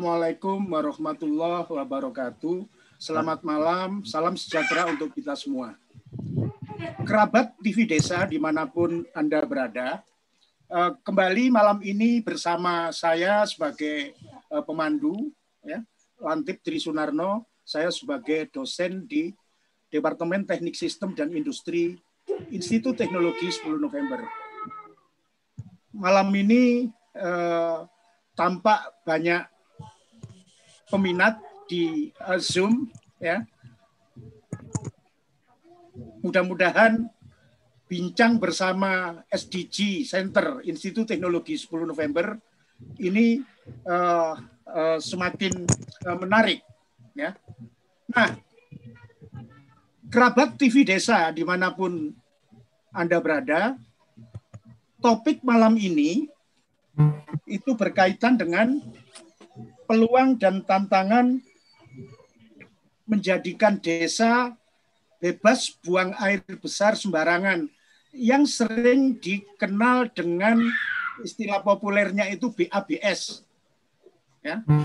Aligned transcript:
Assalamualaikum 0.00 0.64
warahmatullahi 0.72 1.68
wabarakatuh. 1.68 2.64
Selamat 2.96 3.44
malam, 3.44 4.00
salam 4.00 4.32
sejahtera 4.32 4.88
untuk 4.88 5.12
kita 5.12 5.36
semua. 5.36 5.76
Kerabat 7.04 7.52
TV 7.60 7.84
Desa 7.84 8.24
di 8.24 8.40
mana 8.40 8.64
pun 8.64 9.04
Anda 9.12 9.44
berada, 9.44 10.00
eh, 10.72 10.92
kembali 11.04 11.52
malam 11.52 11.84
ini 11.84 12.24
bersama 12.24 12.88
saya 12.96 13.44
sebagai 13.44 14.16
eh, 14.32 14.62
pemandu, 14.64 15.36
ya, 15.60 15.84
Lantip 16.16 16.64
Tri 16.64 16.80
Sunarno, 16.80 17.44
saya 17.60 17.92
sebagai 17.92 18.48
dosen 18.48 19.04
di 19.04 19.36
Departemen 19.92 20.48
Teknik 20.48 20.80
Sistem 20.80 21.12
dan 21.12 21.28
Industri 21.28 22.00
Institut 22.48 22.96
Teknologi 22.96 23.52
10 23.52 23.76
November. 23.76 24.24
Malam 25.92 26.32
ini 26.32 26.88
eh, 27.12 27.78
tampak 28.32 29.04
banyak 29.04 29.59
peminat 30.90 31.38
di 31.70 32.10
uh, 32.26 32.36
Zoom 32.42 32.90
ya. 33.22 33.46
Mudah-mudahan 36.20 37.08
bincang 37.86 38.36
bersama 38.36 39.22
SDG 39.30 40.04
Center 40.04 40.60
Institut 40.66 41.08
Teknologi 41.08 41.56
10 41.56 41.86
November 41.86 42.36
ini 42.98 43.40
uh, 43.86 44.34
uh, 44.66 44.98
semakin 44.98 45.64
uh, 46.06 46.18
menarik 46.18 46.60
ya. 47.14 47.34
Nah, 48.10 48.34
kerabat 50.10 50.58
TV 50.58 50.82
Desa 50.82 51.30
di 51.30 51.46
mana 51.46 51.70
pun 51.70 52.10
Anda 52.90 53.22
berada, 53.22 53.78
topik 54.98 55.46
malam 55.46 55.78
ini 55.78 56.26
itu 57.46 57.74
berkaitan 57.74 58.38
dengan 58.38 58.82
peluang 59.90 60.38
dan 60.38 60.62
tantangan 60.62 61.42
menjadikan 63.10 63.74
desa 63.82 64.54
bebas 65.18 65.74
buang 65.82 66.14
air 66.22 66.46
besar 66.62 66.94
sembarangan 66.94 67.66
yang 68.14 68.46
sering 68.46 69.18
dikenal 69.18 70.14
dengan 70.14 70.62
istilah 71.26 71.58
populernya 71.66 72.30
itu 72.30 72.54
BABS. 72.54 73.42
Ya. 74.46 74.62
Nah, 74.62 74.78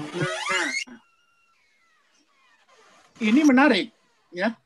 ini 3.22 3.42
menarik, 3.46 3.94
ya. 4.34 4.58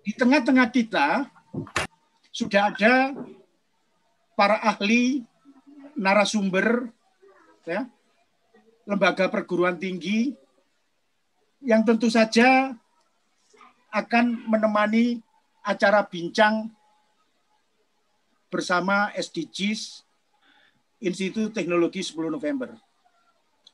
Di 0.00 0.16
tengah-tengah 0.16 0.68
kita 0.72 1.28
sudah 2.32 2.72
ada 2.72 3.12
para 4.32 4.58
ahli 4.64 5.28
narasumber 5.92 6.88
ya, 7.68 7.84
lembaga 8.84 9.26
perguruan 9.32 9.76
tinggi 9.80 10.36
yang 11.64 11.84
tentu 11.84 12.08
saja 12.08 12.72
akan 13.90 14.46
menemani 14.48 15.20
acara 15.64 16.04
bincang 16.04 16.70
bersama 18.48 19.12
SDGs 19.16 20.04
Institut 21.00 21.56
Teknologi 21.56 22.04
10 22.04 22.28
November. 22.28 22.76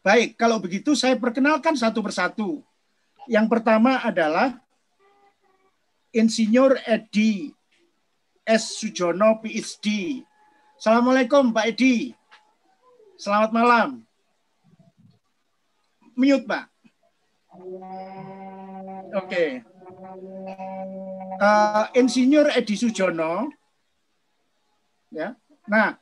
Baik, 0.07 0.39
kalau 0.39 0.63
begitu 0.63 0.95
saya 0.95 1.19
perkenalkan 1.19 1.75
satu 1.75 1.99
persatu. 1.99 2.63
Yang 3.27 3.47
pertama 3.51 3.99
adalah 4.07 4.55
Insinyur 6.15 6.79
Edi 6.87 7.51
S. 8.47 8.79
Sujono, 8.79 9.43
PhD, 9.43 10.23
Assalamualaikum 10.77 11.51
Pak 11.51 11.73
Edi. 11.73 12.15
Selamat 13.19 13.51
malam. 13.51 14.06
Mute 16.17 16.47
Pak. 16.49 16.65
Oke. 19.13 19.29
Okay. 19.29 19.49
Uh, 21.37 21.85
Insinyur 21.93 22.49
Edi 22.57 22.75
Sujono. 22.75 23.53
Ya. 25.13 25.37
Nah, 25.69 26.01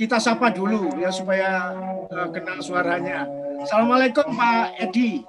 kita 0.00 0.16
sapa 0.18 0.50
dulu 0.50 0.96
ya 0.96 1.12
supaya 1.12 1.72
uh, 2.08 2.28
kenal 2.32 2.58
suaranya. 2.64 3.28
Assalamualaikum 3.60 4.32
Pak 4.32 4.80
Edi. 4.88 5.22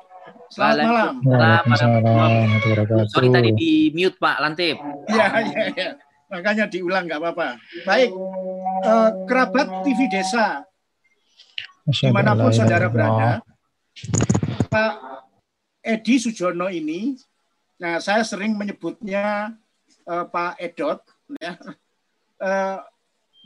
Selamat 0.48 0.88
malam. 0.88 1.14
Selamat 1.68 2.04
malam. 2.08 2.32
Sorry 3.12 3.28
tadi 3.28 3.50
di 3.54 3.72
mute 3.92 4.16
Pak 4.16 4.38
Lantip. 4.40 4.80
Iya, 5.12 5.28
iya, 5.44 5.64
iya 5.76 5.90
makanya 6.28 6.66
diulang 6.68 7.08
nggak 7.08 7.20
apa-apa. 7.24 7.56
Baik, 7.88 8.12
uh, 8.84 9.10
kerabat 9.26 9.68
TV 9.88 10.00
Desa, 10.12 10.64
di 11.88 12.12
mana 12.12 12.36
pun 12.36 12.52
saudara 12.52 12.92
berada, 12.92 13.40
Pak 14.68 14.96
Edi 15.82 16.16
Sujono 16.20 16.68
ini, 16.70 17.16
nah 17.82 17.98
saya 17.98 18.22
sering 18.22 18.54
menyebutnya 18.54 19.56
uh, 20.06 20.26
Pak 20.28 20.60
Edot, 20.62 21.02
ya, 21.40 21.56
uh, 22.44 22.80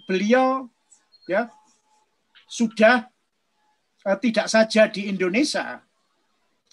beliau 0.10 0.67
ya 1.29 1.48
sudah 2.50 3.08
uh, 4.03 4.17
tidak 4.20 4.51
saja 4.51 4.89
di 4.91 5.08
Indonesia, 5.08 5.79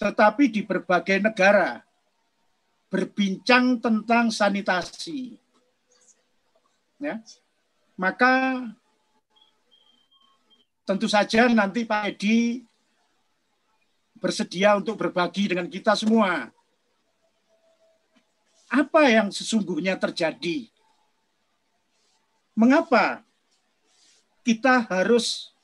tetapi 0.00 0.50
di 0.50 0.66
berbagai 0.66 1.22
negara 1.22 1.84
berbincang 2.88 3.78
tentang 3.84 4.32
sanitasi 4.32 5.36
ya. 6.98 7.20
Maka 7.98 8.64
tentu 10.86 11.10
saja 11.10 11.50
nanti 11.50 11.84
Pak 11.84 12.16
Edi 12.16 12.62
bersedia 14.18 14.76
untuk 14.76 14.98
berbagi 14.98 15.50
dengan 15.50 15.70
kita 15.70 15.94
semua. 15.94 16.50
Apa 18.68 19.08
yang 19.08 19.32
sesungguhnya 19.32 19.96
terjadi? 19.96 20.68
Mengapa 22.52 23.24
kita 24.44 24.84
harus 24.90 25.54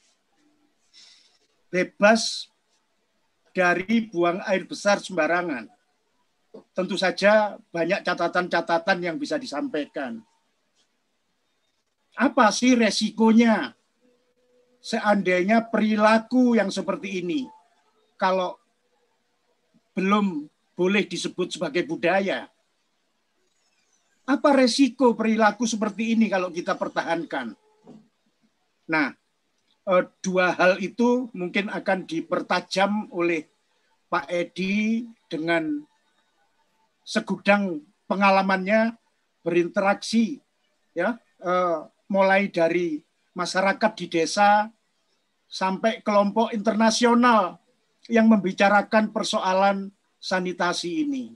bebas 1.68 2.48
dari 3.52 4.08
buang 4.08 4.40
air 4.48 4.64
besar 4.64 5.02
sembarangan? 5.02 5.68
Tentu 6.72 6.94
saja 6.94 7.58
banyak 7.74 8.06
catatan-catatan 8.06 8.98
yang 9.02 9.16
bisa 9.18 9.36
disampaikan. 9.36 10.22
Apa 12.14 12.54
sih 12.54 12.78
resikonya 12.78 13.74
seandainya 14.78 15.66
perilaku 15.66 16.54
yang 16.54 16.70
seperti 16.70 17.24
ini 17.24 17.50
kalau 18.14 18.58
belum 19.94 20.50
boleh 20.74 21.06
disebut 21.06 21.54
sebagai 21.54 21.86
budaya? 21.86 22.50
Apa 24.24 24.56
resiko 24.56 25.12
perilaku 25.12 25.68
seperti 25.68 26.16
ini 26.16 26.32
kalau 26.32 26.48
kita 26.48 26.74
pertahankan? 26.74 27.52
Nah, 28.88 29.12
eh, 29.84 30.04
dua 30.24 30.56
hal 30.56 30.80
itu 30.80 31.28
mungkin 31.36 31.68
akan 31.68 32.08
dipertajam 32.08 33.12
oleh 33.12 33.46
Pak 34.08 34.26
Edi 34.32 35.04
dengan 35.28 35.84
segudang 37.04 37.84
pengalamannya 38.08 38.96
berinteraksi 39.44 40.40
ya 40.96 41.20
eh, 41.44 41.78
mulai 42.08 42.48
dari 42.48 43.04
masyarakat 43.36 43.92
di 43.98 44.06
desa 44.08 44.72
sampai 45.44 46.00
kelompok 46.00 46.56
internasional 46.56 47.60
yang 48.08 48.28
membicarakan 48.28 49.10
persoalan 49.10 49.88
sanitasi 50.20 51.04
ini. 51.04 51.32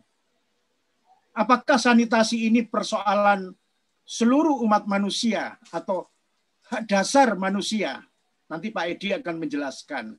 Apakah 1.33 1.79
sanitasi 1.79 2.51
ini 2.51 2.67
persoalan 2.67 3.55
seluruh 4.03 4.59
umat 4.67 4.89
manusia 4.91 5.61
atau 5.71 6.09
hak 6.73 6.89
dasar 6.89 7.39
manusia? 7.39 8.03
Nanti 8.49 8.73
Pak 8.73 8.87
Edi 8.89 9.13
akan 9.13 9.37
menjelaskan. 9.39 10.17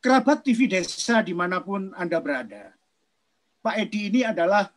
Kerabat 0.00 0.46
TV 0.46 0.70
Desa 0.70 1.18
di 1.20 1.34
mana 1.34 1.58
pun 1.58 1.90
Anda 1.98 2.22
berada. 2.22 2.72
Pak 3.58 3.76
Edi 3.82 4.06
ini 4.06 4.22
adalah 4.22 4.70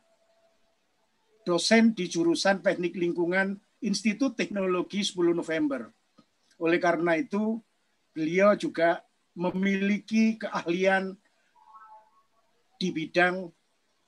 dosen 1.45 1.93
di 1.93 2.09
jurusan 2.09 2.65
teknik 2.65 2.97
lingkungan 2.97 3.55
Institut 3.85 4.35
Teknologi 4.35 5.05
10 5.05 5.31
November. 5.31 5.87
Oleh 6.59 6.81
karena 6.81 7.15
itu, 7.15 7.61
beliau 8.11 8.57
juga 8.59 8.99
memiliki 9.37 10.39
keahlian 10.39 11.17
di 12.79 12.89
bidang 12.95 13.51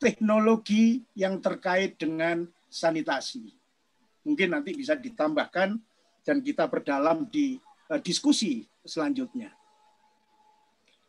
teknologi 0.01 1.03
yang 1.13 1.37
terkait 1.43 1.99
dengan 1.99 2.47
sanitasi. 2.71 3.53
Mungkin 4.25 4.55
nanti 4.55 4.73
bisa 4.73 4.97
ditambahkan 4.97 5.77
dan 6.25 6.37
kita 6.41 6.65
berdalam 6.65 7.27
di 7.29 7.59
uh, 7.91 7.99
diskusi 8.01 8.65
selanjutnya. 8.85 9.53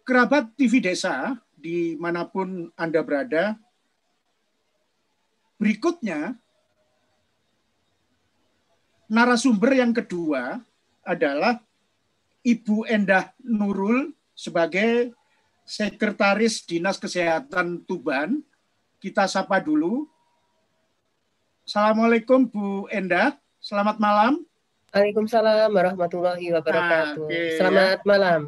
Kerabat 0.03 0.59
TV 0.59 0.83
Desa, 0.83 1.39
di 1.55 1.95
mana 1.95 2.27
pun 2.27 2.67
Anda 2.75 3.07
berada, 3.07 3.55
berikutnya 5.63 6.35
narasumber 9.07 9.79
yang 9.79 9.95
kedua 9.95 10.59
adalah 11.07 11.63
Ibu 12.43 12.91
Endah 12.91 13.31
Nurul 13.39 14.11
sebagai 14.35 15.15
Sekretaris 15.63 16.67
Dinas 16.67 16.99
Kesehatan 16.99 17.87
Tuban. 17.87 18.43
Kita 18.99 19.31
sapa 19.31 19.63
dulu. 19.63 20.11
Assalamualaikum 21.63 22.51
Bu 22.51 22.91
Endah, 22.91 23.39
selamat 23.63 24.03
malam. 24.03 24.43
Waalaikumsalam 24.91 25.71
warahmatullahi 25.71 26.51
wabarakatuh. 26.51 27.25
Nah, 27.25 27.31
okay, 27.31 27.57
Selamat 27.57 27.99
ya. 28.03 28.07
malam. 28.07 28.41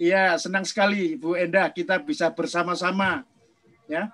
Iya, 0.00 0.24
senang 0.40 0.64
sekali 0.64 1.20
Bu 1.20 1.36
Endah 1.36 1.68
kita 1.68 2.00
bisa 2.00 2.32
bersama-sama 2.32 3.28
ya. 3.84 4.08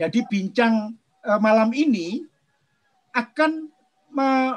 Jadi 0.00 0.24
bincang 0.24 0.96
uh, 1.28 1.36
malam 1.36 1.76
ini 1.76 2.24
akan 3.12 3.68
me, 4.08 4.56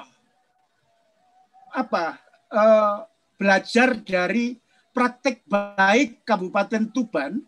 apa? 1.75 2.15
Uh, 2.47 3.11
belajar 3.41 3.98
dari 4.05 4.53
praktek 4.93 5.50
baik 5.50 6.21
Kabupaten 6.21 6.93
Tuban 6.93 7.41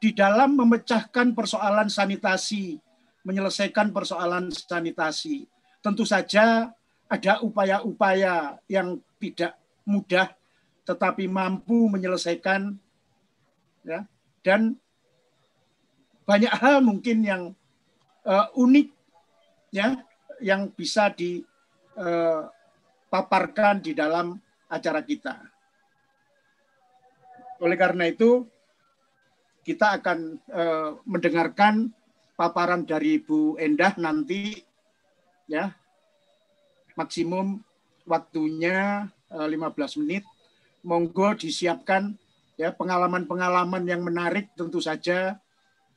di 0.00 0.16
dalam 0.16 0.56
memecahkan 0.56 1.36
persoalan 1.36 1.92
sanitasi, 1.92 2.80
menyelesaikan 3.20 3.92
persoalan 3.92 4.48
sanitasi. 4.48 5.44
Tentu 5.84 6.08
saja 6.08 6.72
ada 7.04 7.44
upaya-upaya 7.44 8.56
yang 8.64 8.96
tidak 9.20 9.60
mudah 9.84 10.32
tetapi 10.86 11.26
mampu 11.26 11.90
menyelesaikan 11.90 12.78
ya 13.82 14.06
dan 14.46 14.78
banyak 16.22 16.50
hal 16.50 16.78
mungkin 16.82 17.26
yang 17.26 17.54
uh, 18.22 18.46
unik 18.54 18.90
ya 19.74 19.98
yang 20.38 20.70
bisa 20.70 21.10
dipaparkan 21.10 21.42
eh, 23.82 23.82
di 23.82 23.92
dalam 23.98 24.38
acara 24.66 25.00
kita. 25.02 25.38
Oleh 27.62 27.78
karena 27.78 28.10
itu 28.10 28.44
kita 29.66 29.98
akan 29.98 30.38
uh, 30.52 30.90
mendengarkan 31.08 31.90
paparan 32.36 32.84
dari 32.84 33.18
Bu 33.18 33.56
Endah 33.56 33.96
nanti 33.96 34.62
ya 35.48 35.72
maksimum 36.94 37.58
waktunya 38.06 39.10
15 39.32 39.50
eh, 39.50 39.90
menit. 40.02 40.24
Monggo 40.86 41.34
disiapkan 41.34 42.14
ya 42.54 42.70
pengalaman-pengalaman 42.70 43.82
yang 43.90 44.06
menarik 44.06 44.54
tentu 44.54 44.78
saja 44.78 45.40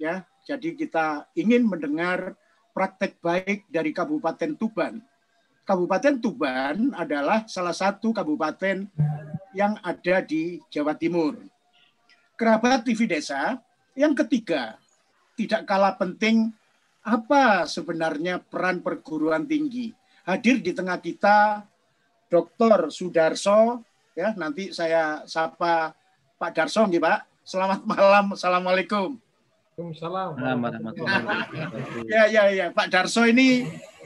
ya. 0.02 0.26
Jadi 0.50 0.74
kita 0.74 1.30
ingin 1.38 1.70
mendengar 1.70 2.34
praktek 2.74 3.22
baik 3.22 3.70
dari 3.70 3.94
Kabupaten 3.94 4.58
Tuban. 4.58 4.98
Kabupaten 5.70 6.18
Tuban 6.18 6.98
adalah 6.98 7.46
salah 7.46 7.78
satu 7.78 8.10
kabupaten 8.10 8.90
yang 9.54 9.78
ada 9.86 10.18
di 10.26 10.58
Jawa 10.74 10.98
Timur. 10.98 11.38
Kerabat 12.34 12.90
TV 12.90 13.06
Desa 13.06 13.62
yang 13.94 14.18
ketiga, 14.18 14.82
tidak 15.38 15.70
kalah 15.70 15.94
penting 15.94 16.50
apa 17.06 17.70
sebenarnya 17.70 18.42
peran 18.42 18.82
perguruan 18.82 19.46
tinggi 19.46 19.94
hadir 20.26 20.58
di 20.58 20.74
tengah 20.74 20.98
kita 20.98 21.62
Dr. 22.34 22.90
Sudarso 22.90 23.86
ya 24.18 24.34
nanti 24.42 24.74
saya 24.74 25.22
sapa 25.30 25.94
Pak 26.42 26.50
Darso 26.50 26.82
nih 26.90 26.98
Pak. 26.98 27.46
Selamat 27.46 27.86
malam. 27.86 28.34
Assalamualaikum. 28.34 29.29
Waalaikumsalam. 29.80 30.30
ya 32.12 32.28
ya 32.28 32.44
ya 32.52 32.66
Pak 32.76 32.92
Darso 32.92 33.24
ini 33.24 33.64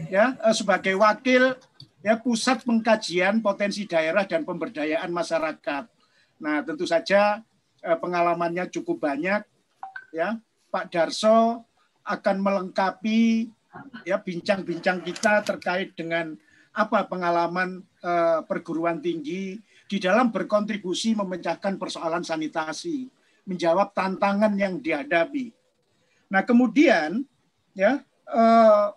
ya 0.07 0.37
eh, 0.37 0.53
sebagai 0.53 0.93
wakil 0.93 1.57
ya 2.05 2.21
pusat 2.21 2.61
pengkajian 2.61 3.41
potensi 3.41 3.89
daerah 3.89 4.29
dan 4.29 4.45
pemberdayaan 4.45 5.09
masyarakat. 5.09 5.89
Nah, 6.43 6.61
tentu 6.61 6.85
saja 6.85 7.41
eh, 7.81 7.97
pengalamannya 7.97 8.69
cukup 8.69 9.01
banyak 9.01 9.41
ya. 10.13 10.37
Pak 10.69 10.89
Darso 10.93 11.65
akan 12.05 12.37
melengkapi 12.41 13.49
ya 14.05 14.17
bincang-bincang 14.21 15.01
kita 15.01 15.41
terkait 15.41 15.93
dengan 15.97 16.37
apa 16.73 17.05
pengalaman 17.05 17.85
uh, 18.01 18.41
perguruan 18.49 18.97
tinggi 18.97 19.61
di 19.85 19.97
dalam 20.01 20.33
berkontribusi 20.33 21.13
memecahkan 21.13 21.77
persoalan 21.77 22.25
sanitasi, 22.25 23.05
menjawab 23.45 23.93
tantangan 23.93 24.57
yang 24.57 24.81
dihadapi. 24.81 25.62
Nah, 26.33 26.41
kemudian 26.41 27.21
ya 27.77 28.01
uh, 28.25 28.89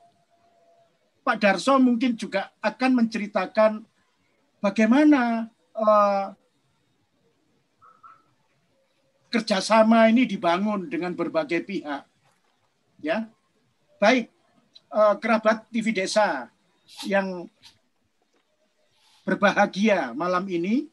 Pak 1.20 1.36
Darso 1.36 1.76
mungkin 1.76 2.16
juga 2.16 2.48
akan 2.64 3.04
menceritakan 3.04 3.84
bagaimana 4.64 5.52
uh, 5.76 6.32
kerjasama 9.28 10.08
ini 10.08 10.24
dibangun 10.24 10.88
dengan 10.88 11.12
berbagai 11.12 11.60
pihak. 11.60 12.08
Ya, 13.04 13.28
baik 14.00 14.32
uh, 14.88 15.20
kerabat 15.20 15.68
TV 15.68 15.92
Desa 15.92 16.48
yang 17.04 17.52
berbahagia 19.28 20.16
malam 20.16 20.48
ini. 20.48 20.88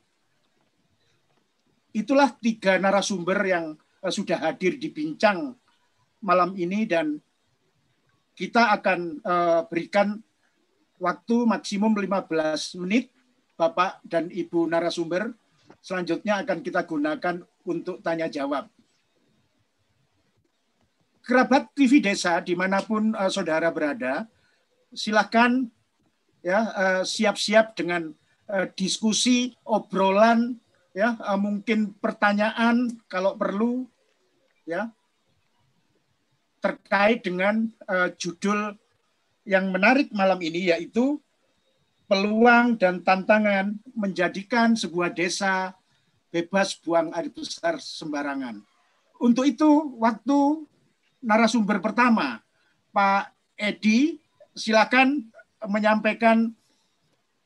Itulah 1.96 2.36
tiga 2.36 2.76
narasumber 2.76 3.40
yang 3.48 3.80
uh, 4.04 4.12
sudah 4.12 4.44
hadir 4.44 4.76
di 4.76 4.92
bincang 4.92 5.56
malam 6.24 6.56
ini 6.56 6.88
dan 6.88 7.20
kita 8.34 8.74
akan 8.80 9.22
uh, 9.22 9.62
berikan 9.70 10.18
waktu 10.98 11.46
maksimum 11.46 11.94
15 11.94 12.80
menit 12.82 13.14
Bapak 13.54 14.02
dan 14.08 14.32
Ibu 14.32 14.66
narasumber. 14.66 15.36
Selanjutnya 15.84 16.42
akan 16.42 16.64
kita 16.64 16.88
gunakan 16.88 17.44
untuk 17.68 18.00
tanya 18.00 18.32
jawab 18.32 18.72
kerabat 21.24 21.72
TV 21.72 22.04
Desa 22.04 22.44
di 22.44 22.54
mana 22.54 22.84
pun 22.84 23.16
uh, 23.16 23.32
saudara 23.32 23.72
berada, 23.72 24.28
silahkan 24.92 25.66
ya 26.44 26.60
uh, 26.76 27.02
siap-siap 27.08 27.74
dengan 27.80 28.12
uh, 28.52 28.68
diskusi, 28.76 29.56
obrolan, 29.64 30.60
ya 30.92 31.16
uh, 31.24 31.40
mungkin 31.40 31.96
pertanyaan 31.98 32.92
kalau 33.08 33.40
perlu, 33.40 33.88
ya 34.68 34.92
terkait 36.64 37.20
dengan 37.20 37.68
uh, 37.92 38.08
judul 38.16 38.72
yang 39.44 39.68
menarik 39.68 40.08
malam 40.16 40.40
ini 40.40 40.72
yaitu 40.72 41.20
peluang 42.08 42.80
dan 42.80 43.04
tantangan 43.04 43.76
menjadikan 43.92 44.72
sebuah 44.72 45.12
desa 45.12 45.76
bebas 46.32 46.80
buang 46.80 47.12
air 47.12 47.28
besar 47.28 47.84
sembarangan. 47.84 48.64
Untuk 49.20 49.44
itu 49.44 50.00
waktu 50.00 50.64
narasumber 51.20 51.84
pertama, 51.84 52.40
Pak 52.96 53.36
Edi, 53.60 54.24
silakan 54.56 55.28
menyampaikan 55.68 56.48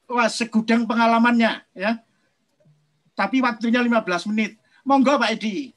wah, 0.06 0.30
segudang 0.30 0.86
pengalamannya 0.86 1.66
ya. 1.74 1.98
Tapi 3.18 3.42
waktunya 3.42 3.82
15 3.82 4.30
menit. 4.30 4.62
Monggo 4.86 5.18
Pak 5.18 5.34
Edi. 5.34 5.74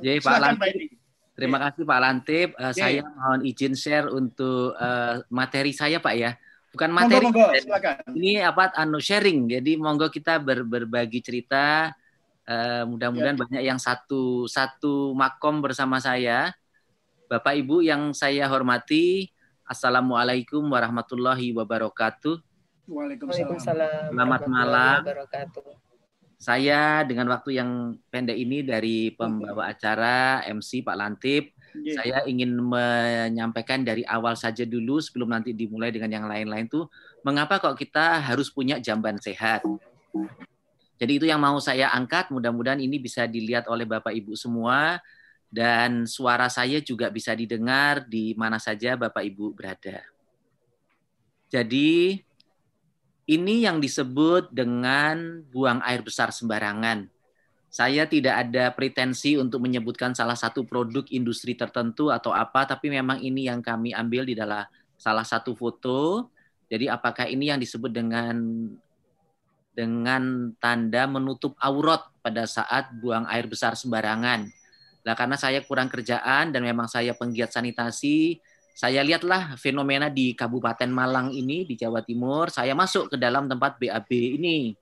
Jadi 0.00 0.18
Pak 0.24 0.38
Lantip. 0.40 1.03
Terima 1.34 1.58
kasih 1.58 1.82
Pak 1.82 2.00
Lantip. 2.00 2.48
Uh, 2.54 2.70
saya 2.70 3.02
mohon 3.02 3.42
izin 3.42 3.74
share 3.74 4.06
untuk 4.10 4.74
uh, 4.78 5.22
materi 5.30 5.74
saya 5.74 5.98
Pak 5.98 6.14
ya. 6.14 6.38
Bukan 6.70 6.90
materi. 6.90 7.26
Monggo, 7.26 7.50
monggo, 7.50 7.58
silakan. 7.58 7.96
Ini 8.14 8.32
apa 8.46 8.70
anu 8.78 8.98
sharing. 9.02 9.50
Jadi 9.50 9.74
monggo 9.78 10.10
kita 10.10 10.38
ber, 10.38 10.62
berbagi 10.62 11.18
cerita. 11.22 11.90
Uh, 12.44 12.84
mudah-mudahan 12.86 13.34
ya. 13.34 13.40
banyak 13.40 13.62
yang 13.64 13.80
satu 13.80 14.44
satu 14.44 15.16
makom 15.16 15.64
bersama 15.64 15.96
saya 15.96 16.52
Bapak 17.24 17.56
Ibu 17.56 17.80
yang 17.80 18.12
saya 18.12 18.44
hormati, 18.52 19.32
Assalamualaikum 19.64 20.60
warahmatullahi 20.68 21.56
wabarakatuh. 21.56 22.36
Waalaikumsalam. 22.84 24.12
Selamat 24.12 24.42
malam. 24.44 25.00
Saya 26.44 27.08
dengan 27.08 27.32
waktu 27.32 27.56
yang 27.56 27.96
pendek 28.12 28.36
ini 28.36 28.60
dari 28.60 29.08
pembawa 29.16 29.72
acara 29.72 30.44
MC 30.44 30.84
Pak 30.84 30.92
Lantip, 30.92 31.56
yeah. 31.72 31.96
saya 31.96 32.16
ingin 32.28 32.52
menyampaikan 32.60 33.80
dari 33.80 34.04
awal 34.04 34.36
saja 34.36 34.68
dulu 34.68 35.00
sebelum 35.00 35.32
nanti 35.32 35.56
dimulai 35.56 35.88
dengan 35.88 36.12
yang 36.12 36.26
lain-lain 36.28 36.68
tuh 36.68 36.84
mengapa 37.24 37.56
kok 37.64 37.80
kita 37.80 38.20
harus 38.20 38.52
punya 38.52 38.76
jamban 38.76 39.16
sehat. 39.16 39.64
Jadi 41.00 41.12
itu 41.16 41.24
yang 41.24 41.40
mau 41.40 41.56
saya 41.64 41.88
angkat, 41.96 42.28
mudah-mudahan 42.28 42.84
ini 42.84 43.00
bisa 43.00 43.24
dilihat 43.24 43.64
oleh 43.64 43.88
Bapak 43.88 44.12
Ibu 44.12 44.36
semua 44.36 45.00
dan 45.48 46.04
suara 46.04 46.52
saya 46.52 46.84
juga 46.84 47.08
bisa 47.08 47.32
didengar 47.32 48.04
di 48.04 48.36
mana 48.36 48.60
saja 48.60 49.00
Bapak 49.00 49.24
Ibu 49.24 49.56
berada. 49.56 50.04
Jadi 51.48 52.20
ini 53.24 53.64
yang 53.64 53.80
disebut 53.80 54.52
dengan 54.52 55.40
buang 55.48 55.80
air 55.84 56.04
besar 56.04 56.28
sembarangan. 56.28 57.08
Saya 57.74 58.06
tidak 58.06 58.46
ada 58.46 58.70
pretensi 58.70 59.34
untuk 59.34 59.66
menyebutkan 59.66 60.14
salah 60.14 60.38
satu 60.38 60.62
produk 60.62 61.02
industri 61.10 61.58
tertentu 61.58 62.12
atau 62.12 62.30
apa, 62.30 62.68
tapi 62.70 62.86
memang 62.86 63.18
ini 63.18 63.50
yang 63.50 63.58
kami 63.58 63.90
ambil 63.90 64.22
di 64.22 64.38
dalam 64.38 64.62
salah 64.94 65.26
satu 65.26 65.58
foto. 65.58 66.30
Jadi 66.70 66.86
apakah 66.86 67.26
ini 67.26 67.50
yang 67.50 67.58
disebut 67.58 67.90
dengan 67.90 68.38
dengan 69.74 70.54
tanda 70.62 71.02
menutup 71.10 71.58
aurat 71.58 72.06
pada 72.22 72.46
saat 72.46 72.94
buang 73.02 73.26
air 73.26 73.50
besar 73.50 73.74
sembarangan. 73.74 74.46
Nah, 75.04 75.14
karena 75.18 75.34
saya 75.34 75.60
kurang 75.66 75.90
kerjaan 75.90 76.54
dan 76.54 76.62
memang 76.62 76.86
saya 76.86 77.12
penggiat 77.12 77.50
sanitasi, 77.50 78.38
saya 78.74 79.06
lihatlah 79.06 79.54
fenomena 79.54 80.10
di 80.10 80.34
Kabupaten 80.34 80.90
Malang 80.90 81.30
ini 81.30 81.62
di 81.62 81.78
Jawa 81.78 82.02
Timur, 82.02 82.50
saya 82.50 82.74
masuk 82.74 83.14
ke 83.14 83.16
dalam 83.16 83.46
tempat 83.46 83.78
BAB 83.78 84.10
ini. 84.10 84.74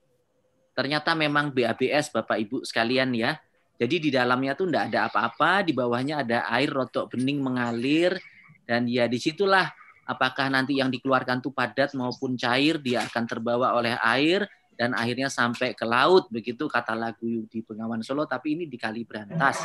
Ternyata 0.73 1.13
memang 1.13 1.53
BABS 1.53 2.09
Bapak 2.09 2.41
Ibu 2.41 2.65
sekalian 2.65 3.13
ya. 3.13 3.37
Jadi 3.77 4.01
di 4.01 4.09
dalamnya 4.09 4.57
tuh 4.57 4.65
enggak 4.65 4.89
ada 4.89 5.13
apa-apa, 5.13 5.61
di 5.61 5.77
bawahnya 5.77 6.25
ada 6.25 6.49
air 6.57 6.73
rotok 6.73 7.13
bening 7.13 7.37
mengalir 7.37 8.17
dan 8.65 8.89
ya 8.89 9.05
di 9.05 9.21
situlah 9.21 9.69
apakah 10.09 10.49
nanti 10.49 10.81
yang 10.81 10.89
dikeluarkan 10.89 11.45
tuh 11.45 11.53
padat 11.53 11.93
maupun 11.93 12.33
cair 12.33 12.81
dia 12.81 13.05
akan 13.05 13.23
terbawa 13.29 13.77
oleh 13.77 13.93
air 14.01 14.49
dan 14.73 14.97
akhirnya 14.97 15.29
sampai 15.29 15.77
ke 15.77 15.85
laut 15.85 16.33
begitu 16.33 16.65
kata 16.65 16.97
lagu 16.97 17.45
di 17.45 17.61
Bengawan 17.61 18.01
Solo 18.01 18.25
tapi 18.25 18.57
ini 18.57 18.65
di 18.65 18.77
Kali 18.81 19.05
Brantas. 19.05 19.61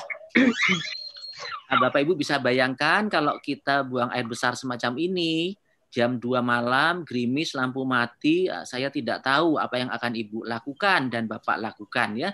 Nah, 1.71 1.77
Bapak 1.79 2.01
Ibu 2.03 2.19
bisa 2.19 2.41
bayangkan 2.41 3.07
kalau 3.07 3.37
kita 3.39 3.85
buang 3.87 4.11
air 4.11 4.27
besar 4.27 4.57
semacam 4.59 4.97
ini 4.99 5.55
jam 5.89 6.21
2 6.21 6.45
malam 6.45 7.01
gerimis 7.01 7.57
lampu 7.57 7.81
mati 7.89 8.45
ah, 8.45 8.61
saya 8.69 8.93
tidak 8.93 9.25
tahu 9.25 9.57
apa 9.57 9.81
yang 9.81 9.89
akan 9.89 10.13
Ibu 10.13 10.45
lakukan 10.45 11.09
dan 11.09 11.25
Bapak 11.25 11.57
lakukan 11.61 12.17
ya. 12.19 12.31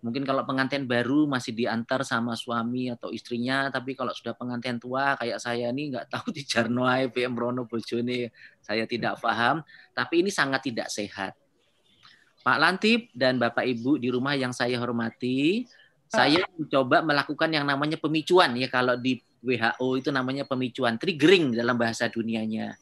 Mungkin 0.00 0.24
kalau 0.24 0.48
pengantin 0.48 0.88
baru 0.88 1.28
masih 1.28 1.52
diantar 1.52 2.00
sama 2.08 2.32
suami 2.32 2.88
atau 2.88 3.12
istrinya, 3.12 3.68
tapi 3.68 3.92
kalau 3.92 4.16
sudah 4.16 4.32
pengantin 4.32 4.80
tua 4.80 5.12
kayak 5.20 5.36
saya 5.36 5.68
ini 5.68 5.92
nggak 5.92 6.08
tahu 6.08 6.32
di 6.32 6.40
Jarnoai, 6.40 7.12
PM 7.12 7.36
Rono 7.36 7.68
Bojone, 7.68 8.32
saya 8.64 8.88
tidak 8.88 9.20
paham. 9.20 9.60
Tapi 9.92 10.24
ini 10.24 10.32
sangat 10.32 10.64
tidak 10.64 10.88
sehat. 10.88 11.36
Pak 12.40 12.56
Lantip 12.56 13.12
dan 13.12 13.36
Bapak 13.36 13.68
Ibu 13.68 14.00
di 14.00 14.08
rumah 14.08 14.32
yang 14.32 14.56
saya 14.56 14.80
hormati, 14.80 15.68
saya 16.10 16.42
mencoba 16.58 17.06
melakukan 17.06 17.54
yang 17.54 17.62
namanya 17.62 17.94
pemicuan 17.94 18.58
ya 18.58 18.66
kalau 18.66 18.98
di 18.98 19.22
WHO 19.46 20.02
itu 20.02 20.10
namanya 20.10 20.42
pemicuan 20.42 20.98
triggering 20.98 21.54
dalam 21.54 21.78
bahasa 21.78 22.10
dunianya. 22.10 22.74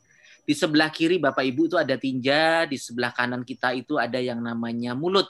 Di 0.49 0.57
sebelah 0.57 0.89
kiri 0.89 1.21
Bapak 1.21 1.45
Ibu 1.45 1.69
itu 1.69 1.77
ada 1.77 1.93
tinja, 2.01 2.65
di 2.65 2.81
sebelah 2.81 3.13
kanan 3.13 3.45
kita 3.45 3.77
itu 3.77 4.01
ada 4.01 4.17
yang 4.17 4.41
namanya 4.41 4.97
mulut. 4.97 5.29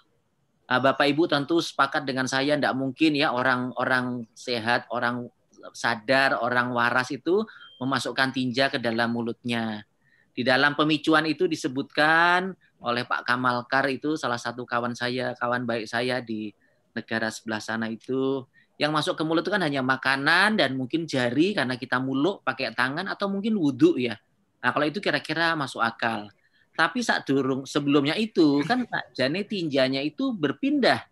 Nah, 0.71 0.79
Bapak 0.79 1.11
Ibu 1.11 1.27
tentu 1.27 1.59
sepakat 1.59 2.07
dengan 2.07 2.31
saya 2.31 2.55
tidak 2.55 2.79
mungkin 2.79 3.19
ya 3.19 3.35
orang-orang 3.35 4.31
sehat, 4.31 4.87
orang 4.95 5.27
sadar, 5.75 6.39
orang 6.39 6.71
waras 6.71 7.11
itu 7.11 7.43
memasukkan 7.83 8.31
tinja 8.31 8.71
ke 8.71 8.79
dalam 8.79 9.11
mulutnya. 9.11 9.83
Di 10.31 10.47
dalam 10.47 10.79
pemicuan 10.79 11.27
itu 11.27 11.51
disebutkan 11.51 12.55
oleh 12.79 13.03
Pak 13.03 13.27
Kamal 13.27 13.67
Kar 13.67 13.91
itu 13.91 14.15
salah 14.15 14.39
satu 14.39 14.63
kawan 14.63 14.95
saya, 14.95 15.35
kawan 15.35 15.67
baik 15.67 15.91
saya 15.91 16.23
di 16.23 16.55
negara 16.97 17.29
sebelah 17.29 17.61
sana 17.61 17.89
itu 17.89 18.47
yang 18.79 18.95
masuk 18.95 19.19
ke 19.19 19.23
mulut 19.27 19.43
itu 19.43 19.51
kan 19.51 19.63
hanya 19.67 19.83
makanan 19.83 20.55
dan 20.55 20.79
mungkin 20.79 21.03
jari 21.03 21.51
karena 21.51 21.75
kita 21.75 21.99
muluk 21.99 22.47
pakai 22.47 22.71
tangan 22.73 23.11
atau 23.11 23.27
mungkin 23.27 23.59
wudhu 23.59 23.99
ya. 23.99 24.15
Nah 24.63 24.71
kalau 24.71 24.87
itu 24.87 25.03
kira-kira 25.03 25.59
masuk 25.59 25.83
akal. 25.83 26.31
Tapi 26.79 27.03
saat 27.03 27.27
durung 27.27 27.67
sebelumnya 27.67 28.15
itu 28.15 28.63
kan 28.63 28.87
Jane 29.11 29.43
tinjanya 29.43 29.99
itu 29.99 30.31
berpindah 30.31 31.03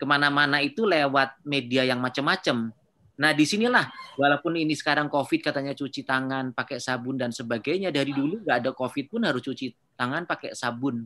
ke 0.00 0.04
mana-mana 0.08 0.64
itu 0.64 0.88
lewat 0.88 1.44
media 1.44 1.84
yang 1.84 2.00
macam-macam. 2.00 2.72
Nah 3.20 3.30
di 3.36 3.44
sinilah 3.44 3.92
walaupun 4.16 4.56
ini 4.56 4.72
sekarang 4.72 5.12
COVID 5.12 5.52
katanya 5.52 5.76
cuci 5.76 6.08
tangan 6.08 6.56
pakai 6.56 6.80
sabun 6.80 7.20
dan 7.20 7.28
sebagainya 7.28 7.92
dari 7.92 8.16
dulu 8.16 8.40
nggak 8.40 8.56
ada 8.64 8.70
COVID 8.72 9.12
pun 9.12 9.20
harus 9.28 9.44
cuci 9.44 9.68
tangan 10.00 10.24
pakai 10.24 10.56
sabun. 10.56 11.04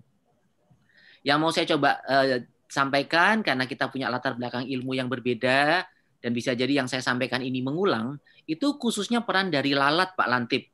Yang 1.27 1.39
mau 1.43 1.51
saya 1.51 1.67
coba 1.75 1.99
uh, 2.07 2.47
sampaikan 2.67 3.41
karena 3.41 3.65
kita 3.65 3.87
punya 3.91 4.11
latar 4.11 4.35
belakang 4.35 4.67
ilmu 4.67 4.99
yang 4.99 5.07
berbeda 5.07 5.87
dan 6.21 6.31
bisa 6.35 6.53
jadi 6.53 6.83
yang 6.83 6.89
saya 6.91 7.03
sampaikan 7.03 7.41
ini 7.43 7.63
mengulang 7.63 8.19
itu 8.47 8.79
khususnya 8.79 9.23
peran 9.23 9.51
dari 9.51 9.75
lalat 9.75 10.15
Pak 10.15 10.29
Lantip. 10.31 10.65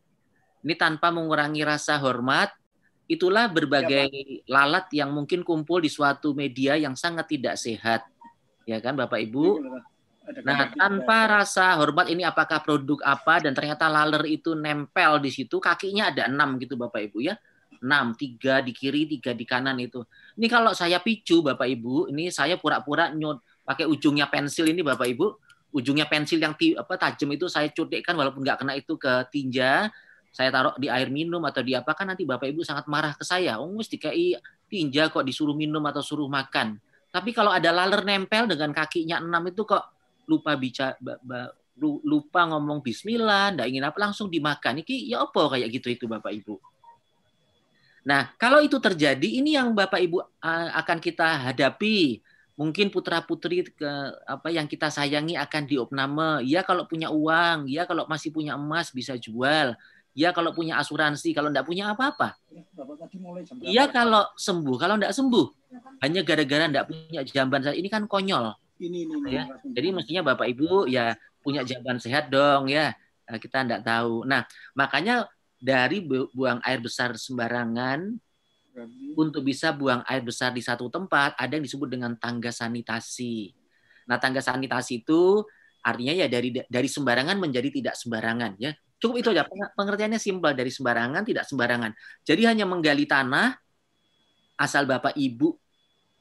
Ini 0.63 0.75
tanpa 0.79 1.11
mengurangi 1.11 1.65
rasa 1.67 1.99
hormat 1.99 2.53
itulah 3.11 3.51
berbagai 3.51 4.09
ya, 4.09 4.41
lalat 4.49 4.89
yang 4.95 5.13
mungkin 5.13 5.45
kumpul 5.45 5.83
di 5.83 5.91
suatu 5.91 6.33
media 6.33 6.79
yang 6.79 6.97
sangat 6.97 7.29
tidak 7.29 7.61
sehat. 7.61 8.07
Ya 8.65 8.79
kan 8.79 8.95
Bapak 8.95 9.19
Ibu? 9.21 9.59
Iya, 9.59 10.41
nah, 10.47 10.71
tanpa 10.71 11.27
rasa 11.27 11.75
hormat 11.77 12.07
ini 12.09 12.23
apakah 12.23 12.63
produk 12.63 13.03
apa 13.03 13.43
dan 13.43 13.53
ternyata 13.53 13.91
laler 13.91 14.23
itu 14.31 14.55
nempel 14.55 15.19
di 15.19 15.35
situ, 15.35 15.59
kakinya 15.59 16.15
ada 16.15 16.31
enam 16.31 16.57
gitu 16.63 16.79
Bapak 16.79 17.11
Ibu 17.11 17.19
ya. 17.27 17.35
Enam, 17.83 18.15
tiga 18.15 18.63
di 18.63 18.71
kiri, 18.71 19.11
tiga 19.11 19.35
di 19.35 19.43
kanan 19.43 19.77
itu. 19.83 20.07
Ini 20.39 20.47
kalau 20.47 20.71
saya 20.71 21.03
picu 21.03 21.43
Bapak 21.43 21.67
Ibu, 21.67 22.15
ini 22.15 22.31
saya 22.31 22.55
pura-pura 22.55 23.11
nyut 23.11 23.43
pakai 23.67 23.91
ujungnya 23.91 24.31
pensil 24.31 24.71
ini 24.71 24.87
Bapak 24.87 25.07
Ibu, 25.11 25.27
ujungnya 25.75 26.07
pensil 26.07 26.39
yang 26.39 26.55
apa 26.55 26.95
tajam 26.95 27.29
itu 27.35 27.51
saya 27.51 27.67
cutikkan 27.75 28.15
walaupun 28.15 28.47
nggak 28.47 28.63
kena 28.63 28.79
itu 28.79 28.95
ke 28.95 29.27
tinja, 29.35 29.91
saya 30.33 30.49
taruh 30.49 30.73
di 30.81 30.89
air 30.89 31.13
minum 31.13 31.45
atau 31.45 31.61
di 31.61 31.77
apa 31.77 31.93
kan 31.93 32.09
nanti 32.09 32.25
Bapak 32.25 32.49
Ibu 32.49 32.65
sangat 32.65 32.89
marah 32.89 33.13
ke 33.13 33.25
saya. 33.27 33.61
Oh, 33.61 33.69
mesti 33.69 34.01
kayak 34.01 34.41
tinja 34.71 35.13
kok 35.13 35.29
disuruh 35.29 35.53
minum 35.53 35.85
atau 35.85 36.01
suruh 36.01 36.31
makan. 36.31 36.81
Tapi 37.13 37.37
kalau 37.37 37.53
ada 37.53 37.69
laler 37.69 38.01
nempel 38.09 38.49
dengan 38.49 38.73
kakinya 38.73 39.21
enam 39.21 39.45
itu 39.53 39.69
kok 39.69 39.85
lupa 40.25 40.57
bicara 40.57 40.97
lupa 41.83 42.41
ngomong 42.49 42.81
bismillah, 42.81 43.53
ndak 43.53 43.67
ingin 43.69 43.85
apa 43.85 43.99
langsung 44.01 44.33
dimakan. 44.33 44.81
Iki 44.81 45.13
ya 45.13 45.29
apa 45.29 45.53
kayak 45.53 45.69
gitu 45.69 45.89
itu 45.93 46.05
Bapak 46.09 46.33
Ibu. 46.33 46.72
Nah, 48.03 48.35
kalau 48.39 48.59
itu 48.59 48.79
terjadi 48.83 49.29
ini 49.29 49.55
yang 49.55 49.75
Bapak 49.75 50.01
Ibu 50.03 50.19
akan 50.75 50.99
kita 50.99 51.51
hadapi. 51.51 52.23
Mungkin 52.53 52.93
putra-putri 52.93 53.65
ke 53.65 53.91
apa 54.29 54.53
yang 54.53 54.69
kita 54.69 54.93
sayangi 54.93 55.41
akan 55.41 55.63
diopname. 55.65 56.45
Ya 56.45 56.61
kalau 56.67 56.85
punya 56.85 57.09
uang, 57.09 57.67
ya 57.67 57.89
kalau 57.89 58.05
masih 58.05 58.29
punya 58.29 58.55
emas 58.61 58.93
bisa 58.93 59.17
jual 59.17 59.73
Ya 60.13 60.29
kalau 60.37 60.53
punya 60.53 60.77
asuransi, 60.77 61.33
kalau 61.33 61.49
tidak 61.49 61.65
punya 61.65 61.97
apa-apa. 61.97 62.37
Iya 63.65 63.89
kalau 63.89 64.29
sembuh, 64.37 64.77
kalau 64.77 65.01
tidak 65.01 65.17
sembuh. 65.17 65.47
Hanya 66.05 66.21
gara-gara 66.21 66.69
tidak 66.69 66.85
punya 66.93 67.21
jamban 67.25 67.65
sehat. 67.65 67.77
Ini 67.81 67.89
kan 67.89 68.05
konyol. 68.05 68.53
Ini, 68.77 69.09
ini, 69.09 69.17
ya. 69.33 69.49
Jadi 69.65 69.89
mestinya 69.95 70.21
Bapak 70.21 70.53
Ibu 70.53 70.85
ya 70.85 71.17
punya 71.41 71.65
jamban 71.65 71.97
sehat 71.97 72.29
dong 72.29 72.69
ya. 72.69 72.93
Nah, 73.25 73.39
kita 73.41 73.65
tidak 73.65 73.89
tahu. 73.89 74.29
Nah 74.29 74.45
makanya 74.77 75.33
dari 75.63 76.03
buang 76.07 76.59
air 76.67 76.83
besar 76.83 77.15
sembarangan 77.15 78.19
untuk 79.15 79.47
bisa 79.47 79.71
buang 79.71 80.03
air 80.11 80.27
besar 80.27 80.51
di 80.51 80.65
satu 80.65 80.91
tempat 80.91 81.39
ada 81.39 81.55
yang 81.55 81.63
disebut 81.63 81.87
dengan 81.87 82.19
tangga 82.19 82.51
sanitasi. 82.51 83.55
Nah 84.11 84.19
tangga 84.19 84.43
sanitasi 84.43 85.07
itu 85.07 85.47
artinya 85.87 86.15
ya 86.19 86.27
dari 86.27 86.51
dari 86.67 86.89
sembarangan 86.91 87.39
menjadi 87.39 87.69
tidak 87.71 87.95
sembarangan 87.95 88.59
ya 88.59 88.75
Cukup 89.03 89.19
itu 89.19 89.29
aja. 89.35 89.43
Pengertiannya 89.75 90.23
simpel 90.23 90.55
dari 90.55 90.71
sembarangan, 90.71 91.27
tidak 91.27 91.43
sembarangan. 91.51 91.91
Jadi 92.23 92.47
hanya 92.47 92.63
menggali 92.71 93.03
tanah, 93.03 93.51
asal 94.55 94.87
bapak, 94.87 95.19
ibu, 95.19 95.59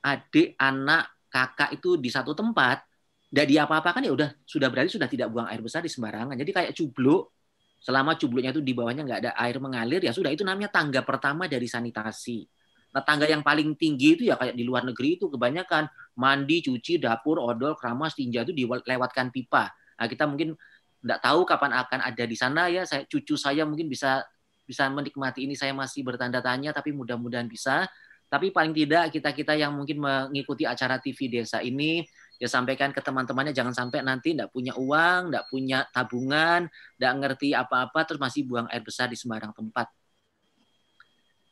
adik, 0.01 0.57
anak, 0.57 1.13
kakak 1.29 1.77
itu 1.77 2.01
di 2.01 2.09
satu 2.09 2.33
tempat, 2.33 2.81
tidak 3.29 3.47
diapa-apakan 3.53 4.01
ya 4.01 4.11
udah 4.17 4.29
sudah 4.49 4.73
berarti 4.73 4.97
sudah 4.97 5.05
tidak 5.05 5.29
buang 5.29 5.45
air 5.53 5.61
besar 5.61 5.85
di 5.85 5.93
sembarangan. 5.93 6.33
Jadi 6.33 6.49
kayak 6.49 6.71
cubluk, 6.73 7.40
selama 7.81 8.13
cubluknya 8.13 8.53
itu 8.53 8.61
di 8.61 8.77
bawahnya 8.77 9.03
nggak 9.03 9.19
ada 9.25 9.31
air 9.41 9.57
mengalir 9.57 10.05
ya 10.05 10.13
sudah 10.13 10.29
itu 10.29 10.45
namanya 10.45 10.69
tangga 10.69 11.01
pertama 11.01 11.49
dari 11.49 11.65
sanitasi. 11.65 12.45
Nah 12.93 13.01
tangga 13.01 13.25
yang 13.25 13.41
paling 13.41 13.73
tinggi 13.73 14.19
itu 14.19 14.23
ya 14.29 14.37
kayak 14.37 14.53
di 14.53 14.61
luar 14.61 14.85
negeri 14.85 15.17
itu 15.17 15.31
kebanyakan 15.31 15.87
mandi, 16.19 16.61
cuci, 16.61 17.01
dapur, 17.01 17.41
odol, 17.41 17.73
keramas, 17.79 18.13
tinja 18.13 18.45
itu 18.45 18.53
dilewatkan 18.53 19.33
pipa. 19.33 19.73
Nah 19.97 20.05
kita 20.05 20.29
mungkin 20.29 20.53
nggak 21.01 21.19
tahu 21.25 21.41
kapan 21.49 21.71
akan 21.81 21.99
ada 22.05 22.23
di 22.29 22.37
sana 22.37 22.69
ya 22.69 22.85
saya 22.85 23.09
cucu 23.09 23.33
saya 23.33 23.65
mungkin 23.65 23.89
bisa 23.89 24.21
bisa 24.69 24.85
menikmati 24.87 25.49
ini 25.49 25.57
saya 25.57 25.73
masih 25.73 26.05
bertanda 26.05 26.39
tanya 26.45 26.69
tapi 26.69 26.93
mudah-mudahan 26.93 27.49
bisa 27.49 27.89
tapi 28.29 28.53
paling 28.53 28.71
tidak 28.71 29.09
kita 29.09 29.33
kita 29.33 29.53
yang 29.57 29.73
mungkin 29.73 29.97
mengikuti 29.97 30.63
acara 30.63 31.01
TV 31.01 31.41
desa 31.41 31.59
ini 31.65 32.05
ya 32.41 32.49
sampaikan 32.49 32.89
ke 32.89 33.05
teman-temannya 33.05 33.53
jangan 33.53 33.69
sampai 33.69 34.01
nanti 34.01 34.33
nggak 34.33 34.49
punya 34.49 34.73
uang 34.73 35.29
nggak 35.29 35.45
punya 35.45 35.85
tabungan 35.93 36.65
nggak 36.97 37.13
ngerti 37.21 37.53
apa-apa 37.53 38.01
terus 38.09 38.17
masih 38.17 38.49
buang 38.49 38.65
air 38.73 38.81
besar 38.81 39.05
di 39.05 39.13
sembarang 39.13 39.53
tempat. 39.53 39.93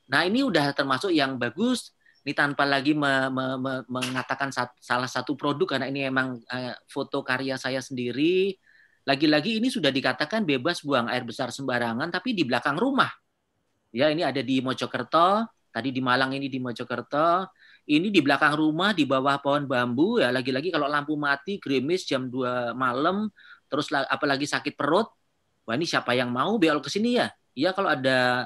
Nah 0.10 0.26
ini 0.26 0.42
udah 0.42 0.74
termasuk 0.74 1.14
yang 1.14 1.38
bagus. 1.38 1.94
Ini 2.26 2.34
tanpa 2.36 2.66
lagi 2.66 2.98
me, 2.98 3.30
me, 3.30 3.46
me, 3.62 3.74
mengatakan 3.88 4.50
sat, 4.50 4.74
salah 4.82 5.08
satu 5.08 5.38
produk 5.38 5.78
karena 5.78 5.88
ini 5.88 6.10
emang 6.10 6.42
uh, 6.50 6.74
foto 6.90 7.22
karya 7.22 7.56
saya 7.56 7.80
sendiri. 7.80 8.58
Lagi-lagi 9.08 9.62
ini 9.62 9.72
sudah 9.72 9.94
dikatakan 9.94 10.44
bebas 10.44 10.84
buang 10.84 11.08
air 11.08 11.24
besar 11.24 11.54
sembarangan, 11.54 12.12
tapi 12.12 12.36
di 12.36 12.44
belakang 12.44 12.76
rumah. 12.76 13.10
Ya, 13.90 14.12
ini 14.12 14.22
ada 14.22 14.44
di 14.44 14.60
Mojokerto, 14.60 15.48
tadi 15.72 15.90
di 15.90 16.02
Malang 16.04 16.36
ini 16.36 16.52
di 16.52 16.60
Mojokerto, 16.60 17.50
ini 17.90 18.14
di 18.14 18.22
belakang 18.22 18.54
rumah 18.54 18.94
di 18.94 19.10
bawah 19.10 19.42
pohon 19.42 19.66
bambu 19.66 20.22
ya. 20.22 20.30
Lagi-lagi 20.30 20.70
kalau 20.70 20.86
lampu 20.86 21.18
mati 21.18 21.58
gerimis 21.58 22.06
jam 22.06 22.30
2 22.30 22.78
malam 22.78 23.26
terus 23.66 23.90
apalagi 23.90 24.46
sakit 24.46 24.74
perut 24.78 25.10
wah 25.66 25.78
ini 25.78 25.86
siapa 25.86 26.14
yang 26.14 26.30
mau 26.30 26.58
belok 26.62 26.86
ke 26.86 26.92
sini 26.94 27.18
ya? 27.18 27.34
Iya 27.58 27.74
kalau 27.74 27.90
ada 27.90 28.46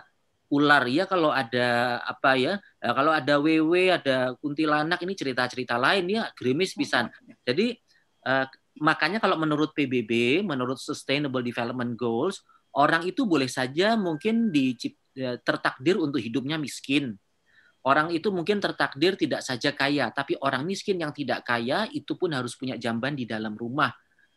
ular 0.53 0.85
ya 0.87 1.03
kalau 1.09 1.33
ada 1.33 1.99
apa 2.05 2.37
ya 2.39 2.53
eh, 2.79 2.93
kalau 2.93 3.11
ada 3.11 3.41
WW 3.41 3.73
ada 3.89 4.37
kuntilanak 4.39 5.01
ini 5.03 5.13
cerita-cerita 5.17 5.75
lain 5.75 6.07
ya 6.07 6.31
gerimis 6.39 6.71
pisan. 6.77 7.11
Jadi 7.43 7.75
uh, 8.23 8.47
makanya 8.79 9.19
kalau 9.19 9.35
menurut 9.35 9.75
PBB 9.75 10.43
menurut 10.45 10.79
Sustainable 10.79 11.43
Development 11.43 11.93
Goals 11.99 12.45
orang 12.73 13.03
itu 13.05 13.27
boleh 13.27 13.51
saja 13.51 13.99
mungkin 13.99 14.49
di 14.49 14.73
ya, 15.13 15.37
tertakdir 15.41 15.99
untuk 15.99 16.23
hidupnya 16.23 16.55
miskin 16.57 17.19
orang 17.83 18.11
itu 18.15 18.31
mungkin 18.31 18.63
tertakdir 18.63 19.19
tidak 19.19 19.43
saja 19.43 19.75
kaya 19.75 20.09
tapi 20.11 20.39
orang 20.39 20.63
miskin 20.63 20.99
yang 20.99 21.11
tidak 21.11 21.43
kaya 21.43 21.87
itu 21.91 22.15
pun 22.15 22.31
harus 22.31 22.55
punya 22.55 22.79
jamban 22.79 23.15
di 23.15 23.27
dalam 23.27 23.55
rumah 23.55 23.91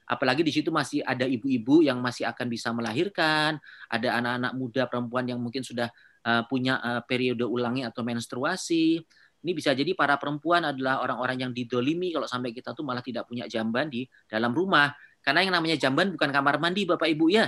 apalagi 0.06 0.46
di 0.46 0.54
situ 0.54 0.70
masih 0.70 1.02
ada 1.02 1.26
ibu-ibu 1.26 1.82
yang 1.82 1.98
masih 1.98 2.30
akan 2.30 2.46
bisa 2.46 2.70
melahirkan, 2.70 3.58
ada 3.90 4.08
anak-anak 4.22 4.52
muda 4.54 4.82
perempuan 4.86 5.26
yang 5.26 5.42
mungkin 5.42 5.66
sudah 5.66 5.90
uh, 6.22 6.46
punya 6.46 6.78
uh, 6.78 7.02
periode 7.02 7.42
ulangi 7.42 7.82
atau 7.82 8.06
menstruasi. 8.06 9.02
Ini 9.42 9.52
bisa 9.54 9.74
jadi 9.74 9.94
para 9.94 10.18
perempuan 10.18 10.66
adalah 10.66 11.02
orang-orang 11.02 11.46
yang 11.46 11.52
didolimi 11.54 12.10
kalau 12.10 12.26
sampai 12.26 12.50
kita 12.50 12.74
tuh 12.74 12.82
malah 12.82 13.02
tidak 13.02 13.26
punya 13.30 13.46
jamban 13.46 13.86
di 13.86 14.06
dalam 14.26 14.50
rumah. 14.50 14.90
Karena 15.22 15.42
yang 15.42 15.54
namanya 15.54 15.78
jamban 15.78 16.10
bukan 16.14 16.30
kamar 16.30 16.58
mandi 16.62 16.86
Bapak 16.86 17.06
Ibu 17.06 17.26
ya. 17.30 17.46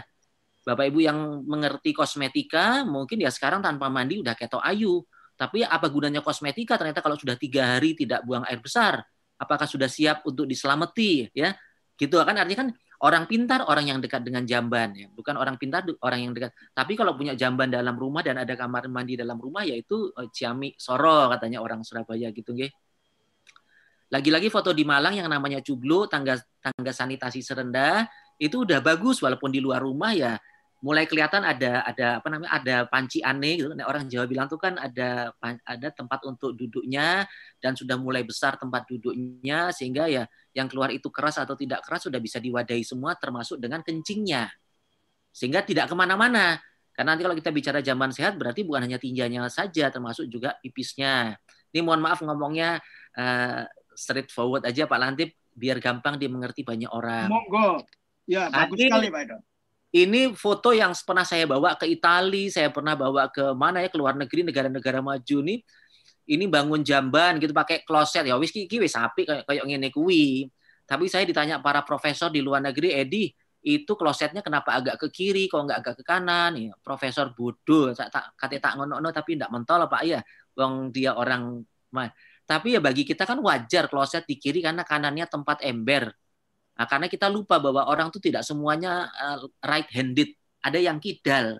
Bapak 0.63 0.95
Ibu 0.95 0.99
yang 1.01 1.19
mengerti 1.47 1.95
kosmetika 1.95 2.83
mungkin 2.87 3.23
ya 3.23 3.31
sekarang 3.31 3.65
tanpa 3.65 3.91
mandi 3.91 4.23
udah 4.23 4.35
ketok 4.35 4.63
ayu. 4.63 5.03
Tapi 5.38 5.62
apa 5.62 5.87
gunanya 5.87 6.18
kosmetika 6.18 6.74
ternyata 6.74 6.98
kalau 6.98 7.14
sudah 7.14 7.38
tiga 7.38 7.79
hari 7.79 7.94
tidak 7.94 8.27
buang 8.27 8.42
air 8.51 8.59
besar? 8.59 9.07
Apakah 9.38 9.70
sudah 9.70 9.87
siap 9.87 10.27
untuk 10.27 10.51
diselamati? 10.51 11.31
Ya, 11.31 11.55
gitu 11.94 12.18
kan 12.18 12.35
artinya 12.35 12.66
kan 12.66 12.70
Orang 12.98 13.31
pintar 13.31 13.62
orang 13.70 13.87
yang 13.94 13.98
dekat 14.03 14.27
dengan 14.27 14.42
jamban 14.42 14.90
ya, 14.90 15.07
bukan 15.07 15.38
orang 15.38 15.55
pintar 15.55 15.87
orang 16.03 16.18
yang 16.18 16.33
dekat. 16.35 16.51
Tapi 16.74 16.98
kalau 16.98 17.14
punya 17.14 17.38
jamban 17.38 17.70
dalam 17.70 17.94
rumah 17.94 18.27
dan 18.27 18.42
ada 18.42 18.59
kamar 18.59 18.90
mandi 18.90 19.14
dalam 19.14 19.38
rumah 19.38 19.62
yaitu 19.62 20.11
uh, 20.18 20.27
ciami 20.27 20.74
soro 20.74 21.31
katanya 21.31 21.62
orang 21.62 21.87
Surabaya 21.87 22.35
gitu 22.35 22.51
nggih. 22.59 22.66
Lagi-lagi 24.11 24.51
foto 24.51 24.74
di 24.74 24.83
Malang 24.83 25.14
yang 25.14 25.31
namanya 25.31 25.62
Cublo, 25.62 26.11
tangga 26.11 26.42
tangga 26.59 26.90
sanitasi 26.90 27.38
serendah 27.38 28.03
itu 28.35 28.66
udah 28.66 28.83
bagus 28.83 29.22
walaupun 29.22 29.55
di 29.55 29.62
luar 29.62 29.79
rumah 29.79 30.11
ya 30.11 30.35
mulai 30.79 31.11
kelihatan 31.11 31.43
ada 31.43 31.83
ada 31.83 32.23
apa 32.23 32.29
namanya 32.31 32.53
ada 32.55 32.77
panci 32.87 33.19
aneh 33.19 33.59
gitu. 33.59 33.75
Nah, 33.75 33.91
orang 33.91 34.07
Jawa 34.07 34.31
bilang 34.31 34.47
tuh 34.47 34.62
kan 34.62 34.79
ada 34.79 35.35
ada 35.43 35.88
tempat 35.91 36.23
untuk 36.23 36.55
duduknya 36.55 37.27
dan 37.59 37.75
sudah 37.75 37.99
mulai 37.99 38.23
besar 38.23 38.55
tempat 38.55 38.87
duduknya 38.87 39.75
sehingga 39.75 40.07
ya 40.07 40.23
yang 40.55 40.71
keluar 40.71 40.95
itu 40.95 41.11
keras 41.11 41.43
atau 41.43 41.59
tidak 41.59 41.83
keras 41.83 42.07
sudah 42.07 42.23
bisa 42.23 42.38
diwadahi 42.38 42.87
semua 42.87 43.19
termasuk 43.19 43.59
dengan 43.59 43.83
kencingnya 43.83 44.47
sehingga 45.35 45.67
tidak 45.67 45.91
ke 45.91 45.95
mana-mana 45.99 46.62
karena 46.95 47.14
nanti 47.14 47.23
kalau 47.27 47.37
kita 47.38 47.51
bicara 47.51 47.79
zaman 47.83 48.11
sehat 48.14 48.38
berarti 48.38 48.62
bukan 48.62 48.87
hanya 48.87 48.99
tinjanya 49.03 49.51
saja 49.51 49.91
termasuk 49.91 50.31
juga 50.31 50.59
pipisnya 50.62 51.35
ini 51.75 51.83
mohon 51.83 52.03
maaf 52.03 52.23
ngomongnya 52.23 52.79
uh, 53.19 53.67
straight 53.99 54.31
forward 54.31 54.62
aja 54.62 54.87
Pak 54.87 54.99
Lantip 54.99 55.35
biar 55.59 55.83
gampang 55.83 56.23
dimengerti 56.23 56.62
banyak 56.62 56.87
orang. 56.87 57.27
Monggo. 57.27 57.83
Ya, 58.31 58.47
bagus 58.47 58.79
sekali 58.79 59.11
Pak 59.11 59.23
Edo 59.27 59.48
ini 59.94 60.37
foto 60.37 60.77
yang 60.77 60.92
pernah 60.92 61.24
saya 61.24 61.48
bawa 61.48 61.72
ke 61.81 61.88
Italia, 61.88 62.53
saya 62.53 62.68
pernah 62.68 62.92
bawa 62.92 63.33
ke 63.33 63.57
mana 63.57 63.81
ya 63.81 63.88
ke 63.88 63.96
luar 63.96 64.14
negeri 64.16 64.44
negara-negara 64.44 65.01
maju 65.01 65.38
nih. 65.44 65.59
Ini 66.29 66.44
bangun 66.44 66.85
jamban 66.85 67.40
gitu 67.40 67.57
pakai 67.57 67.88
kloset 67.88 68.29
ya 68.29 68.37
wis 68.37 68.53
iki 68.53 68.77
wis 68.77 68.92
api 68.92 69.24
kayak 69.24 69.44
kayak 69.48 69.64
ngene 69.64 69.88
kuwi. 69.88 70.48
Tapi 70.85 71.09
saya 71.09 71.24
ditanya 71.24 71.61
para 71.64 71.81
profesor 71.85 72.29
di 72.33 72.40
luar 72.44 72.64
negeri, 72.64 72.96
Edi, 72.96 73.29
itu 73.64 73.92
klosetnya 73.98 74.40
kenapa 74.40 74.79
agak 74.81 74.96
ke 74.96 75.09
kiri 75.11 75.51
kok 75.51 75.61
nggak 75.66 75.79
agak 75.83 75.94
ke 76.01 76.05
kanan 76.07 76.53
ya 76.57 76.72
profesor 76.79 77.35
bodoh 77.35 77.90
tak 77.90 78.09
tak 78.09 78.33
kate 78.38 78.62
tak 78.62 78.79
ngono 78.79 79.03
tapi 79.11 79.35
ndak 79.35 79.51
mentol 79.51 79.85
Pak 79.90 80.03
ya 80.07 80.22
wong 80.55 80.94
dia 80.94 81.18
orang 81.18 81.59
mah 81.90 82.09
tapi 82.46 82.79
ya 82.79 82.81
bagi 82.81 83.03
kita 83.03 83.27
kan 83.27 83.42
wajar 83.42 83.90
kloset 83.90 84.24
di 84.24 84.38
kiri 84.38 84.62
karena 84.62 84.87
kanannya 84.87 85.27
tempat 85.27 85.61
ember 85.66 86.14
Nah, 86.79 86.87
karena 86.87 87.11
kita 87.11 87.27
lupa 87.27 87.59
bahwa 87.59 87.91
orang 87.91 88.14
itu 88.14 88.23
tidak 88.23 88.47
semuanya 88.47 89.11
eh, 89.11 89.38
right 89.67 89.91
handed, 89.91 90.31
ada 90.62 90.79
yang 90.79 91.03
kidal. 91.03 91.59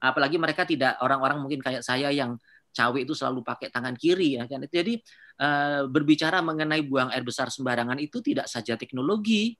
Apalagi 0.00 0.38
mereka 0.40 0.64
tidak 0.64 0.96
orang-orang 1.02 1.42
mungkin 1.42 1.60
kayak 1.60 1.84
saya 1.84 2.08
yang 2.08 2.38
cawe 2.70 2.98
itu 2.98 3.12
selalu 3.12 3.42
pakai 3.42 3.68
tangan 3.68 3.92
kiri 3.98 4.38
ya 4.40 4.46
kan. 4.46 4.64
Jadi 4.64 4.96
uh, 5.42 5.84
berbicara 5.90 6.40
mengenai 6.40 6.80
buang 6.86 7.10
air 7.12 7.20
besar 7.26 7.50
sembarangan 7.52 7.98
itu 8.00 8.22
tidak 8.24 8.48
saja 8.48 8.78
teknologi. 8.80 9.52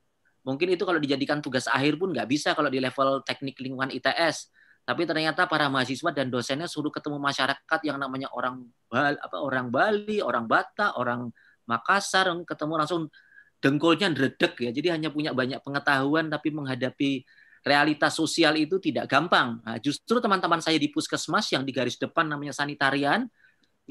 Mungkin 0.46 0.73
itu 0.73 0.88
kalau 0.88 0.96
dijadikan 0.96 1.44
tugas 1.44 1.68
akhir 1.68 2.01
pun 2.01 2.16
nggak 2.16 2.25
bisa 2.25 2.57
kalau 2.57 2.73
di 2.73 2.81
level 2.81 3.20
teknik 3.27 3.61
lingkungan 3.61 3.92
ITS. 3.92 4.49
Tapi 4.81 5.05
ternyata 5.05 5.44
para 5.44 5.68
mahasiswa 5.68 6.11
dan 6.11 6.33
dosennya 6.33 6.64
suruh 6.64 6.88
ketemu 6.88 7.20
masyarakat 7.20 7.81
yang 7.85 8.01
namanya 8.01 8.33
orang 8.33 8.64
Bali, 8.88 9.18
apa 9.20 9.37
orang 9.38 9.68
Bali, 9.68 10.18
orang 10.25 10.49
Batak, 10.49 10.96
orang 10.96 11.29
Makassar, 11.68 12.33
ketemu 12.49 12.75
langsung 12.81 13.03
dengkulnya 13.61 14.09
dredek 14.12 14.57
ya. 14.59 14.70
Jadi 14.73 14.88
hanya 14.90 15.09
punya 15.12 15.37
banyak 15.37 15.61
pengetahuan 15.61 16.33
tapi 16.33 16.49
menghadapi 16.51 17.23
realitas 17.61 18.16
sosial 18.16 18.57
itu 18.57 18.81
tidak 18.81 19.07
gampang. 19.07 19.61
Nah, 19.61 19.77
justru 19.77 20.16
teman-teman 20.18 20.64
saya 20.64 20.81
di 20.81 20.88
puskesmas 20.88 21.53
yang 21.53 21.62
di 21.62 21.73
garis 21.77 22.01
depan 22.01 22.25
namanya 22.25 22.57
sanitarian 22.57 23.29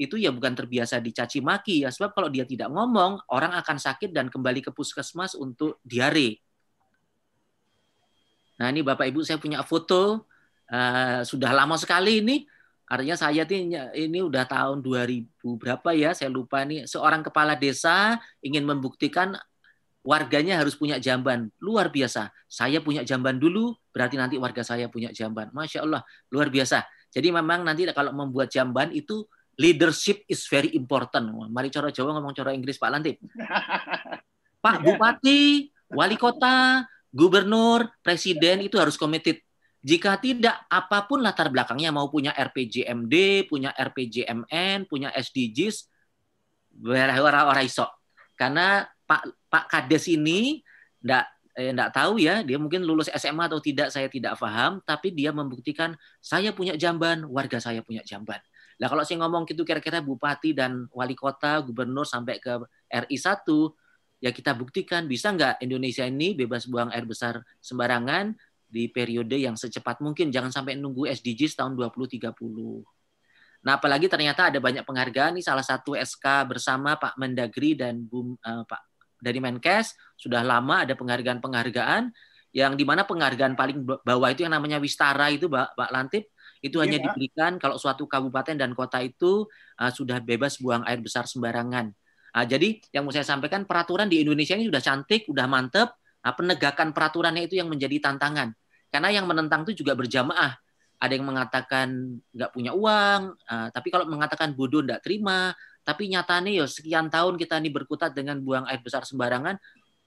itu 0.00 0.16
ya 0.16 0.32
bukan 0.32 0.56
terbiasa 0.56 0.96
dicaci 0.96 1.44
maki 1.44 1.84
ya 1.84 1.92
sebab 1.92 2.16
kalau 2.16 2.32
dia 2.32 2.48
tidak 2.48 2.72
ngomong 2.72 3.20
orang 3.36 3.52
akan 3.52 3.76
sakit 3.76 4.16
dan 4.16 4.32
kembali 4.32 4.64
ke 4.64 4.70
puskesmas 4.72 5.36
untuk 5.36 5.76
diare. 5.84 6.40
Nah 8.56 8.72
ini 8.72 8.80
Bapak 8.80 9.12
Ibu 9.12 9.20
saya 9.20 9.36
punya 9.36 9.60
foto 9.60 10.24
uh, 10.72 11.20
sudah 11.20 11.52
lama 11.52 11.76
sekali 11.76 12.24
ini 12.24 12.48
artinya 12.90 13.14
saya 13.14 13.44
ini 13.92 14.18
udah 14.18 14.48
tahun 14.48 14.82
2000 14.82 15.36
berapa 15.60 15.88
ya 15.94 16.10
saya 16.16 16.32
lupa 16.32 16.64
nih 16.64 16.88
seorang 16.88 17.22
kepala 17.22 17.54
desa 17.54 18.18
ingin 18.42 18.66
membuktikan 18.66 19.36
warganya 20.00 20.60
harus 20.60 20.76
punya 20.76 20.96
jamban. 20.96 21.52
Luar 21.60 21.92
biasa. 21.92 22.32
Saya 22.48 22.80
punya 22.80 23.04
jamban 23.04 23.36
dulu, 23.36 23.76
berarti 23.92 24.16
nanti 24.16 24.36
warga 24.40 24.64
saya 24.64 24.88
punya 24.88 25.12
jamban. 25.12 25.52
Masya 25.52 25.84
Allah, 25.84 26.02
luar 26.32 26.48
biasa. 26.48 26.84
Jadi 27.10 27.28
memang 27.34 27.66
nanti 27.66 27.84
kalau 27.90 28.14
membuat 28.14 28.48
jamban 28.48 28.94
itu 28.94 29.26
leadership 29.60 30.24
is 30.30 30.46
very 30.48 30.72
important. 30.72 31.28
Mari 31.52 31.68
cara 31.68 31.92
Jawa 31.92 32.16
ngomong 32.16 32.32
cara 32.32 32.56
Inggris 32.56 32.80
Pak 32.80 32.90
Lantip. 32.90 33.16
Pak 34.64 34.76
Bupati, 34.84 35.68
Wali 35.92 36.16
Kota, 36.16 36.84
Gubernur, 37.10 37.88
Presiden 38.00 38.64
itu 38.64 38.76
harus 38.80 38.96
committed. 38.96 39.40
Jika 39.80 40.20
tidak, 40.20 40.68
apa 40.68 41.08
pun 41.08 41.24
latar 41.24 41.48
belakangnya, 41.48 41.88
mau 41.88 42.12
punya 42.12 42.36
RPJMD, 42.36 43.48
punya 43.48 43.72
RPJMN, 43.72 44.84
punya 44.84 45.08
SDGs, 45.16 45.88
orang-orang 46.84 47.64
iso. 47.64 47.88
Karena 48.36 48.84
Pak 49.10 49.50
Pak 49.50 49.64
Kades 49.66 50.06
ini 50.06 50.62
enggak 51.02 51.26
eh, 51.58 51.74
tahu 51.90 52.22
ya, 52.22 52.46
dia 52.46 52.62
mungkin 52.62 52.86
lulus 52.86 53.10
SMA 53.10 53.50
atau 53.50 53.58
tidak 53.58 53.90
saya 53.90 54.06
tidak 54.06 54.38
paham, 54.38 54.78
tapi 54.86 55.10
dia 55.10 55.34
membuktikan 55.34 55.98
saya 56.22 56.54
punya 56.54 56.78
jamban, 56.78 57.26
warga 57.26 57.58
saya 57.58 57.82
punya 57.82 58.06
jamban. 58.06 58.38
Nah, 58.80 58.86
kalau 58.88 59.02
saya 59.04 59.20
ngomong 59.26 59.44
gitu 59.44 59.66
kira-kira 59.66 60.00
bupati 60.00 60.56
dan 60.56 60.88
wali 60.94 61.12
kota, 61.18 61.60
gubernur 61.60 62.06
sampai 62.06 62.40
ke 62.40 62.64
RI 62.88 63.16
1, 63.18 64.24
ya 64.24 64.30
kita 64.32 64.56
buktikan 64.56 65.04
bisa 65.04 65.34
nggak 65.34 65.60
Indonesia 65.60 66.06
ini 66.06 66.32
bebas 66.32 66.64
buang 66.70 66.88
air 66.94 67.04
besar 67.04 67.44
sembarangan 67.60 68.32
di 68.70 68.88
periode 68.88 69.36
yang 69.36 69.58
secepat 69.58 70.00
mungkin. 70.00 70.32
Jangan 70.32 70.54
sampai 70.54 70.80
nunggu 70.80 71.10
SDGs 71.12 71.60
tahun 71.60 71.76
2030. 71.76 72.32
Nah, 73.60 73.76
apalagi 73.76 74.08
ternyata 74.08 74.48
ada 74.48 74.56
banyak 74.56 74.88
penghargaan. 74.88 75.36
Ini 75.36 75.44
salah 75.44 75.66
satu 75.66 75.92
SK 75.92 76.48
bersama 76.48 76.96
Pak 76.96 77.20
Mendagri 77.20 77.76
dan 77.76 78.00
Bum, 78.08 78.32
uh, 78.40 78.64
Pak 78.64 78.89
dari 79.20 79.38
Menkes 79.38 79.94
sudah 80.16 80.40
lama 80.42 80.84
ada 80.84 80.96
penghargaan-penghargaan 80.96 82.10
yang 82.50 82.74
di 82.74 82.82
mana 82.82 83.06
penghargaan 83.06 83.54
paling 83.54 83.86
bawah 83.86 84.28
itu 84.32 84.42
yang 84.42 84.54
namanya 84.56 84.82
Wistara 84.82 85.30
itu 85.30 85.46
Pak, 85.46 85.78
Pak 85.78 85.90
Lantip 85.94 86.24
itu 86.60 86.76
hanya 86.82 87.00
iya. 87.00 87.04
diberikan 87.08 87.56
kalau 87.56 87.80
suatu 87.80 88.04
kabupaten 88.04 88.52
dan 88.52 88.76
kota 88.76 89.00
itu 89.00 89.48
uh, 89.80 89.92
sudah 89.92 90.20
bebas 90.20 90.60
buang 90.60 90.84
air 90.84 91.00
besar 91.00 91.24
sembarangan. 91.24 91.88
Uh, 92.36 92.44
jadi 92.44 92.78
yang 92.92 93.08
mau 93.08 93.12
saya 93.14 93.24
sampaikan 93.24 93.64
peraturan 93.64 94.12
di 94.12 94.20
Indonesia 94.20 94.54
ini 94.54 94.68
sudah 94.68 94.82
cantik, 94.84 95.24
sudah 95.24 95.48
mantep. 95.48 95.88
Nah, 96.20 96.36
penegakan 96.36 96.92
peraturannya 96.92 97.48
itu 97.48 97.56
yang 97.56 97.72
menjadi 97.72 98.12
tantangan. 98.12 98.52
Karena 98.92 99.08
yang 99.08 99.24
menentang 99.24 99.64
itu 99.64 99.80
juga 99.80 99.96
berjamaah. 99.96 100.52
Ada 101.00 101.16
yang 101.16 101.24
mengatakan 101.24 102.20
nggak 102.28 102.50
punya 102.52 102.76
uang, 102.76 103.20
uh, 103.40 103.68
tapi 103.72 103.88
kalau 103.88 104.04
mengatakan 104.04 104.52
bodoh 104.52 104.84
nggak 104.84 105.00
terima, 105.00 105.56
tapi 105.82 106.12
nyatanya 106.12 106.64
ya 106.64 106.66
sekian 106.68 107.08
tahun 107.08 107.40
kita 107.40 107.58
ini 107.58 107.70
berkutat 107.72 108.12
dengan 108.12 108.38
buang 108.40 108.68
air 108.68 108.80
besar 108.84 109.02
sembarangan, 109.02 109.56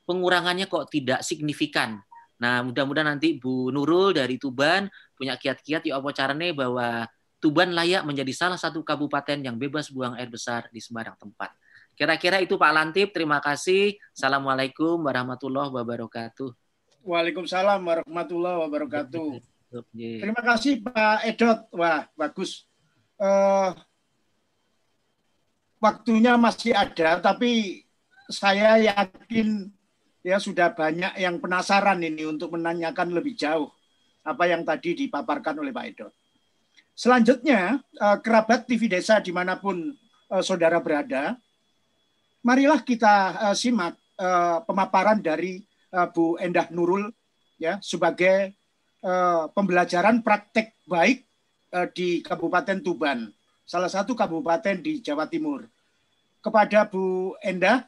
pengurangannya 0.06 0.70
kok 0.70 0.90
tidak 0.94 1.26
signifikan. 1.26 2.00
Nah, 2.42 2.60
mudah-mudahan 2.66 3.16
nanti 3.16 3.40
Bu 3.40 3.72
Nurul 3.72 4.18
dari 4.18 4.36
Tuban 4.36 4.90
punya 5.16 5.40
kiat-kiat 5.40 5.88
ya 5.88 6.02
apa 6.02 6.10
caranya 6.12 6.52
bahwa 6.52 7.08
Tuban 7.40 7.76
layak 7.76 8.08
menjadi 8.08 8.32
salah 8.32 8.60
satu 8.60 8.84
kabupaten 8.88 9.40
yang 9.44 9.60
bebas 9.60 9.92
buang 9.92 10.16
air 10.16 10.32
besar 10.32 10.72
di 10.72 10.80
sembarang 10.80 11.20
tempat. 11.20 11.52
Kira-kira 11.94 12.42
itu 12.42 12.58
Pak 12.58 12.72
Lantip, 12.74 13.14
terima 13.14 13.38
kasih. 13.38 14.00
Assalamualaikum 14.16 14.98
warahmatullahi 15.04 15.70
wabarakatuh. 15.70 16.50
Waalaikumsalam 17.04 17.84
warahmatullahi 17.84 18.58
wabarakatuh. 18.64 19.30
Terima 20.00 20.42
kasih 20.42 20.82
Pak 20.82 21.28
Edot. 21.28 21.60
Wah, 21.76 22.08
bagus 22.16 22.66
uh, 23.20 23.76
waktunya 25.84 26.40
masih 26.40 26.72
ada, 26.72 27.20
tapi 27.20 27.84
saya 28.32 28.80
yakin 28.80 29.68
ya 30.24 30.40
sudah 30.40 30.72
banyak 30.72 31.20
yang 31.20 31.44
penasaran 31.44 32.00
ini 32.00 32.24
untuk 32.24 32.56
menanyakan 32.56 33.12
lebih 33.12 33.36
jauh 33.36 33.68
apa 34.24 34.48
yang 34.48 34.64
tadi 34.64 34.96
dipaparkan 34.96 35.60
oleh 35.60 35.76
Pak 35.76 35.86
Edo. 35.92 36.08
Selanjutnya, 36.96 37.84
uh, 38.00 38.18
kerabat 38.24 38.64
TV 38.64 38.88
Desa 38.88 39.20
di 39.20 39.36
mana 39.36 39.60
pun 39.60 39.92
uh, 40.32 40.40
saudara 40.40 40.80
berada, 40.80 41.36
marilah 42.40 42.80
kita 42.80 43.52
uh, 43.52 43.56
simak 43.56 44.00
pemaparan 44.70 45.18
dari 45.26 45.58
Bu 46.14 46.38
Endah 46.38 46.70
Nurul 46.70 47.10
ya 47.58 47.82
sebagai 47.82 48.54
pembelajaran 49.52 50.22
praktek 50.22 50.78
baik 50.86 51.26
di 51.98 52.22
Kabupaten 52.22 52.78
Tuban, 52.86 53.26
salah 53.66 53.90
satu 53.90 54.14
kabupaten 54.14 54.80
di 54.80 55.02
Jawa 55.02 55.26
Timur. 55.26 55.66
Kepada 56.44 56.84
Bu 56.92 57.40
Endah, 57.40 57.88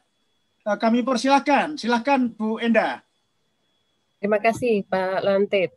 uh, 0.64 0.78
kami 0.80 1.04
persilahkan. 1.04 1.76
Silahkan 1.76 2.32
Bu 2.32 2.56
Endah. 2.56 3.04
Terima 4.16 4.40
kasih 4.40 4.82
Pak 4.88 5.20
Lantip. 5.20 5.76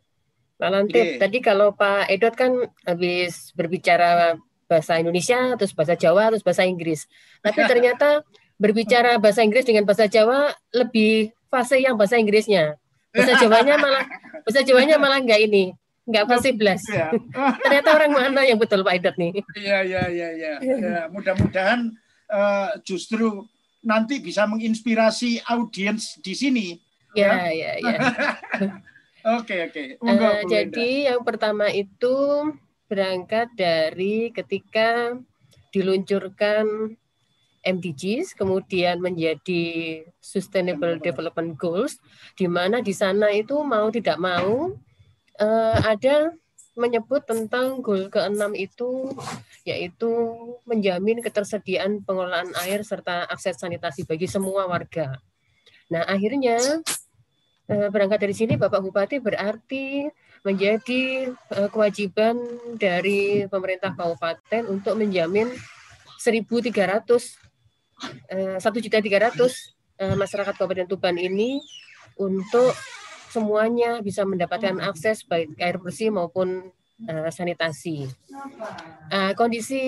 Pak 0.60 0.68
Lantip, 0.68 1.16
okay. 1.16 1.20
tadi 1.20 1.38
kalau 1.40 1.72
Pak 1.72 2.12
Edot 2.12 2.36
kan 2.36 2.52
habis 2.84 3.52
berbicara 3.56 4.36
bahasa 4.68 5.00
Indonesia, 5.00 5.56
terus 5.56 5.72
bahasa 5.72 5.96
Jawa, 5.96 6.28
terus 6.30 6.44
bahasa 6.44 6.68
Inggris. 6.68 7.08
Tapi 7.40 7.64
ternyata 7.64 8.20
berbicara 8.62 9.16
bahasa 9.16 9.40
Inggris 9.40 9.64
dengan 9.64 9.88
bahasa 9.88 10.04
Jawa 10.04 10.52
lebih 10.76 11.32
fase 11.48 11.80
yang 11.80 11.96
bahasa 11.96 12.20
Inggrisnya. 12.20 12.76
Bahasa 13.10 13.40
Jawanya 13.40 13.80
malah 13.80 14.04
bahasa 14.44 14.60
Jawanya 14.60 15.00
malah 15.00 15.18
enggak 15.18 15.40
ini, 15.40 15.72
enggak 16.04 16.28
fase 16.28 16.52
belas. 16.52 16.84
Ya. 16.92 17.08
Ternyata 17.64 17.88
orang 17.96 18.12
mana 18.12 18.44
yang 18.44 18.60
betul 18.60 18.84
Pak 18.84 19.00
Edot 19.00 19.16
nih? 19.16 19.32
Iya 19.56 19.78
iya 19.82 20.02
iya 20.12 20.28
iya. 20.36 20.52
Ya, 20.60 21.00
mudah-mudahan 21.08 21.90
uh, 22.30 22.78
justru 22.86 23.44
nanti 23.84 24.22
bisa 24.22 24.46
menginspirasi 24.46 25.44
audiens 25.50 26.16
di 26.22 26.32
sini. 26.32 26.66
Ya 27.12 27.50
ya 27.50 27.76
ya. 27.82 27.98
Oke 29.20 29.68
oke. 29.68 30.00
Uh, 30.00 30.40
jadi 30.48 31.12
yang 31.12 31.20
pertama 31.20 31.68
itu 31.68 32.16
berangkat 32.88 33.52
dari 33.52 34.32
ketika 34.32 35.12
diluncurkan 35.76 36.96
MDGs, 37.60 38.32
kemudian 38.32 38.96
menjadi 39.04 40.00
Sustainable 40.24 40.96
Development 40.96 41.52
Goals, 41.60 42.00
di 42.32 42.48
mana 42.48 42.80
di 42.80 42.96
sana 42.96 43.28
itu 43.28 43.60
mau 43.60 43.92
tidak 43.92 44.16
mau 44.16 44.72
uh, 45.36 45.76
ada 45.84 46.32
menyebut 46.78 47.26
tentang 47.26 47.82
goal 47.82 48.06
keenam 48.08 48.54
itu 48.54 49.10
yaitu 49.66 50.10
menjamin 50.64 51.18
ketersediaan 51.20 52.02
pengelolaan 52.06 52.54
air 52.64 52.80
serta 52.86 53.26
akses 53.26 53.58
sanitasi 53.58 54.06
bagi 54.06 54.30
semua 54.30 54.66
warga. 54.70 55.18
Nah, 55.90 56.06
akhirnya 56.06 56.56
uh, 57.66 57.88
berangkat 57.90 58.22
dari 58.22 58.34
sini 58.34 58.54
Bapak 58.54 58.80
Bupati 58.80 59.18
berarti 59.18 60.06
menjadi 60.46 61.34
uh, 61.58 61.68
kewajiban 61.68 62.38
dari 62.78 63.44
pemerintah 63.50 63.92
kabupaten 63.92 64.70
untuk 64.70 64.94
menjamin 64.96 65.50
1.300 66.22 67.50
Eh, 68.30 68.56
satu 68.56 68.80
juta 68.80 69.02
tiga 69.02 69.28
ratus 69.28 69.76
eh, 70.00 70.16
masyarakat 70.16 70.56
Kabupaten 70.56 70.88
Tuban 70.88 71.16
ini 71.20 71.60
untuk 72.16 72.72
semuanya 73.30 74.02
bisa 74.02 74.26
mendapatkan 74.26 74.82
akses 74.82 75.22
baik 75.22 75.54
air 75.62 75.78
bersih 75.78 76.10
maupun 76.10 76.74
uh, 77.06 77.30
sanitasi. 77.30 78.10
Uh, 79.08 79.32
kondisi 79.38 79.80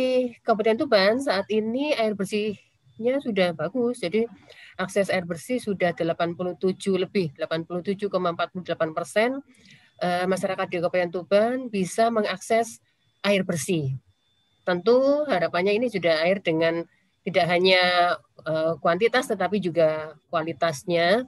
Kabupaten 0.46 0.78
Tuban 0.78 1.18
saat 1.18 1.50
ini 1.50 1.92
air 1.98 2.14
bersihnya 2.14 3.18
sudah 3.18 3.52
bagus, 3.52 3.98
jadi 4.00 4.30
akses 4.78 5.10
air 5.10 5.26
bersih 5.26 5.58
sudah 5.58 5.92
87 5.92 6.56
lebih, 6.96 7.34
87,48 7.36 8.96
persen 8.96 9.42
uh, 10.00 10.24
masyarakat 10.30 10.66
di 10.70 10.76
Kabupaten 10.78 11.10
Tuban 11.10 11.56
bisa 11.66 12.08
mengakses 12.08 12.78
air 13.26 13.42
bersih. 13.42 13.98
Tentu 14.62 15.26
harapannya 15.26 15.74
ini 15.74 15.90
sudah 15.90 16.22
air 16.22 16.38
dengan 16.38 16.86
tidak 17.22 17.46
hanya 17.50 17.82
uh, 18.46 18.78
kuantitas 18.78 19.30
tetapi 19.30 19.62
juga 19.62 20.14
kualitasnya 20.30 21.26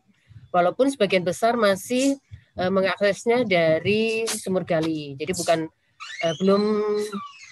walaupun 0.54 0.86
sebagian 0.86 1.26
besar 1.26 1.58
masih 1.58 2.14
uh, 2.54 2.70
mengaksesnya 2.70 3.42
dari 3.42 4.22
sumur 4.30 4.62
gali. 4.62 5.18
Jadi 5.18 5.34
bukan 5.34 5.66
uh, 6.22 6.34
belum 6.38 6.62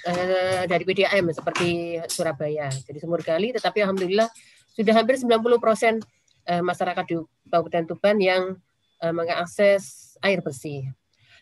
uh, 0.07 0.63
dari 0.71 0.87
PDAM 0.87 1.27
seperti 1.35 1.99
Surabaya. 2.07 2.71
Jadi 2.71 3.03
sumur 3.03 3.19
gali 3.27 3.51
tetapi 3.51 3.83
alhamdulillah 3.83 4.31
sudah 4.71 4.95
hampir 4.95 5.19
90 5.19 5.35
persen 5.59 5.99
uh, 6.47 6.63
masyarakat 6.63 7.05
di 7.11 7.19
Kabupaten 7.51 7.85
Tuban 7.91 8.23
yang 8.23 8.55
uh, 9.03 9.13
mengakses 9.13 10.15
air 10.23 10.39
bersih. 10.39 10.87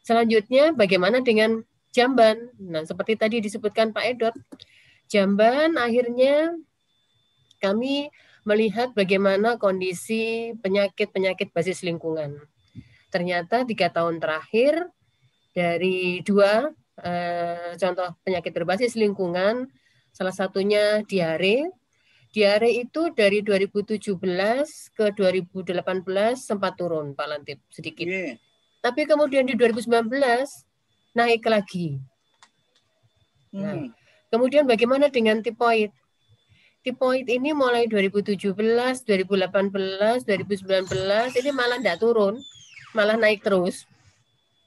Selanjutnya 0.00 0.72
bagaimana 0.72 1.20
dengan 1.20 1.60
jamban? 1.92 2.48
Nah 2.56 2.88
seperti 2.88 3.20
tadi 3.20 3.44
disebutkan 3.44 3.92
Pak 3.92 4.04
Edot 4.08 4.34
jamban 5.12 5.76
akhirnya 5.76 6.56
kami 7.60 8.08
melihat 8.44 8.92
bagaimana 8.96 9.60
kondisi 9.60 10.54
penyakit-penyakit 10.60 11.52
basis 11.52 11.84
lingkungan. 11.84 12.40
Ternyata 13.10 13.66
tiga 13.66 13.90
tahun 13.90 14.22
terakhir 14.22 14.86
dari 15.50 16.22
dua 16.22 16.70
eh, 17.02 17.74
contoh 17.76 18.14
penyakit 18.22 18.52
berbasis 18.54 18.94
lingkungan, 18.96 19.68
salah 20.14 20.34
satunya 20.34 21.02
diare. 21.04 21.68
Diare 22.30 22.70
itu 22.70 23.10
dari 23.10 23.42
2017 23.42 24.14
ke 24.94 25.10
2018 25.18 25.74
sempat 26.38 26.78
turun, 26.78 27.18
Pak 27.18 27.26
Lantip, 27.26 27.58
sedikit. 27.74 28.06
Yeah. 28.06 28.38
Tapi 28.78 29.02
kemudian 29.02 29.50
di 29.50 29.58
2019 29.58 30.06
naik 31.18 31.42
lagi. 31.50 31.98
Nah, 33.50 33.82
hmm. 33.82 33.90
kemudian 34.30 34.62
bagaimana 34.62 35.10
dengan 35.10 35.42
tipoid? 35.42 35.90
Tipoid 36.80 37.28
ini 37.28 37.52
mulai 37.52 37.84
2017, 37.84 38.56
2018, 38.56 39.04
2019 39.04 40.24
ini 41.36 41.50
malah 41.52 41.76
tidak 41.76 42.00
turun, 42.00 42.40
malah 42.96 43.20
naik 43.20 43.44
terus. 43.44 43.84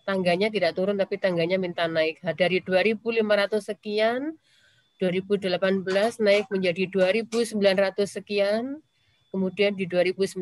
Tangganya 0.04 0.52
tidak 0.52 0.76
turun 0.76 1.00
tapi 1.00 1.16
tangganya 1.18 1.58
minta 1.58 1.88
naik. 1.88 2.20
Dari 2.22 2.62
2.500 2.62 3.64
sekian, 3.64 4.36
2018 5.00 6.20
naik 6.22 6.46
menjadi 6.52 6.84
2.900 6.92 7.56
sekian, 8.06 8.78
kemudian 9.32 9.74
di 9.74 9.88
2019 9.90 10.38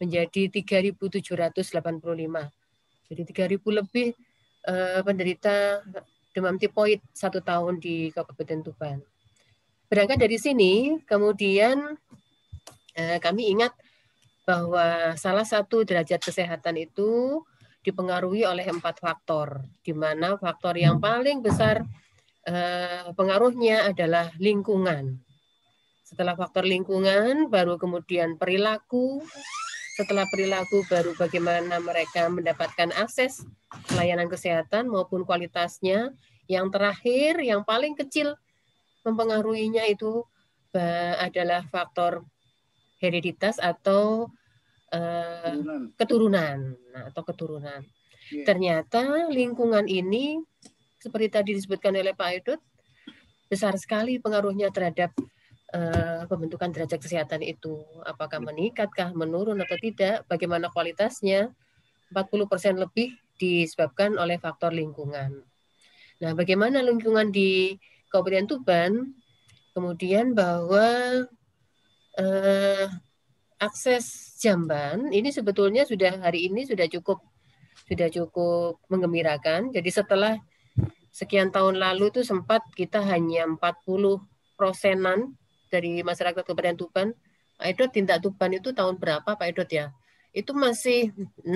menjadi 0.00 0.48
3.785. 0.50 2.50
Jadi 3.10 3.22
3.000 3.26 3.78
lebih 3.80 4.14
uh, 4.66 5.00
penderita 5.02 5.82
demam 6.30 6.54
tipoid 6.58 7.00
satu 7.10 7.42
tahun 7.42 7.82
di 7.82 8.10
Kabupaten 8.14 8.62
Tuban. 8.66 9.02
Berangkat 9.90 10.22
dari 10.22 10.38
sini, 10.38 11.02
kemudian 11.02 11.98
eh, 12.94 13.18
kami 13.18 13.50
ingat 13.50 13.74
bahwa 14.46 15.18
salah 15.18 15.42
satu 15.42 15.82
derajat 15.82 16.22
kesehatan 16.22 16.78
itu 16.78 17.42
dipengaruhi 17.82 18.46
oleh 18.46 18.62
empat 18.70 19.02
faktor, 19.02 19.66
di 19.82 19.90
mana 19.90 20.38
faktor 20.38 20.78
yang 20.78 21.02
paling 21.02 21.42
besar 21.42 21.82
eh, 22.46 23.10
pengaruhnya 23.18 23.90
adalah 23.90 24.30
lingkungan. 24.38 25.18
Setelah 26.06 26.38
faktor 26.38 26.70
lingkungan, 26.70 27.50
baru 27.50 27.74
kemudian 27.74 28.38
perilaku, 28.38 29.26
setelah 29.98 30.22
perilaku 30.30 30.86
baru 30.86 31.18
bagaimana 31.18 31.82
mereka 31.82 32.30
mendapatkan 32.30 32.94
akses 32.94 33.42
pelayanan 33.90 34.30
kesehatan 34.30 34.86
maupun 34.86 35.26
kualitasnya. 35.26 36.14
Yang 36.46 36.78
terakhir, 36.78 37.42
yang 37.42 37.66
paling 37.66 37.98
kecil 37.98 38.38
mempengaruhinya 39.06 39.86
itu 39.88 40.22
adalah 41.18 41.66
faktor 41.66 42.22
hereditas 43.02 43.58
atau 43.58 44.30
uh, 44.94 45.54
keturunan 45.98 46.78
nah, 46.94 47.10
atau 47.10 47.22
keturunan. 47.26 47.82
Yeah. 48.30 48.46
Ternyata 48.46 49.26
lingkungan 49.32 49.90
ini 49.90 50.38
seperti 51.00 51.28
tadi 51.32 51.50
disebutkan 51.56 51.96
oleh 51.96 52.14
Pak 52.14 52.30
Edut 52.38 52.60
besar 53.50 53.74
sekali 53.80 54.22
pengaruhnya 54.22 54.70
terhadap 54.70 55.10
uh, 55.74 56.22
pembentukan 56.30 56.70
derajat 56.70 57.02
kesehatan 57.02 57.42
itu. 57.42 57.82
Apakah 58.06 58.38
iya. 58.38 58.46
meningkatkah, 58.46 59.10
menurun 59.16 59.58
atau 59.58 59.74
tidak, 59.80 60.22
bagaimana 60.30 60.70
kualitasnya? 60.70 61.50
40% 62.14 62.78
lebih 62.78 63.14
disebabkan 63.38 64.18
oleh 64.18 64.38
faktor 64.38 64.74
lingkungan. 64.74 65.46
Nah, 66.20 66.32
bagaimana 66.36 66.84
lingkungan 66.84 67.32
di 67.32 67.78
Kabupaten 68.10 68.46
Tuban, 68.50 68.92
kemudian 69.72 70.34
bahwa 70.34 70.86
eh, 72.18 72.86
akses 73.60 74.36
jamban 74.40 75.12
ini 75.12 75.30
sebetulnya 75.30 75.84
sudah 75.84 76.18
hari 76.18 76.48
ini 76.48 76.64
sudah 76.66 76.88
cukup 76.88 77.22
sudah 77.86 78.08
cukup 78.10 78.80
mengembirakan. 78.86 79.70
Jadi 79.70 79.90
setelah 79.90 80.38
sekian 81.10 81.50
tahun 81.50 81.78
lalu 81.78 82.14
itu 82.14 82.22
sempat 82.22 82.62
kita 82.78 83.02
hanya 83.02 83.46
40 83.46 83.58
persenan 84.54 85.34
dari 85.68 86.00
masyarakat 86.06 86.42
Kabupaten 86.42 86.78
Tuban. 86.78 87.08
Pak 87.60 87.66
Edot 87.76 87.90
tindak 87.92 88.24
Tuban 88.24 88.56
itu 88.56 88.72
tahun 88.72 88.96
berapa 88.96 89.36
Pak 89.36 89.46
Edot 89.52 89.68
ya? 89.68 89.92
Itu 90.32 90.56
masih 90.56 91.12
60 91.44 91.50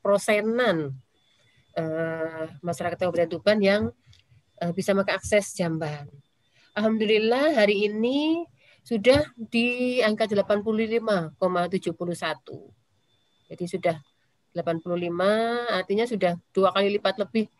persenan 0.00 0.96
eh, 1.76 2.44
masyarakat 2.62 2.96
Kabupaten 2.96 3.30
Tuban 3.30 3.58
yang 3.60 3.90
eh, 4.62 4.72
bisa 4.72 4.92
mengakses 4.96 5.52
jamban. 5.56 6.08
Alhamdulillah 6.76 7.56
hari 7.56 7.88
ini 7.88 8.44
sudah 8.86 9.24
di 9.34 9.98
angka 10.04 10.28
85,71. 10.30 11.34
Jadi 13.50 13.64
sudah 13.66 13.96
85 14.56 15.68
artinya 15.68 16.04
sudah 16.08 16.32
dua 16.54 16.72
kali 16.72 16.96
lipat 16.96 17.20
lebih 17.20 17.50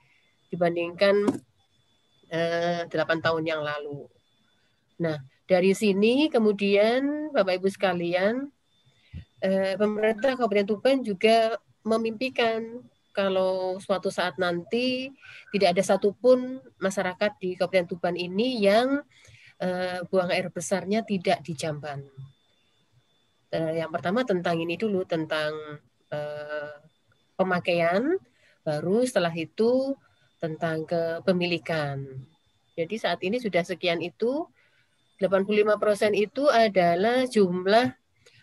dibandingkan 0.48 1.26
eh, 2.30 2.86
8 2.88 3.24
tahun 3.24 3.44
yang 3.44 3.60
lalu. 3.60 4.08
Nah, 5.02 5.20
dari 5.44 5.76
sini 5.76 6.32
kemudian 6.32 7.30
Bapak 7.30 7.60
Ibu 7.60 7.68
sekalian, 7.68 8.48
eh, 9.44 9.76
pemerintah 9.76 10.34
Kabupaten 10.34 10.66
Tuban 10.66 10.98
juga 11.04 11.60
memimpikan 11.86 12.82
kalau 13.16 13.80
suatu 13.80 14.12
saat 14.12 14.36
nanti 14.36 15.08
tidak 15.48 15.72
ada 15.72 15.80
satupun 15.80 16.60
masyarakat 16.76 17.32
di 17.40 17.56
Kabupaten 17.56 17.88
Tuban 17.88 18.12
ini 18.12 18.60
yang 18.60 19.00
eh, 19.56 20.04
buang 20.12 20.28
air 20.28 20.52
besarnya 20.52 21.00
tidak 21.00 21.40
di 21.40 21.56
Jamban. 21.56 22.04
Eh, 23.48 23.80
yang 23.80 23.88
pertama 23.88 24.20
tentang 24.28 24.60
ini 24.60 24.76
dulu 24.76 25.08
tentang 25.08 25.56
eh, 26.12 26.76
pemakaian, 27.40 28.20
baru 28.60 29.08
setelah 29.08 29.32
itu 29.32 29.96
tentang 30.36 30.84
kepemilikan. 30.84 32.04
Jadi 32.76 33.00
saat 33.00 33.24
ini 33.24 33.40
sudah 33.40 33.64
sekian 33.64 34.04
itu 34.04 34.44
85% 35.16 36.12
itu 36.12 36.44
adalah 36.52 37.24
jumlah 37.24 37.96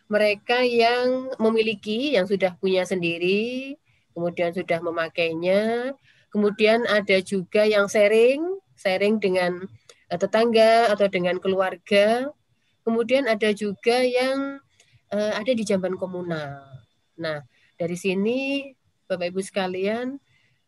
mereka 0.09 0.65
yang 0.65 1.29
memiliki, 1.38 2.17
yang 2.17 2.25
sudah 2.25 2.57
punya 2.57 2.81
sendiri, 2.81 3.77
kemudian 4.13 4.54
sudah 4.54 4.80
memakainya, 4.80 5.93
kemudian 6.30 6.86
ada 6.88 7.17
juga 7.19 7.65
yang 7.65 7.89
sharing, 7.89 8.41
sharing 8.80 9.17
dengan 9.19 9.65
eh, 10.08 10.19
tetangga 10.21 10.93
atau 10.93 11.10
dengan 11.10 11.41
keluarga, 11.41 12.30
kemudian 12.88 13.26
ada 13.26 13.49
juga 13.52 13.99
yang 14.04 14.62
uh, 15.13 15.34
ada 15.38 15.52
di 15.54 15.63
jamban 15.63 15.95
komunal. 15.95 16.65
Nah, 17.15 17.45
dari 17.78 17.95
sini 17.95 18.69
Bapak 19.06 19.30
Ibu 19.30 19.41
sekalian, 19.45 20.17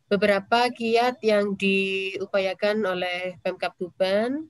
beberapa 0.05 0.69
kiat 0.69 1.19
yang 1.25 1.57
diupayakan 1.57 2.85
oleh 2.85 3.41
Pemkap 3.41 3.73
Tuban. 3.75 4.45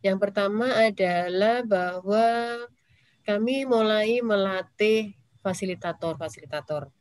Yang 0.00 0.18
pertama 0.22 0.70
adalah 0.72 1.66
bahwa 1.66 2.28
kami 3.26 3.66
mulai 3.66 4.22
melatih 4.22 5.18
fasilitator-fasilitator. 5.42 6.95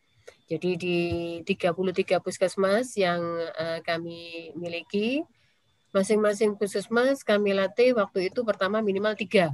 Jadi 0.46 0.70
di 0.78 1.00
33 1.42 2.22
puskesmas 2.22 2.94
yang 2.94 3.22
uh, 3.58 3.82
kami 3.82 4.54
miliki, 4.54 5.26
masing-masing 5.90 6.54
puskesmas 6.54 7.26
kami 7.26 7.58
latih 7.58 7.98
waktu 7.98 8.30
itu 8.30 8.46
pertama 8.46 8.78
minimal 8.86 9.18
tiga. 9.18 9.50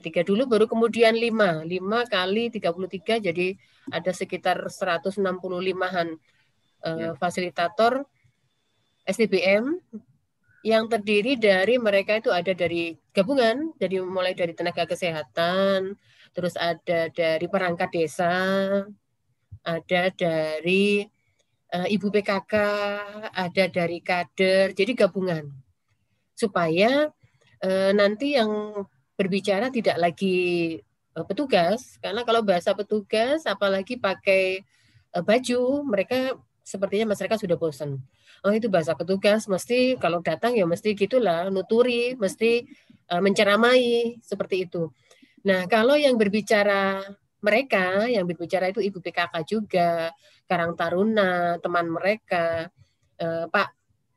Tiga 0.00 0.20
dulu 0.20 0.44
baru 0.44 0.68
kemudian 0.68 1.16
lima. 1.16 1.64
Lima 1.64 2.04
kali 2.04 2.52
33 2.52 3.32
jadi 3.32 3.56
ada 3.88 4.12
sekitar 4.12 4.60
165-an 4.68 6.08
uh, 6.84 7.12
fasilitator 7.16 8.04
SDBM 9.08 9.80
yang 10.60 10.84
terdiri 10.92 11.40
dari 11.40 11.80
mereka 11.80 12.20
itu 12.20 12.28
ada 12.28 12.52
dari 12.52 12.92
gabungan, 13.16 13.72
jadi 13.80 14.04
mulai 14.04 14.36
dari 14.36 14.52
tenaga 14.52 14.84
kesehatan, 14.84 15.96
terus 16.36 16.52
ada 16.60 17.08
dari 17.08 17.48
perangkat 17.48 17.88
desa, 17.88 18.32
ada 19.64 20.08
dari 20.12 21.04
uh, 21.74 21.88
ibu 21.88 22.08
PKK, 22.08 22.54
ada 23.32 23.64
dari 23.68 23.98
kader, 24.00 24.72
jadi 24.72 24.92
gabungan 25.06 25.50
supaya 26.34 27.12
uh, 27.60 27.92
nanti 27.92 28.34
yang 28.40 28.72
berbicara 29.20 29.68
tidak 29.68 30.00
lagi 30.00 30.80
uh, 31.12 31.24
petugas, 31.28 32.00
karena 32.00 32.24
kalau 32.24 32.40
bahasa 32.40 32.72
petugas, 32.72 33.44
apalagi 33.44 34.00
pakai 34.00 34.64
uh, 35.12 35.20
baju, 35.20 35.84
mereka 35.84 36.40
sepertinya 36.64 37.12
masyarakat 37.12 37.44
sudah 37.44 37.60
bosan. 37.60 38.00
Oh 38.40 38.52
itu 38.56 38.72
bahasa 38.72 38.96
petugas, 38.96 39.44
mesti 39.44 40.00
kalau 40.00 40.24
datang 40.24 40.56
ya 40.56 40.64
mesti 40.64 40.96
gitulah, 40.96 41.52
nuturi, 41.52 42.16
mesti 42.16 42.64
uh, 43.12 43.20
menceramai 43.20 44.16
seperti 44.24 44.64
itu. 44.64 44.88
Nah 45.44 45.68
kalau 45.68 45.92
yang 46.00 46.16
berbicara 46.16 47.04
mereka, 47.40 48.06
yang 48.06 48.24
berbicara 48.28 48.68
itu 48.68 48.84
Ibu 48.84 49.00
PKK 49.00 49.34
juga, 49.44 50.12
Karang 50.44 50.76
Taruna, 50.76 51.56
teman 51.60 51.88
mereka, 51.88 52.68
uh, 53.20 53.46
Pak 53.48 53.68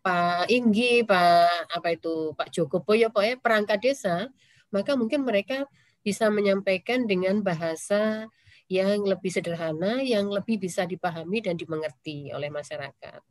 Pak 0.04 0.52
Inggi, 0.52 1.08
Pak 1.08 1.72
apa 1.72 1.88
itu 1.96 2.36
Pak 2.36 2.52
Joko 2.52 2.84
Boyo, 2.84 3.08
pokoknya 3.08 3.40
perangkat 3.40 3.80
desa, 3.80 4.28
maka 4.68 5.00
mungkin 5.00 5.24
mereka 5.24 5.64
bisa 6.04 6.28
menyampaikan 6.28 7.08
dengan 7.08 7.40
bahasa 7.40 8.28
yang 8.68 9.08
lebih 9.08 9.32
sederhana, 9.32 10.04
yang 10.04 10.28
lebih 10.28 10.60
bisa 10.60 10.84
dipahami 10.84 11.40
dan 11.40 11.56
dimengerti 11.56 12.36
oleh 12.36 12.52
masyarakat. 12.52 13.22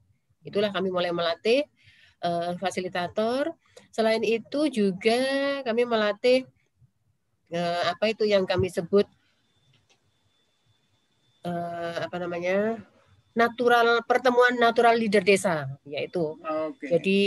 Itulah 0.43 0.73
kami 0.73 0.89
mulai 0.89 1.13
melatih 1.13 1.69
uh, 2.25 2.57
fasilitator. 2.57 3.53
Selain 3.93 4.25
itu 4.25 4.73
juga 4.73 5.21
kami 5.67 5.85
melatih 5.85 6.49
uh, 7.53 7.83
apa 7.93 8.17
itu 8.17 8.25
yang 8.25 8.49
kami 8.49 8.73
sebut 8.73 9.05
uh, 11.47 11.97
apa 12.07 12.17
namanya 12.19 12.79
natural 13.33 14.05
pertemuan 14.05 14.59
natural 14.61 14.97
leader 14.99 15.25
desa, 15.25 15.65
yaitu 15.89 16.37
okay. 16.43 16.99
jadi 16.99 17.21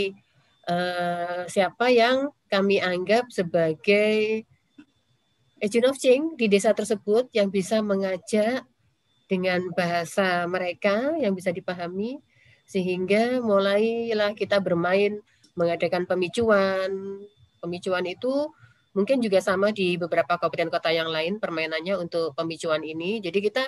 uh, 0.70 1.42
siapa 1.50 1.90
yang 1.90 2.30
kami 2.46 2.78
anggap 2.78 3.26
sebagai 3.32 4.46
agent 5.58 5.86
of 5.88 5.98
change 5.98 6.36
di 6.38 6.46
desa 6.46 6.70
tersebut 6.76 7.26
yang 7.34 7.50
bisa 7.50 7.80
mengajak 7.82 8.62
dengan 9.26 9.66
bahasa 9.74 10.46
mereka 10.46 11.18
yang 11.18 11.34
bisa 11.34 11.50
dipahami 11.50 12.22
sehingga 12.66 13.42
mulailah 13.42 14.34
kita 14.34 14.58
bermain 14.62 15.22
mengadakan 15.58 16.06
pemicuan. 16.06 17.22
Pemicuan 17.62 18.04
itu 18.06 18.52
mungkin 18.94 19.18
juga 19.18 19.42
sama 19.42 19.74
di 19.74 19.98
beberapa 19.98 20.38
kabupaten 20.38 20.70
kota 20.70 20.90
yang 20.94 21.10
lain 21.10 21.42
permainannya 21.42 21.98
untuk 21.98 22.36
pemicuan 22.38 22.86
ini. 22.86 23.18
Jadi 23.18 23.38
kita 23.42 23.64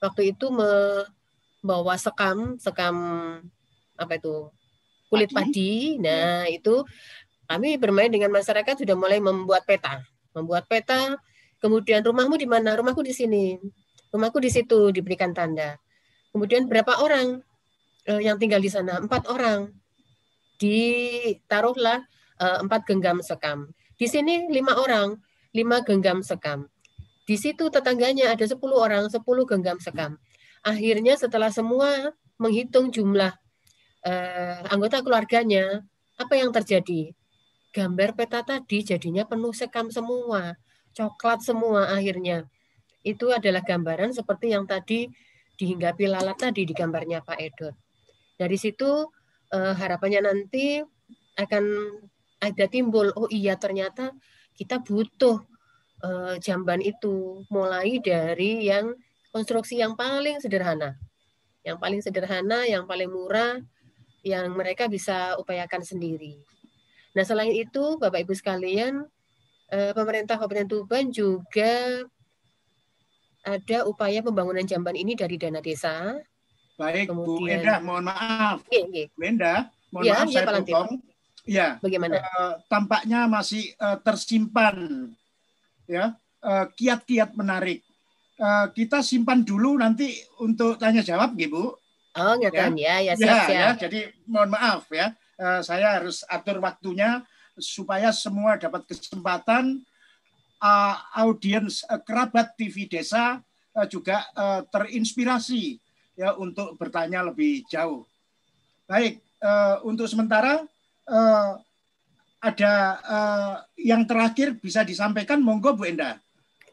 waktu 0.00 0.34
itu 0.34 0.48
membawa 0.48 1.94
sekam, 2.00 2.56
sekam 2.58 2.96
apa 3.94 4.16
itu? 4.16 4.48
kulit 5.10 5.34
padi. 5.34 5.98
Nah, 5.98 6.46
itu 6.46 6.86
kami 7.50 7.74
bermain 7.82 8.06
dengan 8.06 8.30
masyarakat 8.30 8.78
sudah 8.78 8.94
mulai 8.94 9.18
membuat 9.18 9.66
peta 9.66 10.06
membuat 10.34 10.66
peta, 10.70 11.18
kemudian 11.58 12.02
rumahmu 12.06 12.38
di 12.38 12.46
mana? 12.46 12.74
Rumahku 12.78 13.02
di 13.02 13.14
sini. 13.14 13.58
Rumahku 14.10 14.38
di 14.42 14.50
situ 14.50 14.90
diberikan 14.90 15.34
tanda. 15.34 15.78
Kemudian 16.30 16.66
berapa 16.70 17.02
orang 17.02 17.42
uh, 18.06 18.22
yang 18.22 18.38
tinggal 18.38 18.62
di 18.62 18.70
sana? 18.70 18.98
Empat 18.98 19.26
orang. 19.30 19.70
Ditaruhlah 20.60 22.04
uh, 22.38 22.58
empat 22.62 22.86
genggam 22.86 23.22
sekam. 23.22 23.70
Di 23.98 24.06
sini 24.06 24.48
lima 24.50 24.78
orang, 24.78 25.18
lima 25.54 25.82
genggam 25.82 26.22
sekam. 26.22 26.66
Di 27.30 27.38
situ 27.38 27.70
tetangganya 27.70 28.34
ada 28.34 28.42
sepuluh 28.42 28.82
orang, 28.82 29.06
sepuluh 29.06 29.46
genggam 29.46 29.78
sekam. 29.78 30.18
Akhirnya 30.66 31.14
setelah 31.14 31.54
semua 31.54 32.10
menghitung 32.42 32.90
jumlah 32.90 33.30
uh, 34.02 34.60
anggota 34.66 34.98
keluarganya, 34.98 35.86
apa 36.18 36.34
yang 36.34 36.50
terjadi? 36.50 37.14
gambar 37.70 38.18
peta 38.18 38.42
tadi 38.42 38.82
jadinya 38.82 39.22
penuh 39.22 39.54
sekam 39.54 39.88
semua, 39.94 40.58
coklat 40.94 41.40
semua 41.42 41.94
akhirnya. 41.94 42.46
Itu 43.06 43.30
adalah 43.30 43.62
gambaran 43.62 44.12
seperti 44.12 44.52
yang 44.52 44.66
tadi 44.66 45.06
dihinggapi 45.54 46.10
lalat 46.10 46.36
tadi 46.36 46.66
di 46.66 46.74
gambarnya 46.74 47.22
Pak 47.22 47.38
Edot. 47.38 47.74
Dari 48.34 48.58
situ 48.58 49.06
eh, 49.54 49.74
harapannya 49.78 50.20
nanti 50.26 50.82
akan 51.38 51.64
ada 52.40 52.66
timbul, 52.66 53.12
oh 53.14 53.30
iya 53.30 53.56
ternyata 53.56 54.12
kita 54.56 54.82
butuh 54.82 55.40
eh, 56.04 56.34
jamban 56.40 56.80
itu 56.80 57.44
mulai 57.48 58.00
dari 58.00 58.68
yang 58.68 58.92
konstruksi 59.30 59.78
yang 59.78 59.94
paling 59.94 60.40
sederhana. 60.42 60.98
Yang 61.62 61.78
paling 61.78 62.00
sederhana, 62.00 62.64
yang 62.64 62.88
paling 62.88 63.12
murah, 63.12 63.60
yang 64.24 64.52
mereka 64.52 64.88
bisa 64.88 65.36
upayakan 65.36 65.84
sendiri. 65.84 66.40
Nah, 67.12 67.24
selain 67.26 67.52
itu, 67.52 67.98
Bapak 68.00 68.24
Ibu 68.24 68.34
sekalian, 68.36 69.04
eh, 69.70 69.92
pemerintah 69.92 70.40
Kabupaten 70.40 70.68
Tuban 70.68 71.10
juga 71.10 72.04
ada 73.40 73.78
upaya 73.88 74.20
pembangunan 74.20 74.64
jamban 74.64 74.96
ini 74.96 75.16
dari 75.16 75.40
dana 75.40 75.64
desa. 75.64 76.16
Baik, 76.76 77.12
Kemudian, 77.12 77.40
Bu 77.40 77.44
Enda, 77.48 77.74
mohon 77.84 78.04
maaf. 78.08 78.64
Iya, 78.72 78.84
iya. 78.88 79.04
Bu 79.12 79.22
Enda, 79.24 79.54
Mohon 79.90 80.04
ya, 80.06 80.12
maaf 80.14 80.28
ya, 80.30 80.34
saya 80.34 80.46
potong. 80.46 80.90
Ya. 81.48 81.68
Bagaimana? 81.82 82.14
Uh, 82.22 82.54
tampaknya 82.70 83.20
masih 83.26 83.74
uh, 83.82 83.98
tersimpan 84.00 84.76
ya 85.90 86.14
kiat-kiat 86.78 87.34
uh, 87.34 87.36
menarik. 87.36 87.82
Uh, 88.40 88.72
kita 88.72 89.04
simpan 89.04 89.44
dulu 89.44 89.76
nanti 89.76 90.16
untuk 90.40 90.80
tanya 90.80 91.04
jawab, 91.04 91.36
Bu. 91.36 91.76
Oh, 92.16 92.34
ngeten 92.40 92.74
ya. 92.80 92.98
Ya, 93.04 93.12
ya, 93.12 93.14
siap, 93.14 93.28
ya, 93.28 93.36
siap. 93.44 93.60
ya. 93.60 93.68
Jadi 93.86 94.00
mohon 94.24 94.50
maaf 94.50 94.88
ya. 94.88 95.12
Uh, 95.36 95.60
saya 95.60 96.00
harus 96.00 96.24
atur 96.24 96.60
waktunya 96.60 97.20
supaya 97.60 98.08
semua 98.10 98.56
dapat 98.56 98.88
kesempatan 98.88 99.84
uh, 100.60 100.94
audiens 101.20 101.84
uh, 101.88 102.00
kerabat 102.00 102.56
TV 102.56 102.88
Desa 102.88 103.40
uh, 103.76 103.86
juga 103.88 104.24
uh, 104.36 104.64
terinspirasi 104.68 105.80
ya 106.16 106.36
untuk 106.36 106.76
bertanya 106.76 107.24
lebih 107.24 107.64
jauh. 107.68 108.04
Baik, 108.88 109.22
uh, 109.40 109.80
untuk 109.86 110.08
sementara 110.10 110.64
uh, 111.08 111.52
ada 112.40 112.72
uh, 113.04 113.54
yang 113.76 114.08
terakhir 114.08 114.56
bisa 114.56 114.80
disampaikan, 114.80 115.44
monggo 115.44 115.76
Bu 115.76 115.88
Enda. 115.88 116.16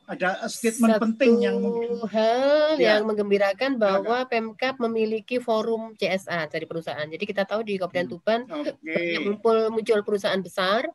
Ada 0.07 0.47
statement 0.47 0.95
Satu 0.95 1.03
penting 1.03 1.43
yang 1.43 1.59
mungkin 1.59 1.99
hal 2.07 2.79
ya. 2.79 2.95
yang 2.95 3.03
menggembirakan 3.03 3.75
bahwa. 3.75 4.23
Pemkap 4.31 4.79
memiliki 4.79 5.43
forum 5.43 5.99
CSA 5.99 6.47
dari 6.47 6.63
perusahaan. 6.63 7.03
Jadi 7.03 7.27
kita 7.27 7.43
tahu 7.43 7.67
di 7.67 7.75
Kabupaten 7.75 8.07
hmm. 8.07 8.13
Tuban 8.15 8.41
okay. 8.47 9.19
muncul 9.19 9.67
muncul 9.67 9.99
perusahaan 10.07 10.39
besar, 10.39 10.87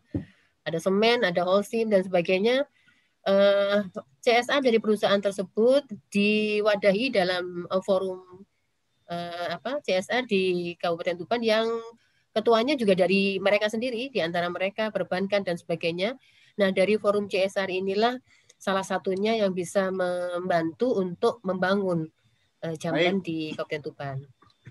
ada 0.65 0.79
semen, 0.81 1.29
ada 1.29 1.45
holcim 1.45 1.93
dan 1.93 2.01
sebagainya 2.01 2.65
uh, 3.29 3.85
eh, 3.85 4.03
CSA 4.25 4.65
dari 4.65 4.79
perusahaan 4.79 5.21
tersebut 5.21 5.85
diwadahi 6.09 7.13
dalam 7.13 7.69
forum 7.85 8.23
uh, 9.11 9.47
apa 9.53 9.83
CSA 9.83 10.25
di 10.27 10.75
Kabupaten 10.79 11.21
Tuban 11.21 11.43
yang 11.43 11.67
ketuanya 12.33 12.75
juga 12.75 12.97
dari 12.97 13.37
mereka 13.39 13.69
sendiri 13.69 14.09
di 14.09 14.21
antara 14.25 14.49
mereka 14.49 14.89
perbankan 14.89 15.45
dan 15.45 15.61
sebagainya. 15.61 16.17
Nah, 16.57 16.73
dari 16.73 16.97
forum 16.97 17.29
CSR 17.29 17.69
inilah 17.69 18.17
salah 18.57 18.85
satunya 18.85 19.37
yang 19.37 19.53
bisa 19.53 19.93
membantu 19.93 20.97
untuk 21.01 21.41
membangun 21.45 22.09
uh, 22.65 22.75
jamban 22.77 23.21
Baik. 23.21 23.27
di 23.27 23.39
Kabupaten 23.53 23.83
Tuban. 23.85 24.19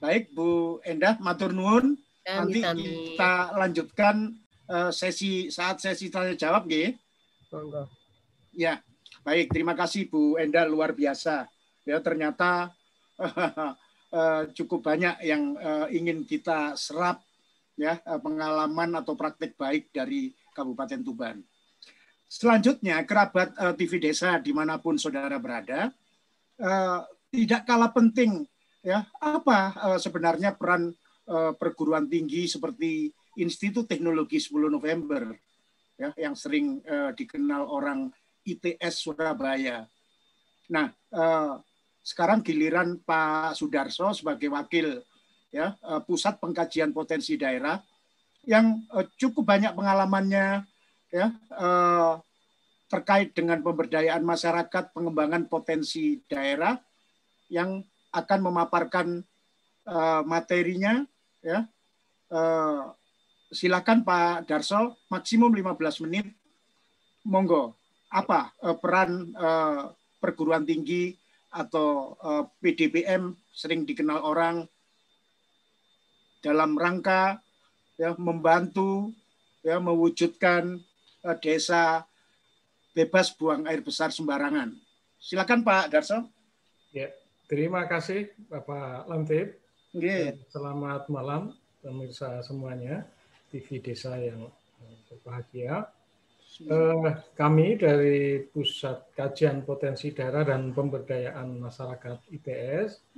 Baik, 0.02 0.34
Bu 0.34 0.82
Endah, 0.82 1.18
matur 1.22 1.54
nuwun. 1.54 1.98
Nanti 2.26 2.62
kita 2.62 3.54
lanjutkan 3.58 4.34
uh, 4.70 4.90
sesi 4.94 5.50
saat 5.50 5.82
sesi 5.82 6.10
tanya 6.10 6.38
jawab, 6.38 6.70
nggih. 6.70 6.96
Monggo. 7.52 7.90
Ya, 8.56 8.80
baik. 9.28 9.52
Terima 9.52 9.76
kasih 9.76 10.08
Bu 10.08 10.40
Enda 10.40 10.64
luar 10.64 10.96
biasa. 10.96 11.50
Ya 11.84 11.98
ternyata 12.00 12.72
uh, 13.20 14.44
cukup 14.58 14.86
banyak 14.86 15.20
yang 15.26 15.58
uh, 15.60 15.88
ingin 15.92 16.24
kita 16.24 16.78
serap 16.78 17.20
ya 17.80 18.00
uh, 18.04 18.20
pengalaman 18.20 18.98
atau 19.00 19.14
praktik 19.16 19.56
baik 19.56 19.92
dari 19.92 20.32
Kabupaten 20.52 21.02
Tuban. 21.04 21.38
Selanjutnya 22.32 23.04
kerabat 23.04 23.52
uh, 23.60 23.74
TV 23.76 24.00
Desa 24.00 24.40
di 24.40 24.56
mana 24.56 24.80
pun 24.80 24.96
saudara 24.96 25.36
berada 25.36 25.92
uh, 26.60 27.00
tidak 27.32 27.68
kalah 27.68 27.92
penting 27.92 28.48
ya 28.84 29.04
apa 29.20 29.76
uh, 29.78 30.00
sebenarnya 30.00 30.56
peran 30.56 30.92
uh, 31.28 31.52
perguruan 31.56 32.08
tinggi 32.08 32.48
seperti 32.48 33.12
Institut 33.40 33.88
Teknologi 33.88 34.40
10 34.40 34.68
November 34.68 35.32
ya 35.96 36.12
yang 36.16 36.36
sering 36.36 36.84
uh, 36.84 37.12
dikenal 37.16 37.68
orang 37.68 38.12
ITS 38.46 39.06
Surabaya. 39.06 39.86
Nah, 40.72 40.88
eh, 40.90 41.54
sekarang 42.02 42.42
giliran 42.42 42.98
Pak 43.04 43.54
Sudarso 43.54 44.10
sebagai 44.16 44.50
wakil 44.50 45.04
ya 45.52 45.76
eh, 45.76 46.02
pusat 46.08 46.40
pengkajian 46.40 46.96
potensi 46.96 47.36
daerah 47.36 47.78
yang 48.48 48.82
eh, 48.96 49.06
cukup 49.20 49.46
banyak 49.46 49.76
pengalamannya 49.76 50.66
ya 51.12 51.28
eh, 51.36 52.14
terkait 52.92 53.32
dengan 53.32 53.64
pemberdayaan 53.64 54.20
masyarakat, 54.20 54.92
pengembangan 54.92 55.48
potensi 55.48 56.20
daerah 56.28 56.76
yang 57.48 57.80
akan 58.12 58.40
memaparkan 58.44 59.24
materinya 60.28 61.00
ya. 61.40 61.64
Silakan 63.48 64.04
Pak 64.04 64.44
Darso 64.44 65.00
maksimum 65.08 65.56
15 65.56 66.04
menit. 66.04 66.36
Monggo 67.24 67.80
apa 68.12 68.52
peran 68.84 69.32
perguruan 70.20 70.68
tinggi 70.68 71.16
atau 71.56 72.20
PDBM 72.60 73.32
sering 73.56 73.88
dikenal 73.88 74.20
orang 74.20 74.68
dalam 76.42 76.74
rangka 76.76 77.40
ya 77.96 78.18
membantu 78.18 79.14
ya 79.62 79.78
mewujudkan 79.78 80.82
uh, 81.22 81.38
desa 81.38 82.04
bebas 82.92 83.32
buang 83.38 83.70
air 83.70 83.80
besar 83.86 84.12
sembarangan. 84.12 84.74
Silakan 85.22 85.62
Pak 85.62 85.94
Darso. 85.94 86.28
Ya, 86.92 87.14
terima 87.48 87.86
kasih 87.88 88.34
Bapak 88.50 89.08
Lantip. 89.08 89.62
Yeah. 89.94 90.36
Selamat 90.50 91.08
malam 91.08 91.56
pemirsa 91.80 92.42
semuanya 92.44 93.06
TV 93.54 93.80
Desa 93.80 94.18
yang 94.18 94.50
berbahagia. 95.08 95.88
Eh, 96.52 97.08
kami 97.32 97.80
dari 97.80 98.44
Pusat 98.44 99.16
Kajian 99.16 99.64
Potensi 99.64 100.12
Daerah 100.12 100.44
dan 100.44 100.76
Pemberdayaan 100.76 101.64
Masyarakat 101.64 102.28
ITS 102.28 103.16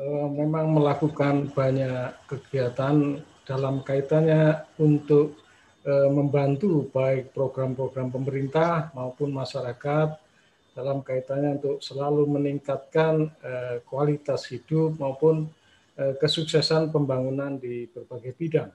eh, 0.00 0.28
memang 0.32 0.72
melakukan 0.72 1.52
banyak 1.52 2.16
kegiatan 2.24 3.20
dalam 3.44 3.84
kaitannya 3.84 4.64
untuk 4.80 5.36
eh, 5.84 6.08
membantu 6.08 6.88
baik 6.88 7.36
program-program 7.36 8.08
pemerintah 8.08 8.88
maupun 8.96 9.36
masyarakat 9.36 10.16
dalam 10.72 11.04
kaitannya 11.04 11.60
untuk 11.60 11.84
selalu 11.84 12.24
meningkatkan 12.24 13.28
kualitas 13.84 14.48
hidup 14.48 14.96
maupun 14.96 15.44
kesuksesan 15.92 16.88
pembangunan 16.88 17.60
di 17.60 17.84
berbagai 17.92 18.32
bidang. 18.32 18.72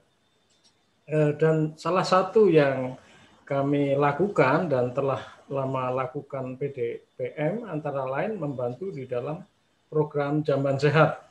Dan 1.42 1.74
salah 1.74 2.06
satu 2.06 2.54
yang 2.54 3.02
kami 3.48 3.96
lakukan 3.96 4.68
dan 4.68 4.92
telah 4.92 5.24
lama 5.48 5.88
lakukan 6.04 6.60
PDPM 6.60 7.64
antara 7.64 8.04
lain 8.04 8.36
membantu 8.36 8.92
di 8.92 9.08
dalam 9.08 9.40
program 9.88 10.44
Jamban 10.44 10.76
Sehat. 10.76 11.24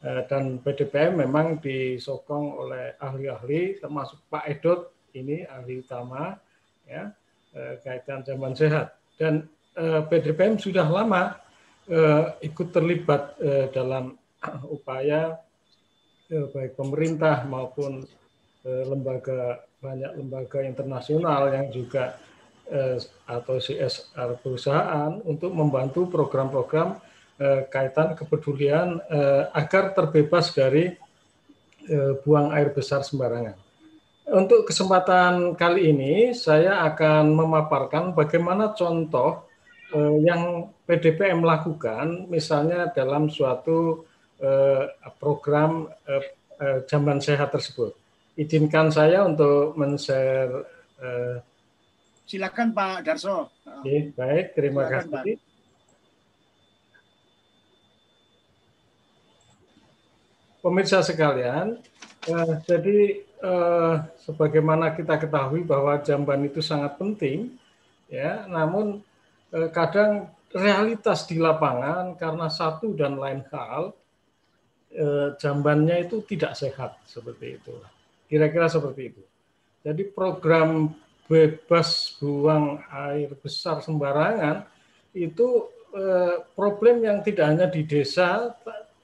Eh, 0.00 0.24
dan 0.26 0.58
PDPM 0.64 1.20
memang 1.28 1.60
disokong 1.60 2.56
oleh 2.56 2.96
ahli-ahli 2.96 3.78
termasuk 3.78 4.18
Pak 4.32 4.48
Edot 4.48 4.90
ini 5.12 5.44
ahli 5.44 5.84
utama 5.84 6.34
ya 6.88 7.12
eh, 7.52 7.76
kaitan 7.84 8.24
Jamban 8.24 8.56
Sehat. 8.56 8.96
Dan 9.20 9.44
eh, 9.76 10.00
PDPM 10.08 10.56
sudah 10.56 10.88
lama 10.88 11.36
ikut 12.38 12.70
terlibat 12.70 13.42
dalam 13.74 14.14
upaya 14.78 15.34
baik 16.30 16.78
pemerintah 16.78 17.42
maupun 17.42 18.06
lembaga 18.62 19.66
banyak 19.82 20.14
lembaga 20.14 20.62
internasional 20.62 21.50
yang 21.50 21.66
juga 21.74 22.14
eh, 22.70 23.02
atau 23.26 23.58
CSR 23.58 24.38
perusahaan 24.38 25.18
untuk 25.26 25.50
membantu 25.50 26.06
program-program 26.06 27.02
eh, 27.42 27.66
kaitan 27.66 28.14
kepedulian 28.14 29.02
eh, 29.10 29.50
agar 29.50 29.90
terbebas 29.92 30.54
dari 30.54 30.94
buang 32.22 32.54
air 32.54 32.70
besar 32.70 33.02
sembarangan. 33.02 33.58
Untuk 34.30 34.70
kesempatan 34.70 35.58
kali 35.58 35.90
ini 35.90 36.30
saya 36.30 36.86
akan 36.86 37.34
memaparkan 37.34 38.14
bagaimana 38.14 38.70
contoh 38.70 39.50
yang 40.22 40.70
PDPM 40.86 41.42
lakukan 41.42 42.30
misalnya 42.30 42.86
dalam 42.94 43.26
suatu 43.26 44.06
program 45.18 45.90
eh, 46.62 46.86
jamban 46.86 47.18
sehat 47.18 47.50
tersebut 47.50 48.01
izinkan 48.36 48.88
saya 48.88 49.24
untuk 49.28 49.76
men-share. 49.76 50.64
Uh, 50.96 51.36
Silakan 52.24 52.72
Pak 52.72 53.04
Darso. 53.04 53.52
Oke, 53.66 54.14
baik, 54.16 54.56
terima 54.56 54.88
Silakan, 54.88 55.04
kasih. 55.10 55.36
Pak. 55.36 55.50
Pemirsa 60.62 61.02
sekalian, 61.02 61.82
uh, 62.30 62.54
jadi 62.62 63.26
uh, 63.42 63.98
sebagaimana 64.22 64.94
kita 64.94 65.18
ketahui 65.18 65.66
bahwa 65.66 65.98
jamban 65.98 66.46
itu 66.46 66.62
sangat 66.62 66.94
penting, 67.02 67.58
ya. 68.06 68.46
Namun 68.46 69.02
uh, 69.50 69.68
kadang 69.74 70.30
realitas 70.54 71.26
di 71.26 71.42
lapangan 71.42 72.14
karena 72.14 72.46
satu 72.46 72.94
dan 72.94 73.18
lain 73.18 73.42
hal, 73.50 73.90
uh, 74.94 75.28
jambannya 75.34 76.06
itu 76.06 76.22
tidak 76.30 76.54
sehat 76.54 76.94
seperti 77.10 77.58
itu. 77.58 77.74
Kira-kira 78.32 78.72
seperti 78.72 79.12
itu. 79.12 79.22
Jadi 79.84 80.08
program 80.08 80.88
bebas 81.28 82.16
buang 82.16 82.80
air 82.88 83.36
besar 83.36 83.84
sembarangan 83.84 84.64
itu 85.12 85.68
eh, 85.92 86.40
problem 86.56 87.04
yang 87.04 87.20
tidak 87.20 87.44
hanya 87.52 87.66
di 87.68 87.84
desa, 87.84 88.56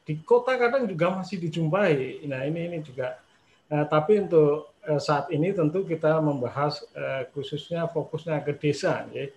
di 0.09 0.17
kota 0.25 0.57
kadang 0.57 0.89
juga 0.89 1.21
masih 1.21 1.37
dijumpai. 1.37 2.25
Nah 2.25 2.49
ini 2.49 2.73
ini 2.73 2.79
juga 2.81 3.21
Nah, 3.69 3.85
tapi 3.85 4.25
untuk 4.25 4.73
eh, 4.89 5.01
saat 5.01 5.29
ini 5.29 5.53
tentu 5.53 5.85
kita 5.85 6.19
membahas 6.25 6.81
eh, 6.97 7.29
khususnya 7.37 7.85
fokusnya 7.93 8.41
ke 8.41 8.57
desa, 8.57 9.05
ya. 9.13 9.29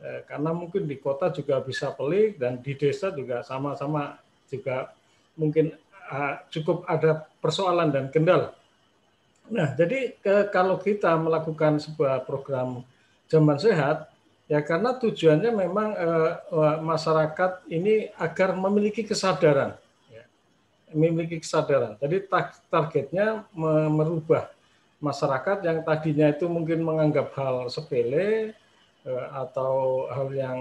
Eh, 0.00 0.20
karena 0.28 0.52
mungkin 0.52 0.84
di 0.88 0.96
kota 1.00 1.32
juga 1.32 1.60
bisa 1.64 1.92
pelik 1.92 2.36
dan 2.40 2.60
di 2.60 2.72
desa 2.76 3.12
juga 3.12 3.44
sama-sama 3.44 4.16
juga 4.48 4.92
mungkin 5.36 5.72
cukup 6.50 6.82
ada 6.90 7.22
persoalan 7.38 7.94
dan 7.94 8.10
kendala. 8.10 8.50
Nah, 9.50 9.74
jadi 9.74 10.14
kalau 10.54 10.78
kita 10.78 11.10
melakukan 11.18 11.82
sebuah 11.82 12.22
program 12.22 12.86
zaman 13.26 13.58
sehat, 13.58 14.06
ya 14.46 14.62
karena 14.62 14.94
tujuannya 14.94 15.50
memang 15.50 15.88
masyarakat 16.86 17.66
ini 17.66 18.14
agar 18.14 18.54
memiliki 18.54 19.02
kesadaran 19.02 19.74
memiliki 20.94 21.38
kesadaran. 21.38 21.94
Jadi 22.02 22.26
targetnya 22.70 23.46
merubah 23.90 24.50
masyarakat 25.00 25.64
yang 25.64 25.80
tadinya 25.80 26.28
itu 26.28 26.44
mungkin 26.44 26.84
menganggap 26.84 27.32
hal 27.32 27.72
sepele 27.72 28.52
eh, 29.06 29.26
atau 29.32 30.06
hal 30.12 30.28
yang 30.36 30.58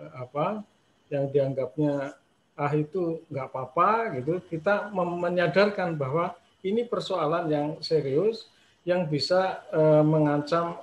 eh, 0.00 0.12
apa 0.16 0.64
yang 1.12 1.28
dianggapnya 1.28 2.16
ah 2.58 2.72
itu 2.74 3.22
nggak 3.30 3.46
apa-apa 3.54 4.18
gitu 4.18 4.42
kita 4.50 4.90
menyadarkan 4.96 5.94
bahwa 5.94 6.34
ini 6.64 6.86
persoalan 6.86 7.50
yang 7.50 7.68
serius 7.82 8.48
yang 8.86 9.06
bisa 9.06 9.62
eh, 9.70 10.04
mengancam 10.04 10.80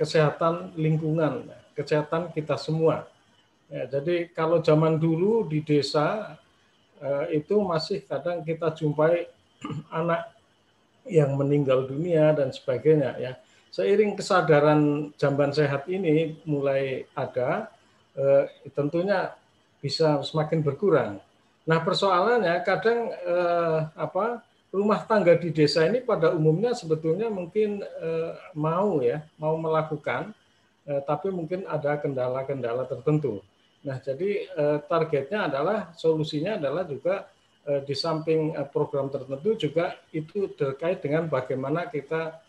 kesehatan 0.00 0.72
lingkungan 0.72 1.44
kesehatan 1.76 2.32
kita 2.32 2.56
semua 2.56 3.04
ya, 3.68 3.84
jadi 3.84 4.32
kalau 4.32 4.64
zaman 4.64 4.96
dulu 4.96 5.44
di 5.44 5.60
desa 5.60 6.40
Eh, 7.00 7.40
itu 7.40 7.56
masih 7.64 8.04
kadang 8.04 8.44
kita 8.44 8.76
jumpai 8.76 9.24
anak 9.88 10.36
yang 11.08 11.32
meninggal 11.32 11.88
dunia 11.88 12.36
dan 12.36 12.52
sebagainya 12.52 13.16
ya. 13.16 13.32
Seiring 13.72 14.20
kesadaran 14.20 15.08
jamban 15.16 15.48
sehat 15.48 15.88
ini 15.88 16.36
mulai 16.44 17.08
ada, 17.16 17.72
eh, 18.12 18.44
tentunya 18.76 19.32
bisa 19.80 20.20
semakin 20.20 20.60
berkurang. 20.60 21.16
Nah 21.64 21.78
persoalannya 21.80 22.60
kadang 22.68 23.16
eh, 23.16 23.78
apa 23.96 24.44
rumah 24.70 25.02
tangga 25.02 25.34
di 25.34 25.50
desa 25.50 25.82
ini 25.86 25.98
pada 26.00 26.30
umumnya 26.30 26.72
sebetulnya 26.72 27.26
mungkin 27.26 27.82
eh, 27.82 28.32
mau 28.54 29.02
ya 29.02 29.26
mau 29.36 29.58
melakukan, 29.58 30.30
eh, 30.86 31.02
tapi 31.02 31.34
mungkin 31.34 31.66
ada 31.66 31.98
kendala-kendala 31.98 32.86
tertentu. 32.86 33.42
Nah, 33.82 33.98
jadi 33.98 34.46
eh, 34.46 34.78
targetnya 34.86 35.50
adalah 35.50 35.90
solusinya 35.98 36.56
adalah 36.56 36.86
juga 36.86 37.28
di 37.60 37.92
samping 37.92 38.56
program 38.72 39.12
tertentu 39.12 39.52
juga 39.52 39.92
itu 40.16 40.48
terkait 40.56 41.04
dengan 41.04 41.28
bagaimana 41.28 41.86
kita 41.92 42.40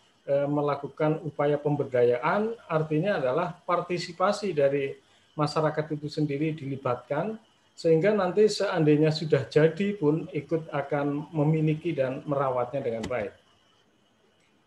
melakukan 0.48 1.20
upaya 1.20 1.60
pemberdayaan, 1.60 2.56
artinya 2.64 3.20
adalah 3.20 3.52
partisipasi 3.68 4.56
dari 4.56 4.96
masyarakat 5.36 6.00
itu 6.00 6.08
sendiri 6.08 6.56
dilibatkan 6.56 7.36
sehingga 7.82 8.14
nanti 8.14 8.46
seandainya 8.46 9.10
sudah 9.10 9.50
jadi 9.50 9.98
pun 9.98 10.30
ikut 10.30 10.70
akan 10.70 11.34
memiliki 11.34 11.90
dan 11.90 12.22
merawatnya 12.30 12.78
dengan 12.78 13.02
baik. 13.10 13.34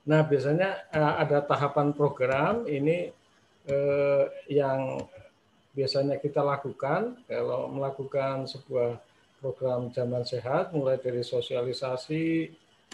Nah, 0.04 0.28
biasanya 0.28 0.92
ada 0.92 1.40
tahapan 1.48 1.96
program 1.96 2.68
ini 2.68 3.08
yang 4.52 5.00
biasanya 5.72 6.20
kita 6.20 6.40
lakukan 6.40 7.20
kalau 7.28 7.72
melakukan 7.72 8.48
sebuah 8.48 9.00
program 9.44 9.92
zaman 9.92 10.24
sehat 10.24 10.72
mulai 10.72 10.96
dari 10.96 11.20
sosialisasi 11.22 12.26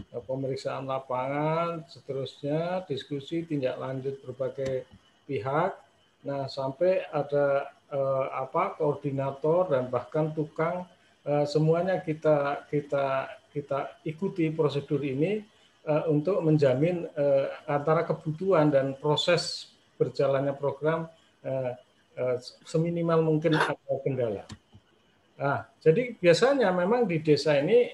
eh, 0.01 0.23
pemeriksaan 0.25 0.89
lapangan 0.89 1.85
seterusnya 1.85 2.83
diskusi 2.89 3.45
tindak 3.45 3.77
lanjut 3.77 4.17
berbagai 4.25 4.89
pihak 5.29 5.77
nah 6.25 6.49
sampai 6.49 7.05
ada 7.13 7.69
eh, 7.91 8.25
apa 8.31 8.79
koordinator 8.79 9.75
dan 9.75 9.91
bahkan 9.91 10.31
tukang 10.31 10.87
eh, 11.27 11.45
semuanya 11.45 11.99
kita 11.99 12.65
kita 12.71 13.27
kita 13.51 13.99
ikuti 14.07 14.47
prosedur 14.49 15.03
ini 15.03 15.43
eh, 15.85 16.03
untuk 16.07 16.39
menjamin 16.41 17.05
eh, 17.11 17.47
antara 17.67 18.07
kebutuhan 18.07 18.71
dan 18.71 18.95
proses 18.95 19.69
berjalannya 19.99 20.55
program 20.55 21.11
eh, 21.43 21.75
Eh, 22.11 22.37
seminimal 22.67 23.23
mungkin 23.23 23.55
ada 23.55 23.95
kendala. 24.03 24.43
Nah, 25.39 25.63
jadi 25.79 26.11
biasanya 26.19 26.67
memang 26.75 27.07
di 27.07 27.23
desa 27.23 27.55
ini 27.55 27.87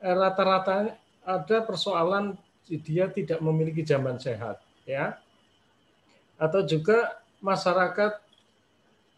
eh, 0.00 0.14
rata-rata 0.16 0.96
ada 1.20 1.58
persoalan 1.68 2.40
dia 2.66 3.12
tidak 3.12 3.42
memiliki 3.44 3.84
jamban 3.84 4.16
sehat, 4.16 4.62
ya, 4.86 5.18
atau 6.38 6.62
juga 6.64 7.20
masyarakat 7.42 8.16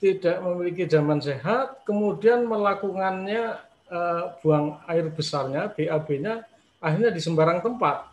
tidak 0.03 0.43
memiliki 0.43 0.91
jamban 0.91 1.23
sehat, 1.23 1.87
kemudian 1.87 2.43
melakukannya 2.51 3.55
eh, 3.87 4.25
buang 4.43 4.83
air 4.91 5.07
besarnya, 5.15 5.71
BAB-nya, 5.71 6.43
akhirnya 6.83 7.15
di 7.15 7.23
sembarang 7.23 7.63
tempat, 7.63 8.11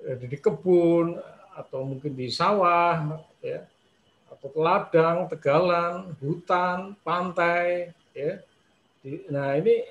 di 0.00 0.36
kebun 0.40 1.20
atau 1.52 1.84
mungkin 1.84 2.16
di 2.16 2.32
sawah, 2.32 3.20
ya, 3.44 3.68
ladang, 4.52 5.24
tegalan, 5.32 6.12
hutan, 6.20 6.92
pantai, 7.00 7.92
ya. 8.12 8.44
Nah 9.32 9.56
ini 9.56 9.84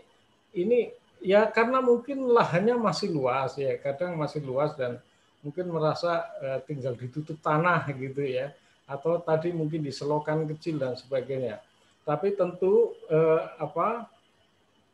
ini 0.54 0.94
ya 1.22 1.50
karena 1.50 1.82
mungkin 1.82 2.30
lahannya 2.30 2.78
masih 2.78 3.10
luas 3.14 3.58
ya, 3.58 3.74
kadang 3.82 4.14
masih 4.18 4.46
luas 4.46 4.74
dan 4.78 5.02
mungkin 5.42 5.70
merasa 5.74 6.30
uh, 6.40 6.60
tinggal 6.66 6.94
ditutup 6.94 7.38
tanah 7.42 7.90
gitu 7.98 8.22
ya, 8.22 8.54
atau 8.86 9.20
tadi 9.24 9.56
mungkin 9.56 9.82
di 9.84 9.92
selokan 9.92 10.48
kecil 10.56 10.80
dan 10.80 10.94
sebagainya. 11.00 11.60
Tapi 12.04 12.36
tentu 12.36 12.94
uh, 13.08 13.42
apa 13.60 14.12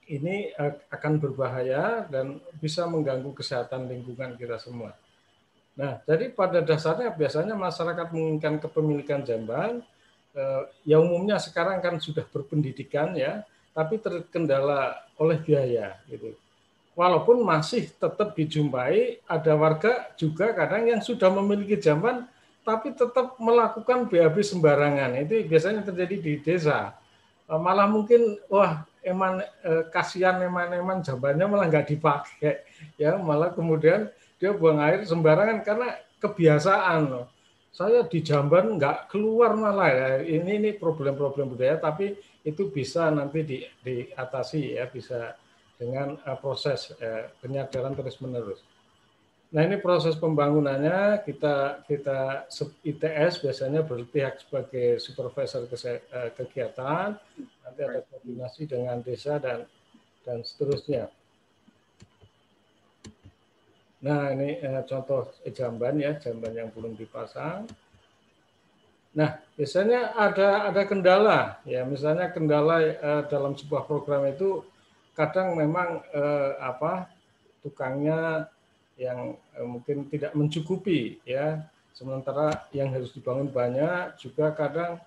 ini 0.10 0.54
uh, 0.58 0.78
akan 0.94 1.18
berbahaya 1.18 2.06
dan 2.10 2.38
bisa 2.58 2.86
mengganggu 2.86 3.34
kesehatan 3.34 3.90
lingkungan 3.90 4.38
kita 4.38 4.62
semua. 4.62 4.94
Nah, 5.80 6.04
jadi 6.04 6.28
pada 6.36 6.60
dasarnya 6.60 7.08
biasanya 7.16 7.56
masyarakat 7.56 8.12
menginginkan 8.12 8.60
kepemilikan 8.60 9.24
jamban, 9.24 9.80
eh, 10.36 10.64
yang 10.84 11.08
umumnya 11.08 11.40
sekarang 11.40 11.80
kan 11.80 11.96
sudah 12.04 12.28
berpendidikan 12.28 13.16
ya, 13.16 13.48
tapi 13.72 13.96
terkendala 13.96 15.00
oleh 15.16 15.40
biaya 15.40 15.96
gitu. 16.12 16.36
Walaupun 17.00 17.40
masih 17.48 17.88
tetap 17.96 18.36
dijumpai 18.36 19.24
ada 19.24 19.56
warga 19.56 20.12
juga 20.20 20.52
kadang 20.52 20.84
yang 20.84 21.00
sudah 21.00 21.32
memiliki 21.32 21.80
jamban 21.80 22.28
tapi 22.70 22.94
tetap 22.94 23.34
melakukan 23.42 24.06
BAB 24.06 24.46
sembarangan. 24.46 25.18
Itu 25.26 25.42
biasanya 25.50 25.82
terjadi 25.82 26.16
di 26.22 26.34
desa. 26.38 26.94
Eh, 27.50 27.58
malah 27.58 27.90
mungkin 27.90 28.38
wah 28.46 28.86
eman 29.02 29.42
eh, 29.42 29.84
kasihan 29.90 30.38
eman-eman 30.38 31.02
jambannya 31.02 31.50
malah 31.50 31.66
nggak 31.66 31.88
dipakai 31.90 32.62
ya, 33.02 33.18
malah 33.18 33.50
kemudian 33.50 34.06
dia 34.38 34.54
buang 34.54 34.78
air 34.86 35.02
sembarangan 35.02 35.66
karena 35.66 35.98
kebiasaan 36.22 37.00
loh. 37.10 37.26
Saya 37.70 38.06
di 38.06 38.20
Jamban 38.22 38.78
nggak 38.78 39.10
keluar 39.10 39.58
malah 39.58 39.90
ya. 39.90 40.10
Ini 40.22 40.62
ini 40.62 40.70
problem-problem 40.78 41.58
budaya 41.58 41.82
tapi 41.82 42.18
itu 42.46 42.70
bisa 42.70 43.10
nanti 43.10 43.46
di, 43.46 43.58
diatasi 43.82 44.78
ya 44.78 44.86
bisa 44.90 45.34
dengan 45.80 46.18
uh, 46.28 46.38
proses 46.38 46.92
uh, 47.00 47.30
penyadaran 47.40 47.96
terus 47.96 48.20
menerus. 48.20 48.62
Nah 49.50 49.66
ini 49.66 49.82
proses 49.82 50.14
pembangunannya 50.14 51.26
kita 51.26 51.82
kita 51.90 52.46
ITS 52.86 53.42
biasanya 53.42 53.82
berpihak 53.82 54.46
sebagai 54.46 55.02
supervisor 55.02 55.66
eh, 55.66 56.30
kegiatan, 56.38 57.18
nanti 57.66 57.82
ada 57.82 58.06
koordinasi 58.06 58.70
dengan 58.70 59.02
desa 59.02 59.42
dan 59.42 59.66
dan 60.22 60.46
seterusnya. 60.46 61.10
Nah, 64.00 64.32
ini 64.32 64.62
eh, 64.62 64.84
contoh 64.86 65.34
jamban 65.52 66.00
ya, 66.00 66.16
jamban 66.22 66.56
yang 66.56 66.70
belum 66.72 66.96
dipasang. 66.96 67.68
Nah, 69.18 69.42
biasanya 69.58 70.14
ada 70.14 70.70
ada 70.72 70.82
kendala 70.86 71.40
ya, 71.66 71.84
misalnya 71.84 72.30
kendala 72.32 72.86
eh, 72.86 73.24
dalam 73.28 73.58
sebuah 73.58 73.90
program 73.90 74.30
itu 74.30 74.64
kadang 75.18 75.58
memang 75.58 76.06
eh, 76.14 76.52
apa 76.64 77.12
tukangnya 77.60 78.48
yang 79.00 79.40
eh, 79.56 79.64
mungkin 79.64 80.12
tidak 80.12 80.36
mencukupi 80.36 81.24
ya, 81.24 81.64
sementara 81.96 82.68
yang 82.76 82.92
harus 82.92 83.16
dibangun 83.16 83.48
banyak 83.48 84.20
juga 84.20 84.52
kadang 84.52 85.00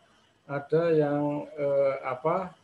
ada 0.49 0.83
yang 0.91 1.45
eh, 1.53 1.95
apa 2.03 2.57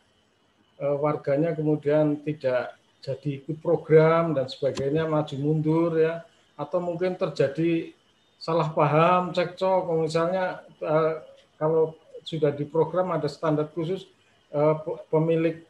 eh, 0.81 0.95
warganya 0.97 1.53
kemudian 1.53 2.19
tidak 2.25 2.75
jadi 2.99 3.39
ikut 3.39 3.63
program 3.63 4.35
dan 4.35 4.49
sebagainya 4.49 5.07
maju 5.07 5.35
mundur 5.39 5.95
ya. 5.95 6.25
Atau 6.59 6.83
mungkin 6.83 7.15
terjadi 7.15 7.95
salah 8.35 8.67
paham 8.73 9.31
cekcok 9.31 9.87
misalnya 10.01 10.65
eh, 10.81 11.13
kalau 11.61 11.95
sudah 12.23 12.51
di 12.51 12.67
program 12.67 13.15
ada 13.15 13.27
standar 13.31 13.69
khusus 13.71 14.09
eh, 14.51 14.75
pemilik 15.07 15.63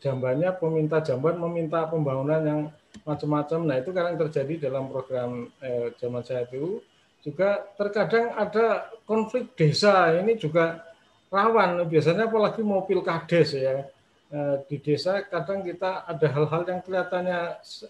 jambannya 0.00 0.50
peminta 0.56 0.98
jamban 1.04 1.36
meminta 1.36 1.84
pembangunan 1.86 2.40
yang 2.42 2.60
macam-macam. 3.06 3.60
Nah 3.66 3.76
itu 3.78 3.90
kadang 3.90 4.16
terjadi 4.18 4.70
dalam 4.70 4.90
program 4.90 5.50
eh, 5.62 5.94
zaman 5.98 6.22
saya 6.22 6.46
itu. 6.46 6.82
Juga 7.20 7.68
terkadang 7.76 8.32
ada 8.32 8.88
konflik 9.04 9.52
desa. 9.52 10.08
Ini 10.16 10.40
juga 10.40 10.80
rawan. 11.28 11.84
Biasanya 11.86 12.26
apalagi 12.26 12.64
mau 12.64 12.84
pilkades 12.88 13.56
ya. 13.56 13.84
Eh, 14.30 14.56
di 14.70 14.78
desa 14.78 15.26
kadang 15.26 15.66
kita 15.66 16.06
ada 16.06 16.26
hal-hal 16.30 16.62
yang 16.62 16.78
kelihatannya 16.86 17.40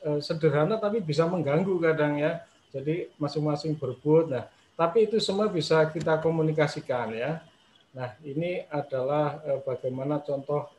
eh, 0.09 0.21
sederhana 0.25 0.81
tapi 0.81 1.05
bisa 1.05 1.29
mengganggu 1.29 1.77
kadang 1.85 2.17
ya. 2.17 2.41
Jadi 2.73 3.13
masing-masing 3.21 3.77
berebut 3.77 4.33
nah 4.33 4.49
tapi 4.73 5.05
itu 5.05 5.21
semua 5.21 5.53
bisa 5.53 5.85
kita 5.93 6.17
komunikasikan 6.25 7.13
ya. 7.13 7.45
Nah 7.93 8.17
ini 8.25 8.65
adalah 8.73 9.37
eh, 9.45 9.61
bagaimana 9.61 10.25
contoh 10.25 10.73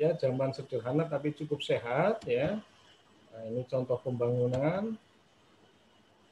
ya 0.00 0.16
zaman 0.16 0.56
sederhana 0.56 1.04
tapi 1.04 1.36
cukup 1.36 1.60
sehat 1.60 2.24
ya 2.24 2.56
nah, 3.42 3.50
ini 3.50 3.66
contoh 3.66 3.98
pembangunan 3.98 4.94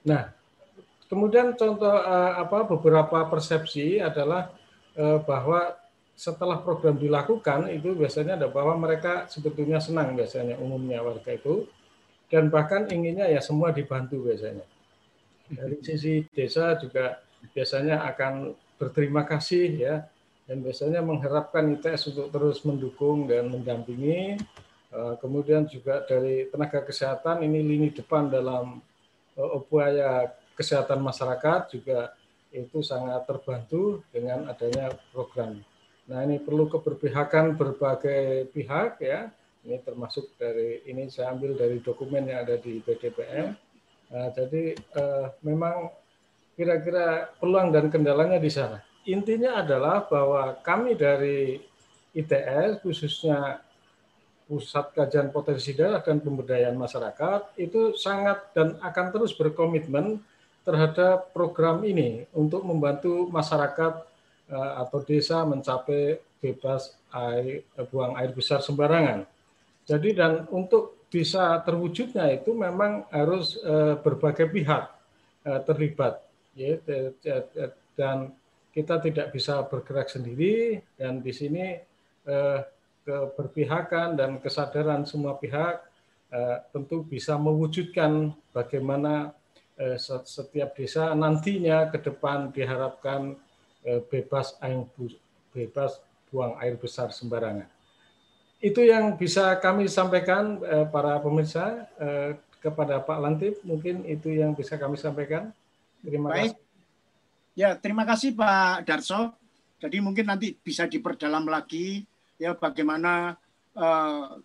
nah 0.06 0.30
Kemudian 1.10 1.58
contoh 1.58 1.90
uh, 1.90 2.38
apa 2.38 2.70
beberapa 2.70 3.26
persepsi 3.26 3.98
adalah 3.98 4.54
uh, 4.94 5.18
bahwa 5.18 5.74
setelah 6.14 6.62
program 6.62 6.94
dilakukan 6.94 7.66
itu 7.66 7.98
biasanya 7.98 8.38
ada 8.38 8.46
bahwa 8.46 8.78
mereka 8.78 9.26
sebetulnya 9.26 9.82
senang 9.82 10.14
biasanya 10.14 10.54
umumnya 10.62 11.02
warga 11.02 11.34
itu 11.34 11.66
dan 12.30 12.46
bahkan 12.46 12.86
inginnya 12.94 13.26
ya 13.26 13.42
semua 13.42 13.74
dibantu 13.74 14.22
biasanya. 14.22 14.62
Dari 15.50 15.82
sisi 15.82 16.22
desa 16.30 16.78
juga 16.78 17.18
biasanya 17.50 18.06
akan 18.14 18.54
berterima 18.78 19.26
kasih 19.26 19.66
ya 19.82 20.06
dan 20.46 20.62
biasanya 20.62 21.02
mengharapkan 21.02 21.74
ITS 21.74 22.14
untuk 22.14 22.30
terus 22.30 22.62
mendukung 22.62 23.26
dan 23.26 23.50
mendampingi. 23.50 24.38
Eh, 24.90 25.14
kemudian 25.22 25.70
juga 25.70 26.02
dari 26.02 26.50
tenaga 26.50 26.82
kesehatan 26.82 27.46
ini 27.46 27.62
lini 27.62 27.88
depan 27.94 28.26
dalam 28.26 28.82
upaya 29.38 30.34
kesehatan 30.58 31.00
masyarakat 31.00 31.70
juga 31.72 32.12
itu 32.50 32.82
sangat 32.82 33.22
terbantu 33.24 34.02
dengan 34.10 34.50
adanya 34.50 34.90
program. 35.14 35.62
Nah 36.10 36.26
ini 36.26 36.42
perlu 36.42 36.66
keberpihakan 36.66 37.54
berbagai 37.54 38.50
pihak 38.50 38.98
ya. 38.98 39.30
Ini 39.62 39.78
termasuk 39.86 40.34
dari 40.34 40.82
ini 40.90 41.06
saya 41.06 41.30
ambil 41.36 41.54
dari 41.54 41.78
dokumen 41.78 42.26
yang 42.26 42.42
ada 42.42 42.58
di 42.58 42.82
BDPM. 42.82 43.54
Nah, 44.10 44.26
jadi 44.34 44.74
eh, 44.74 45.26
memang 45.46 45.94
kira-kira 46.58 47.30
peluang 47.38 47.70
dan 47.70 47.86
kendalanya 47.88 48.42
di 48.42 48.50
sana. 48.50 48.82
Intinya 49.06 49.62
adalah 49.62 50.04
bahwa 50.10 50.58
kami 50.60 50.98
dari 50.98 51.62
ITS 52.10 52.82
khususnya 52.82 53.62
Pusat 54.50 54.98
Kajian 54.98 55.30
Potensi 55.30 55.70
Daerah 55.78 56.02
dan 56.02 56.18
Pemberdayaan 56.18 56.74
Masyarakat 56.74 57.54
itu 57.54 57.94
sangat 57.94 58.50
dan 58.50 58.74
akan 58.82 59.06
terus 59.14 59.30
berkomitmen 59.30 60.18
terhadap 60.66 61.30
program 61.30 61.86
ini 61.86 62.26
untuk 62.34 62.66
membantu 62.66 63.30
masyarakat 63.30 64.02
uh, 64.50 64.72
atau 64.82 65.06
desa 65.06 65.46
mencapai 65.46 66.18
bebas 66.42 66.98
air, 67.14 67.62
eh, 67.62 67.86
buang 67.86 68.18
air 68.18 68.34
besar 68.34 68.58
sembarangan. 68.58 69.22
Jadi 69.86 70.18
dan 70.18 70.50
untuk 70.50 71.06
bisa 71.06 71.62
terwujudnya 71.62 72.26
itu 72.34 72.50
memang 72.50 73.06
harus 73.14 73.54
uh, 73.62 74.02
berbagai 74.02 74.50
pihak 74.50 74.98
terlibat, 75.40 76.20
ya, 76.52 76.76
dan 77.96 78.28
kita 78.76 79.00
tidak 79.00 79.32
bisa 79.32 79.64
bergerak 79.64 80.12
sendiri 80.12 80.84
dan 81.00 81.24
di 81.24 81.32
sini 81.32 81.80
keberpihakan 83.02 84.18
dan 84.18 84.36
kesadaran 84.38 85.08
semua 85.08 85.36
pihak 85.40 85.80
uh, 86.32 86.56
tentu 86.72 87.02
bisa 87.04 87.36
mewujudkan 87.40 88.34
bagaimana 88.52 89.34
Eh, 89.80 89.96
setiap 90.28 90.76
desa 90.76 91.16
nantinya 91.16 91.88
ke 91.88 91.96
depan 91.96 92.52
diharapkan 92.52 93.32
eh, 93.80 94.04
bebas 94.12 94.52
air 94.60 94.84
bebas 95.56 96.04
buang 96.28 96.52
air 96.60 96.76
besar 96.76 97.08
sembarangan. 97.16 97.64
Itu 98.60 98.84
yang 98.84 99.16
bisa 99.16 99.56
kami 99.56 99.88
sampaikan 99.88 100.60
eh, 100.68 100.84
para 100.84 101.16
pemirsa 101.24 101.88
kepada 102.60 103.00
Pak 103.00 103.18
Lantip. 103.24 103.56
Mungkin 103.64 104.04
itu 104.04 104.36
yang 104.36 104.52
bisa 104.52 104.76
kami 104.76 105.00
sampaikan. 105.00 105.48
Terima 106.04 106.28
Baik. 106.28 106.52
kasih. 106.52 106.68
Ya, 107.56 107.72
terima 107.72 108.04
kasih 108.04 108.36
Pak 108.36 108.84
Darso. 108.84 109.32
Jadi 109.80 109.96
mungkin 110.04 110.28
nanti 110.28 110.60
bisa 110.60 110.84
diperdalam 110.84 111.48
lagi 111.48 112.04
ya 112.40 112.56
bagaimana 112.56 113.36
uh, 113.76 114.40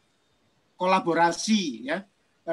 kolaborasi 0.76 1.88
ya 1.88 2.04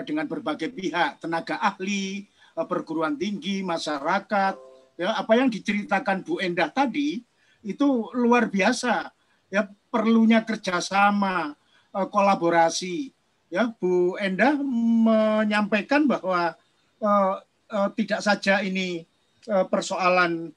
dengan 0.06 0.30
berbagai 0.30 0.70
pihak, 0.72 1.20
tenaga 1.20 1.58
ahli, 1.58 2.30
Eh, 2.52 2.68
perguruan 2.68 3.16
tinggi, 3.16 3.64
masyarakat, 3.64 4.54
ya 5.00 5.16
apa 5.16 5.32
yang 5.40 5.48
diceritakan 5.48 6.20
Bu 6.20 6.36
Endah 6.36 6.68
tadi 6.68 7.24
itu 7.64 8.12
luar 8.12 8.52
biasa, 8.52 9.08
ya 9.48 9.72
perlunya 9.88 10.44
kerjasama, 10.44 11.56
eh, 11.96 12.08
kolaborasi. 12.12 13.08
Ya 13.48 13.72
Bu 13.72 14.20
Endah 14.20 14.56
menyampaikan 14.60 16.08
bahwa 16.08 16.56
uh, 17.04 17.34
uh, 17.68 17.88
tidak 17.92 18.24
saja 18.24 18.64
ini 18.64 19.04
uh, 19.44 19.68
persoalan 19.68 20.48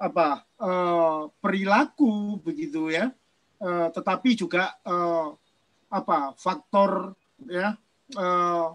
apa 0.00 0.40
uh, 0.56 1.28
perilaku 1.44 2.40
begitu 2.40 2.88
ya, 2.88 3.12
uh, 3.62 3.88
tetapi 3.94 4.34
juga 4.34 4.74
uh, 4.82 5.38
apa 5.92 6.34
faktor 6.34 7.14
ya 7.46 7.78
uh, 8.18 8.74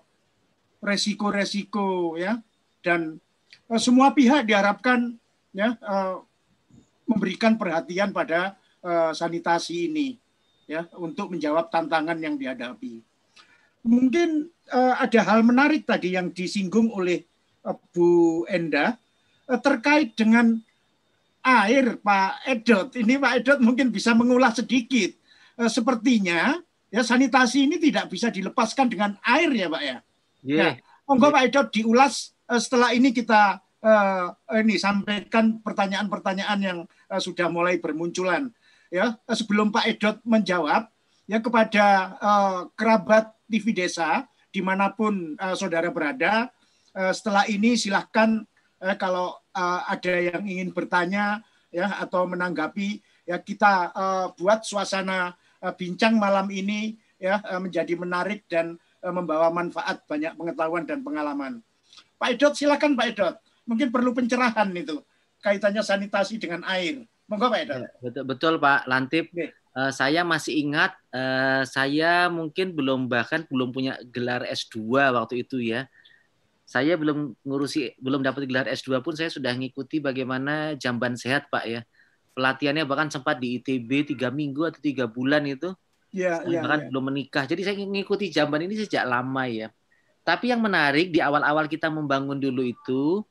resiko-resiko 0.80 2.16
ya 2.16 2.40
dan 2.80 3.20
uh, 3.68 3.82
semua 3.82 4.16
pihak 4.16 4.48
diharapkan 4.48 5.20
ya 5.52 5.76
uh, 5.84 6.24
memberikan 7.08 7.60
perhatian 7.60 8.16
pada 8.16 8.56
uh, 8.84 9.12
sanitasi 9.12 9.92
ini 9.92 10.20
ya 10.68 10.86
untuk 11.00 11.32
menjawab 11.32 11.72
tantangan 11.72 12.20
yang 12.20 12.36
dihadapi. 12.36 13.00
Mungkin 13.88 14.52
uh, 14.68 15.00
ada 15.00 15.24
hal 15.24 15.48
menarik 15.48 15.88
tadi 15.88 16.20
yang 16.20 16.36
disinggung 16.36 16.92
oleh 16.92 17.24
uh, 17.64 17.76
Bu 17.96 18.44
Enda 18.52 19.00
uh, 19.48 19.60
terkait 19.64 20.14
dengan 20.20 20.60
air 21.44 22.00
Pak 22.00 22.32
Edot. 22.48 22.88
Ini 22.94 23.20
Pak 23.22 23.34
Edot 23.42 23.60
mungkin 23.62 23.90
bisa 23.94 24.14
mengulas 24.18 24.58
sedikit. 24.60 25.14
Uh, 25.58 25.70
sepertinya 25.70 26.58
ya 26.88 27.02
sanitasi 27.04 27.68
ini 27.68 27.82
tidak 27.82 28.08
bisa 28.08 28.32
dilepaskan 28.32 28.88
dengan 28.88 29.18
air 29.26 29.50
ya 29.52 29.68
Pak 29.68 29.84
ya. 29.84 29.98
Yeah. 30.46 30.58
Nah, 30.58 30.74
monggo 31.10 31.28
Pak 31.34 31.44
Edot 31.50 31.68
diulas 31.74 32.38
uh, 32.48 32.62
setelah 32.62 32.96
ini 32.96 33.12
kita 33.12 33.60
uh, 33.84 34.26
ini 34.58 34.80
sampaikan 34.80 35.60
pertanyaan-pertanyaan 35.62 36.60
yang 36.62 36.80
uh, 37.12 37.22
sudah 37.22 37.52
mulai 37.52 37.78
bermunculan. 37.78 38.50
Ya, 38.88 39.20
sebelum 39.28 39.76
Pak 39.76 39.84
Edot 39.84 40.18
menjawab, 40.24 40.88
ya 41.28 41.44
kepada 41.44 42.16
uh, 42.24 42.60
kerabat 42.72 43.36
TV 43.52 43.76
Desa 43.76 44.24
di 44.48 44.64
mana 44.64 44.96
pun 44.96 45.36
uh, 45.36 45.56
saudara 45.60 45.92
berada, 45.92 46.48
uh, 46.96 47.12
setelah 47.12 47.44
ini 47.52 47.76
silahkan 47.76 48.48
uh, 48.80 48.96
kalau 48.96 49.36
uh, 49.58 49.82
ada 49.90 50.14
yang 50.22 50.46
ingin 50.46 50.70
bertanya 50.70 51.42
ya 51.74 51.98
atau 51.98 52.30
menanggapi 52.30 53.02
ya 53.26 53.42
kita 53.42 53.92
uh, 53.92 54.26
buat 54.38 54.64
suasana 54.64 55.34
uh, 55.60 55.74
bincang 55.74 56.16
malam 56.16 56.48
ini 56.54 56.96
ya 57.18 57.42
uh, 57.42 57.60
menjadi 57.60 57.98
menarik 57.98 58.46
dan 58.46 58.78
uh, 59.02 59.14
membawa 59.14 59.50
manfaat 59.50 60.06
banyak 60.06 60.38
pengetahuan 60.38 60.86
dan 60.86 61.02
pengalaman. 61.02 61.60
Pak 62.18 62.38
Edot 62.38 62.54
silakan 62.54 62.94
Pak 62.94 63.08
Edot. 63.14 63.36
Mungkin 63.68 63.92
perlu 63.92 64.16
pencerahan 64.16 64.72
itu 64.72 65.04
kaitannya 65.44 65.84
sanitasi 65.84 66.40
dengan 66.40 66.64
air. 66.66 67.04
Monggo 67.28 67.52
Pak 67.52 67.62
Edot. 67.68 67.82
Ya, 67.84 67.90
betul 68.00 68.24
betul 68.24 68.54
Pak 68.62 68.88
Lantip. 68.88 69.28
Okay. 69.34 69.52
Uh, 69.78 69.94
saya 69.94 70.26
masih 70.26 70.58
ingat 70.58 70.98
uh, 71.14 71.62
saya 71.62 72.34
mungkin 72.34 72.74
belum 72.74 73.06
bahkan 73.06 73.46
belum 73.46 73.70
punya 73.70 74.02
gelar 74.10 74.42
S2 74.48 75.14
waktu 75.14 75.46
itu 75.46 75.62
ya. 75.62 75.86
Saya 76.68 77.00
belum 77.00 77.32
ngurusi 77.48 77.96
belum 77.96 78.20
dapat 78.28 78.44
gelar 78.44 78.68
S2 78.68 79.00
pun 79.00 79.16
saya 79.16 79.32
sudah 79.32 79.56
ngikuti 79.56 80.04
bagaimana 80.04 80.76
jamban 80.76 81.16
sehat 81.16 81.48
Pak 81.48 81.64
ya. 81.64 81.82
Pelatihannya 82.36 82.84
bahkan 82.84 83.08
sempat 83.08 83.40
di 83.40 83.58
ITB 83.58 84.14
tiga 84.14 84.28
minggu 84.28 84.68
atau 84.68 84.84
tiga 84.84 85.08
bulan 85.08 85.48
itu. 85.48 85.72
Ya, 86.12 86.44
ya, 86.44 86.60
bahkan 86.60 86.84
ya. 86.84 86.88
belum 86.92 87.04
menikah. 87.08 87.48
Jadi 87.48 87.62
saya 87.64 87.76
ngikuti 87.80 88.28
jamban 88.28 88.68
ini 88.68 88.84
sejak 88.84 89.08
lama 89.08 89.48
ya. 89.48 89.72
Tapi 90.28 90.52
yang 90.52 90.60
menarik 90.60 91.08
di 91.16 91.24
awal-awal 91.24 91.72
kita 91.72 91.88
membangun 91.88 92.36
dulu 92.36 92.68
itu, 92.68 93.24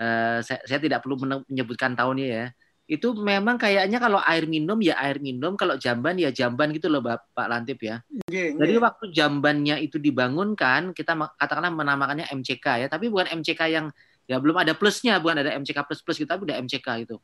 uh, 0.00 0.40
saya, 0.40 0.64
saya 0.64 0.80
tidak 0.80 1.04
perlu 1.04 1.20
menyebutkan 1.20 1.92
tahunnya 1.92 2.26
ya. 2.32 2.46
Itu 2.90 3.14
memang 3.14 3.54
kayaknya 3.54 4.02
kalau 4.02 4.18
air 4.18 4.50
minum 4.50 4.74
ya 4.82 4.98
air 4.98 5.22
minum, 5.22 5.54
kalau 5.54 5.78
jamban 5.78 6.18
ya 6.18 6.34
jamban 6.34 6.74
gitu 6.74 6.90
loh 6.90 6.98
Bapak 6.98 7.46
Lantip 7.46 7.78
ya. 7.78 8.02
Jadi 8.26 8.74
waktu 8.82 9.14
jambannya 9.14 9.78
itu 9.78 10.02
dibangunkan, 10.02 10.90
kita 10.90 11.14
katakanlah 11.38 11.70
menamakannya 11.70 12.26
MCK 12.26 12.82
ya, 12.82 12.86
tapi 12.90 13.06
bukan 13.06 13.30
MCK 13.30 13.62
yang 13.70 13.86
ya 14.26 14.42
belum 14.42 14.58
ada 14.58 14.74
plusnya, 14.74 15.22
bukan 15.22 15.38
ada 15.38 15.54
MCK 15.54 15.86
plus 15.86 16.02
plus 16.02 16.18
gitu, 16.18 16.26
tapi 16.26 16.50
udah 16.50 16.58
MCK 16.58 17.06
itu. 17.06 17.22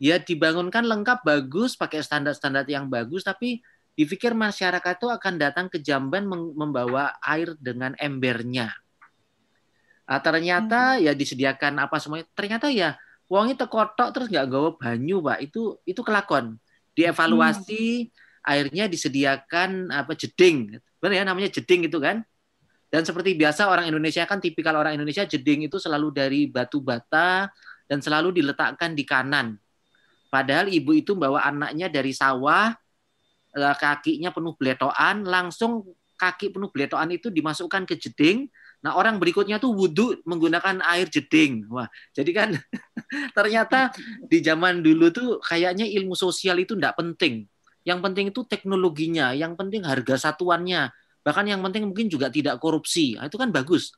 Ya 0.00 0.16
dibangunkan 0.16 0.88
lengkap 0.88 1.20
bagus, 1.20 1.76
pakai 1.76 2.00
standar-standar 2.00 2.64
yang 2.64 2.88
bagus, 2.88 3.28
tapi 3.28 3.60
dipikir 3.92 4.32
masyarakat 4.32 5.04
itu 5.04 5.12
akan 5.12 5.34
datang 5.36 5.66
ke 5.68 5.84
Jamban 5.84 6.24
membawa 6.32 7.12
air 7.20 7.52
dengan 7.60 7.92
embernya. 8.00 8.72
Nah, 10.04 10.20
ternyata 10.20 10.96
hmm. 10.96 11.00
ya 11.04 11.12
disediakan 11.12 11.76
apa 11.80 11.96
semuanya. 12.00 12.24
Ternyata 12.32 12.72
ya 12.72 12.96
uangnya 13.28 13.66
terkotok 13.66 14.08
terus 14.12 14.26
nggak 14.28 14.46
gawa 14.48 14.70
banyu, 14.76 15.20
Pak. 15.20 15.38
Itu 15.44 15.80
itu 15.88 16.00
kelakon. 16.00 16.56
Dievaluasi 16.94 18.08
hmm. 18.08 18.46
airnya 18.46 18.84
disediakan 18.86 19.90
apa 19.90 20.14
jeding. 20.14 20.78
Benar 21.02 21.14
ya 21.14 21.24
namanya 21.26 21.50
jeding 21.50 21.88
itu 21.88 21.98
kan? 21.98 22.22
Dan 22.94 23.02
seperti 23.02 23.34
biasa 23.34 23.66
orang 23.66 23.90
Indonesia 23.90 24.22
kan 24.22 24.38
tipikal 24.38 24.78
orang 24.78 24.94
Indonesia 24.94 25.26
jeding 25.26 25.66
itu 25.66 25.82
selalu 25.82 26.14
dari 26.14 26.46
batu 26.46 26.78
bata 26.78 27.50
dan 27.90 27.98
selalu 27.98 28.38
diletakkan 28.38 28.94
di 28.94 29.02
kanan. 29.02 29.58
Padahal 30.30 30.70
ibu 30.70 30.94
itu 30.94 31.18
bawa 31.18 31.42
anaknya 31.42 31.90
dari 31.90 32.14
sawah, 32.14 32.70
eh, 33.54 33.76
kakinya 33.78 34.30
penuh 34.30 34.54
beletoan, 34.54 35.26
langsung 35.26 35.82
kaki 36.14 36.54
penuh 36.54 36.70
beletoan 36.70 37.10
itu 37.10 37.34
dimasukkan 37.34 37.82
ke 37.86 37.98
jeding. 37.98 38.46
Nah 38.84 39.00
orang 39.00 39.16
berikutnya 39.16 39.56
tuh 39.56 39.72
wudhu 39.72 40.20
menggunakan 40.28 40.84
air 40.84 41.08
jeding. 41.08 41.64
Wah, 41.72 41.88
jadi 42.12 42.30
kan 42.36 42.48
ternyata 43.36 43.90
di 44.28 44.44
zaman 44.44 44.84
dulu 44.84 45.08
tuh 45.08 45.28
kayaknya 45.40 45.88
ilmu 45.88 46.12
sosial 46.12 46.60
itu 46.60 46.76
tidak 46.76 47.00
penting. 47.00 47.48
Yang 47.84 48.00
penting 48.00 48.26
itu 48.32 48.40
teknologinya, 48.44 49.32
yang 49.32 49.56
penting 49.56 49.84
harga 49.84 50.16
satuannya, 50.16 50.92
Bahkan 51.24 51.48
yang 51.48 51.64
penting 51.64 51.88
mungkin 51.88 52.06
juga 52.12 52.28
tidak 52.28 52.60
korupsi. 52.60 53.16
Nah, 53.16 53.26
itu 53.32 53.40
kan 53.40 53.48
bagus. 53.48 53.96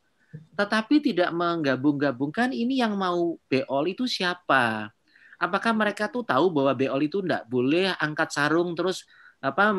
Tetapi 0.55 1.03
tidak 1.03 1.35
menggabung-gabungkan 1.35 2.55
ini 2.55 2.79
yang 2.79 2.95
mau 2.95 3.35
beol 3.51 3.85
itu 3.91 4.07
siapa? 4.07 4.95
Apakah 5.37 5.75
mereka 5.75 6.07
tuh 6.07 6.23
tahu 6.23 6.55
bahwa 6.55 6.73
beol 6.79 7.03
itu 7.03 7.21
tidak 7.21 7.45
boleh 7.51 7.93
angkat 7.99 8.31
sarung 8.31 8.73
terus 8.79 9.05
apa 9.43 9.75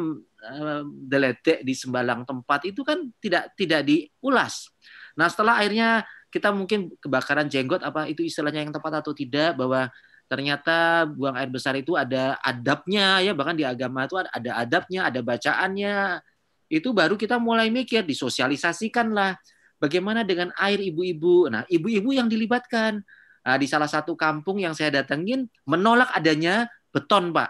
deledek 1.08 1.66
di 1.66 1.74
sembalang 1.74 2.28
tempat 2.28 2.68
itu 2.68 2.84
kan 2.84 3.00
tidak 3.18 3.56
tidak 3.56 3.88
diulas. 3.88 4.70
Nah 5.18 5.28
setelah 5.28 5.60
akhirnya 5.60 6.06
kita 6.30 6.54
mungkin 6.54 6.94
kebakaran 7.02 7.50
jenggot 7.50 7.82
apa 7.82 8.06
itu 8.08 8.22
istilahnya 8.22 8.64
yang 8.64 8.74
tepat 8.76 9.02
atau 9.02 9.12
tidak 9.12 9.58
bahwa 9.58 9.90
ternyata 10.28 11.08
buang 11.08 11.40
air 11.40 11.48
besar 11.48 11.74
itu 11.80 11.96
ada 11.96 12.36
adabnya 12.44 13.24
ya 13.24 13.32
bahkan 13.32 13.56
di 13.56 13.64
agama 13.64 14.06
itu 14.06 14.20
ada 14.20 14.52
adabnya 14.60 15.08
ada 15.08 15.24
bacaannya 15.24 16.20
itu 16.68 16.92
baru 16.92 17.16
kita 17.16 17.40
mulai 17.40 17.72
mikir 17.72 18.04
disosialisasikan 18.04 19.16
lah 19.16 19.40
bagaimana 19.82 20.26
dengan 20.26 20.52
air 20.60 20.82
ibu-ibu. 20.82 21.48
Nah, 21.48 21.64
ibu-ibu 21.70 22.12
yang 22.14 22.28
dilibatkan 22.28 23.02
nah, 23.46 23.58
di 23.58 23.66
salah 23.70 23.88
satu 23.88 24.18
kampung 24.18 24.60
yang 24.60 24.76
saya 24.76 25.02
datengin 25.02 25.48
menolak 25.64 26.12
adanya 26.14 26.68
beton, 26.92 27.32
Pak. 27.32 27.50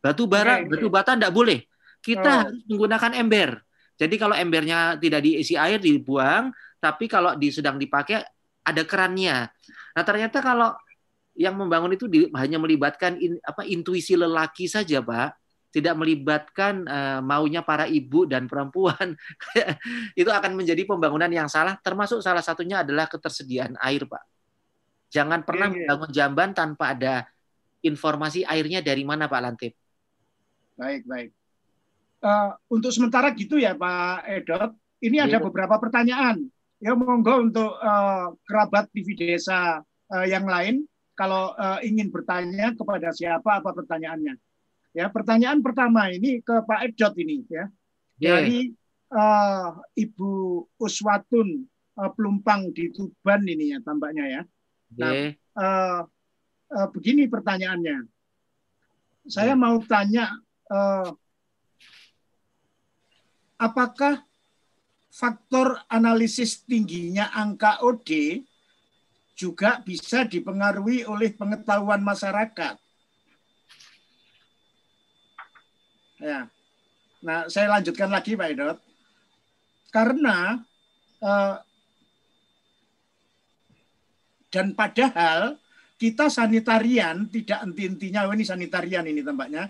Batu 0.00 0.24
bara, 0.24 0.64
okay, 0.64 0.68
batu 0.72 0.88
bata 0.88 1.12
tidak 1.14 1.32
boleh. 1.32 1.60
Kita 2.00 2.30
oh. 2.32 2.38
harus 2.48 2.62
menggunakan 2.66 3.12
ember. 3.20 3.50
Jadi 4.00 4.16
kalau 4.16 4.32
embernya 4.32 4.96
tidak 4.96 5.20
diisi 5.20 5.60
air 5.60 5.76
dibuang, 5.76 6.48
tapi 6.80 7.06
kalau 7.06 7.36
di, 7.36 7.52
sedang 7.52 7.76
dipakai 7.76 8.24
ada 8.64 8.82
kerannya. 8.88 9.52
Nah 9.92 10.02
ternyata 10.02 10.40
kalau 10.40 10.72
yang 11.36 11.54
membangun 11.54 11.94
itu 11.94 12.08
di, 12.08 12.26
hanya 12.34 12.56
melibatkan 12.56 13.20
in, 13.20 13.36
apa 13.44 13.62
intuisi 13.68 14.16
lelaki 14.16 14.66
saja, 14.66 15.04
Pak. 15.04 15.36
Tidak 15.70 15.94
melibatkan 15.94 16.82
uh, 16.82 17.20
maunya 17.22 17.62
para 17.62 17.86
ibu 17.86 18.26
dan 18.26 18.50
perempuan. 18.50 19.14
Itu 20.18 20.26
akan 20.26 20.58
menjadi 20.58 20.82
pembangunan 20.82 21.30
yang 21.30 21.46
salah. 21.46 21.78
Termasuk 21.78 22.26
salah 22.26 22.42
satunya 22.42 22.82
adalah 22.82 23.06
ketersediaan 23.06 23.78
air 23.78 24.02
pak. 24.02 24.18
Jangan 25.14 25.46
pernah 25.46 25.70
yeah, 25.70 25.78
yeah. 25.78 25.86
membangun 25.86 26.10
jamban 26.10 26.50
tanpa 26.58 26.98
ada 26.98 27.14
informasi 27.86 28.42
airnya 28.50 28.82
dari 28.82 29.06
mana 29.06 29.30
pak 29.30 29.40
Lantip. 29.46 29.78
Baik 30.74 31.06
baik. 31.06 31.30
Uh, 32.18 32.50
untuk 32.66 32.90
sementara 32.90 33.30
gitu 33.38 33.54
ya 33.54 33.78
pak 33.78 34.26
Edot. 34.26 34.74
Ini 34.98 35.22
yeah. 35.22 35.30
ada 35.30 35.38
beberapa 35.38 35.78
pertanyaan 35.78 36.50
ya 36.80 36.96
monggo 36.96 37.44
untuk 37.44 37.70
uh, 37.76 38.32
kerabat 38.48 38.88
TV 38.90 39.14
desa 39.14 39.84
uh, 39.84 40.26
yang 40.26 40.48
lain 40.48 40.88
kalau 41.12 41.52
uh, 41.54 41.78
ingin 41.84 42.08
bertanya 42.08 42.72
kepada 42.72 43.12
siapa 43.12 43.60
apa 43.60 43.70
pertanyaannya 43.76 44.40
Ya, 44.90 45.06
pertanyaan 45.06 45.62
pertama 45.62 46.10
ini 46.10 46.42
ke 46.42 46.66
Pak 46.66 46.90
Edot 46.90 47.14
ini 47.14 47.46
ya. 47.46 47.70
Yeah. 48.18 48.42
Dari 48.42 48.60
uh, 49.14 49.78
Ibu 49.94 50.30
Uswatun 50.82 51.62
uh, 51.94 52.10
Pelumpang 52.10 52.74
di 52.74 52.90
Tuban 52.90 53.46
ini 53.46 53.70
ya 53.70 53.78
tampaknya 53.86 54.24
ya. 54.26 54.42
Nah, 54.98 55.12
uh, 55.54 56.00
uh, 56.74 56.86
begini 56.90 57.30
pertanyaannya. 57.30 58.02
Saya 59.30 59.54
yeah. 59.54 59.60
mau 59.62 59.78
tanya 59.86 60.26
uh, 60.74 61.14
apakah 63.62 64.26
faktor 65.10 65.82
analisis 65.90 66.62
tingginya 66.62 67.34
angka 67.34 67.82
OD 67.82 68.40
juga 69.34 69.82
bisa 69.82 70.24
dipengaruhi 70.24 71.04
oleh 71.04 71.34
pengetahuan 71.34 72.00
masyarakat 72.04 72.78
Ya. 76.20 76.52
Nah, 77.24 77.48
saya 77.48 77.72
lanjutkan 77.72 78.12
lagi 78.12 78.36
Pak 78.36 78.48
Edot. 78.52 78.78
Karena 79.90 80.60
eh, 81.18 81.56
dan 84.52 84.76
padahal 84.76 85.56
kita 85.96 86.28
sanitarian 86.28 87.28
tidak 87.28 87.60
enti-entinya 87.64 88.28
oh 88.28 88.32
ini 88.32 88.44
sanitarian 88.44 89.04
ini 89.04 89.20
tampaknya 89.20 89.68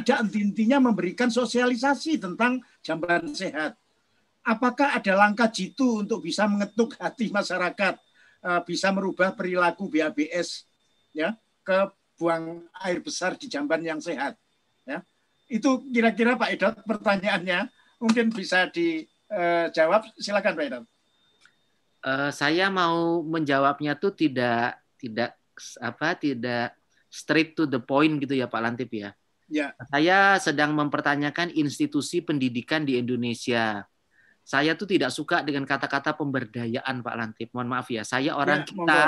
tidak 0.00 0.16
enti-entinya 0.26 0.90
memberikan 0.90 1.28
sosialisasi 1.28 2.22
tentang 2.22 2.62
jamban 2.80 3.30
sehat. 3.34 3.76
Apakah 4.42 4.98
ada 4.98 5.14
langkah 5.14 5.46
jitu 5.46 6.02
untuk 6.02 6.26
bisa 6.26 6.50
mengetuk 6.50 6.98
hati 6.98 7.30
masyarakat 7.30 7.94
eh, 8.42 8.60
bisa 8.66 8.90
merubah 8.90 9.34
perilaku 9.34 9.86
BABS 9.86 10.66
ya 11.14 11.34
ke 11.62 11.90
buang 12.18 12.66
air 12.82 12.98
besar 12.98 13.38
di 13.38 13.46
jamban 13.46 13.82
yang 13.82 14.02
sehat 14.02 14.34
ya 14.82 15.02
itu 15.52 15.84
kira-kira 15.92 16.40
Pak 16.40 16.50
Edot 16.56 16.74
pertanyaannya 16.88 17.68
mungkin 18.00 18.32
bisa 18.32 18.72
dijawab. 18.72 20.08
Silakan 20.16 20.56
Pak 20.56 20.64
Edot. 20.64 20.84
Uh, 22.02 22.34
saya 22.34 22.66
mau 22.66 23.22
menjawabnya 23.22 23.94
tuh 23.94 24.10
tidak 24.16 24.80
tidak 24.98 25.38
apa 25.78 26.18
tidak 26.18 26.74
straight 27.06 27.54
to 27.54 27.68
the 27.68 27.78
point 27.78 28.18
gitu 28.18 28.34
ya 28.34 28.48
Pak 28.48 28.62
Lantip 28.64 28.90
ya. 28.90 29.14
Ya. 29.52 29.76
Saya 29.92 30.40
sedang 30.40 30.72
mempertanyakan 30.72 31.52
institusi 31.52 32.24
pendidikan 32.24 32.88
di 32.88 32.96
Indonesia. 32.96 33.84
Saya 34.42 34.74
tuh 34.74 34.90
tidak 34.90 35.14
suka 35.14 35.40
dengan 35.46 35.62
kata-kata 35.62 36.18
pemberdayaan 36.18 37.00
Pak 37.00 37.14
Lantip. 37.14 37.48
Mohon 37.54 37.68
maaf 37.78 37.88
ya. 37.88 38.02
Saya 38.02 38.34
orang 38.34 38.66
ya, 38.66 38.68
kita 38.68 39.00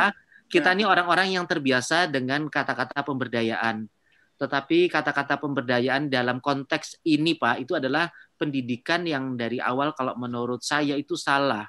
kita 0.47 0.71
ya. 0.71 0.75
ini 0.79 0.85
orang-orang 0.87 1.35
yang 1.35 1.45
terbiasa 1.45 2.07
dengan 2.07 2.47
kata-kata 2.47 3.03
pemberdayaan. 3.03 3.91
Tetapi 4.35 4.91
kata-kata 4.91 5.39
pemberdayaan 5.39 6.11
dalam 6.11 6.43
konteks 6.43 7.03
ini, 7.07 7.39
Pak, 7.39 7.67
itu 7.67 7.79
adalah 7.79 8.11
pendidikan 8.35 9.07
yang 9.07 9.39
dari 9.39 9.63
awal 9.63 9.95
kalau 9.95 10.19
menurut 10.19 10.63
saya 10.63 10.99
itu 10.99 11.15
salah. 11.15 11.67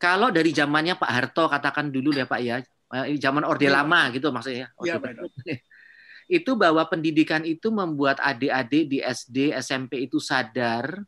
Kalau 0.00 0.32
dari 0.32 0.52
zamannya 0.52 0.96
Pak 0.96 1.10
Harto 1.12 1.44
katakan 1.48 1.92
dulu 1.92 2.16
ya 2.16 2.24
Pak 2.24 2.40
ya, 2.40 2.56
eh, 3.04 3.16
zaman 3.20 3.44
Orde 3.44 3.68
ya. 3.68 3.80
Lama 3.80 4.08
gitu 4.12 4.32
maksudnya. 4.32 4.72
Ya, 4.80 4.96
itu 6.30 6.54
bahwa 6.54 6.86
pendidikan 6.86 7.42
itu 7.42 7.74
membuat 7.74 8.22
adik-adik 8.22 8.84
di 8.86 8.98
SD, 9.02 9.50
SMP 9.58 10.06
itu 10.06 10.22
sadar 10.22 11.02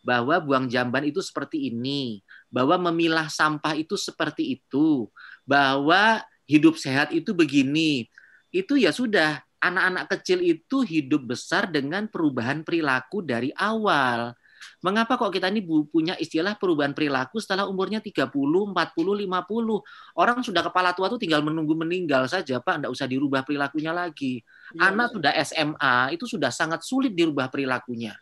bahwa 0.00 0.40
buang 0.40 0.66
jamban 0.66 1.04
itu 1.04 1.20
seperti 1.20 1.68
ini, 1.68 2.24
bahwa 2.48 2.90
memilah 2.90 3.28
sampah 3.28 3.76
itu 3.76 3.94
seperti 4.00 4.60
itu, 4.60 5.08
bahwa 5.44 6.24
hidup 6.48 6.74
sehat 6.80 7.12
itu 7.12 7.30
begini. 7.36 8.08
Itu 8.50 8.74
ya 8.74 8.90
sudah 8.90 9.44
anak-anak 9.60 10.04
kecil 10.18 10.40
itu 10.42 10.82
hidup 10.82 11.36
besar 11.36 11.68
dengan 11.68 12.08
perubahan 12.08 12.64
perilaku 12.64 13.22
dari 13.22 13.52
awal. 13.54 14.32
Mengapa 14.80 15.16
kok 15.16 15.32
kita 15.32 15.48
ini 15.48 15.64
punya 15.64 16.16
istilah 16.20 16.56
perubahan 16.56 16.92
perilaku 16.92 17.40
setelah 17.40 17.64
umurnya 17.68 18.00
30, 18.00 18.28
40, 18.28 18.72
50? 18.72 19.80
Orang 20.16 20.40
sudah 20.44 20.60
kepala 20.64 20.92
tua 20.92 21.08
tuh 21.08 21.20
tinggal 21.20 21.40
menunggu 21.40 21.72
meninggal 21.76 22.28
saja, 22.28 22.60
Pak. 22.60 22.80
Tidak 22.80 22.92
usah 22.92 23.08
dirubah 23.08 23.44
perilakunya 23.44 23.92
lagi. 23.92 24.40
Ya, 24.76 24.92
Anak 24.92 25.12
ya. 25.12 25.14
sudah 25.16 25.32
SMA, 25.44 25.96
itu 26.16 26.24
sudah 26.28 26.52
sangat 26.52 26.80
sulit 26.84 27.12
dirubah 27.12 27.48
perilakunya. 27.48 28.16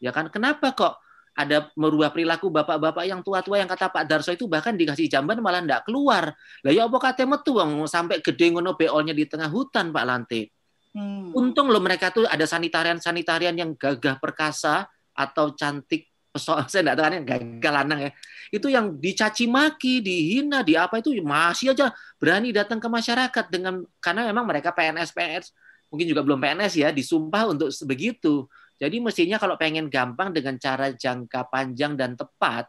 Ya 0.00 0.12
kan? 0.12 0.28
Kenapa 0.28 0.72
kok 0.76 1.00
ada 1.36 1.68
merubah 1.76 2.08
perilaku 2.08 2.48
bapak-bapak 2.48 3.04
yang 3.04 3.20
tua-tua 3.20 3.60
yang 3.60 3.68
kata 3.68 3.92
Pak 3.92 4.04
Darso 4.08 4.32
itu 4.32 4.48
bahkan 4.48 4.72
dikasih 4.72 5.04
jamban 5.12 5.36
malah 5.44 5.60
tidak 5.60 5.84
keluar. 5.84 6.32
Lah 6.64 6.72
ya 6.72 6.88
apa 6.88 6.96
kate 6.96 7.28
metu 7.28 7.60
sampai 7.84 8.24
gede 8.24 8.56
ngono 8.56 8.72
beolnya 8.72 9.12
di 9.12 9.28
tengah 9.28 9.52
hutan 9.52 9.92
Pak 9.92 10.04
Lantip. 10.08 10.48
Hmm. 10.96 11.36
Untung 11.36 11.68
loh 11.68 11.84
mereka 11.84 12.08
tuh 12.08 12.24
ada 12.24 12.48
sanitarian-sanitarian 12.48 13.52
yang 13.52 13.76
gagah 13.76 14.16
perkasa 14.16 14.88
atau 15.12 15.52
cantik 15.52 16.08
pesona 16.32 16.64
saya 16.72 16.88
enggak 16.88 16.96
tahu 16.96 17.06
yang 17.12 17.26
gagal 17.28 17.72
lanang 17.72 18.00
ya. 18.08 18.10
Itu 18.48 18.66
yang 18.72 18.96
dicaci 18.96 19.44
maki, 19.44 20.00
dihina, 20.00 20.64
di 20.64 20.72
apa 20.72 21.04
itu 21.04 21.12
masih 21.20 21.76
aja 21.76 21.92
berani 22.16 22.48
datang 22.52 22.80
ke 22.80 22.88
masyarakat 22.88 23.44
dengan 23.52 23.84
karena 24.00 24.32
memang 24.32 24.48
mereka 24.48 24.72
PNS 24.72 25.12
PNS 25.12 25.46
mungkin 25.92 26.06
juga 26.08 26.24
belum 26.24 26.40
PNS 26.40 26.72
ya, 26.80 26.88
disumpah 26.90 27.52
untuk 27.52 27.68
begitu. 27.84 28.48
Jadi 28.76 29.00
mestinya 29.00 29.40
kalau 29.40 29.56
pengen 29.56 29.88
gampang 29.88 30.36
dengan 30.36 30.60
cara 30.60 30.92
jangka 30.92 31.48
panjang 31.48 31.96
dan 31.96 32.12
tepat, 32.12 32.68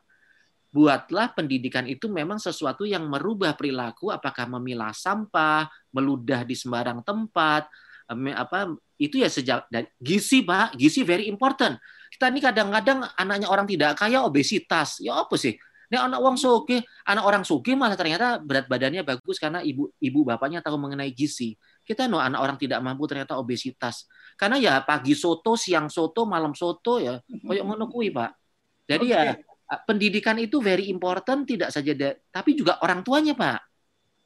buatlah 0.71 1.35
pendidikan 1.35 1.87
itu 1.87 2.07
memang 2.07 2.39
sesuatu 2.39 2.83
yang 2.87 3.07
merubah 3.07 3.55
perilaku, 3.55 4.11
apakah 4.11 4.47
memilah 4.47 4.95
sampah, 4.95 5.67
meludah 5.91 6.47
di 6.47 6.55
sembarang 6.55 7.03
tempat, 7.03 7.67
apa 8.07 8.71
itu 8.95 9.19
ya 9.19 9.27
sejak 9.27 9.67
dari 9.67 9.87
gizi 9.99 10.43
pak, 10.43 10.79
gizi 10.79 11.03
very 11.03 11.27
important. 11.27 11.75
Kita 12.07 12.31
ini 12.31 12.39
kadang-kadang 12.39 13.03
anaknya 13.19 13.47
orang 13.51 13.67
tidak 13.67 13.99
kaya 13.99 14.23
obesitas, 14.23 15.03
ya 15.03 15.19
apa 15.19 15.35
sih? 15.35 15.59
Ini 15.87 16.03
anak 16.03 16.19
orang 16.19 16.35
soge, 16.35 16.83
anak 17.07 17.23
orang 17.23 17.43
soge 17.47 17.71
malah 17.71 17.95
ternyata 17.95 18.43
berat 18.43 18.67
badannya 18.67 19.07
bagus 19.07 19.39
karena 19.39 19.63
ibu 19.63 19.87
ibu 20.03 20.19
bapaknya 20.27 20.59
tahu 20.59 20.75
mengenai 20.75 21.11
gizi. 21.15 21.55
Kita 21.87 22.11
no 22.11 22.19
anak 22.19 22.43
orang 22.43 22.57
tidak 22.59 22.83
mampu 22.83 23.07
ternyata 23.07 23.39
obesitas. 23.39 24.11
Karena 24.35 24.59
ya 24.59 24.73
pagi 24.83 25.15
soto, 25.15 25.55
siang 25.55 25.87
soto, 25.87 26.27
malam 26.27 26.51
soto 26.51 26.99
ya 26.99 27.15
koyok 27.23 27.63
ngono 27.63 27.87
kuwi, 27.87 28.11
Pak. 28.11 28.31
Jadi 28.91 29.07
okay. 29.07 29.15
ya 29.15 29.79
pendidikan 29.87 30.35
itu 30.35 30.59
very 30.59 30.91
important 30.91 31.47
tidak 31.47 31.71
saja 31.71 31.95
tapi 32.27 32.59
juga 32.59 32.83
orang 32.83 33.07
tuanya, 33.07 33.31
Pak. 33.31 33.59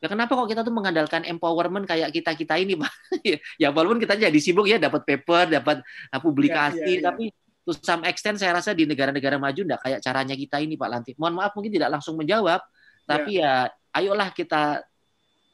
Ya 0.02 0.10
kenapa 0.10 0.34
kok 0.34 0.50
kita 0.50 0.66
tuh 0.66 0.74
mengandalkan 0.74 1.22
empowerment 1.30 1.86
kayak 1.86 2.10
kita 2.10 2.34
kita 2.34 2.58
ini, 2.58 2.74
Pak? 2.74 2.90
ya 3.62 3.70
walaupun 3.70 4.02
kita 4.02 4.18
jadi 4.18 4.40
sibuk 4.42 4.66
ya 4.66 4.82
dapat 4.82 5.06
paper, 5.06 5.62
dapat 5.62 5.86
publikasi, 6.18 6.82
ya, 6.82 6.90
ya, 6.90 6.98
ya. 6.98 7.02
tapi 7.14 7.26
to 7.62 7.78
some 7.78 8.02
extent 8.10 8.42
saya 8.42 8.58
rasa 8.58 8.74
di 8.74 8.90
negara-negara 8.90 9.38
maju 9.38 9.62
enggak 9.62 9.82
kayak 9.86 10.00
caranya 10.02 10.34
kita 10.34 10.58
ini 10.58 10.74
Pak 10.74 10.90
Lantik. 10.90 11.16
Mohon 11.22 11.46
maaf 11.46 11.54
mungkin 11.54 11.70
tidak 11.78 11.94
langsung 11.94 12.18
menjawab, 12.18 12.66
tapi 13.06 13.38
ya, 13.38 13.70
ya 13.70 14.02
ayolah 14.02 14.34
kita 14.34 14.82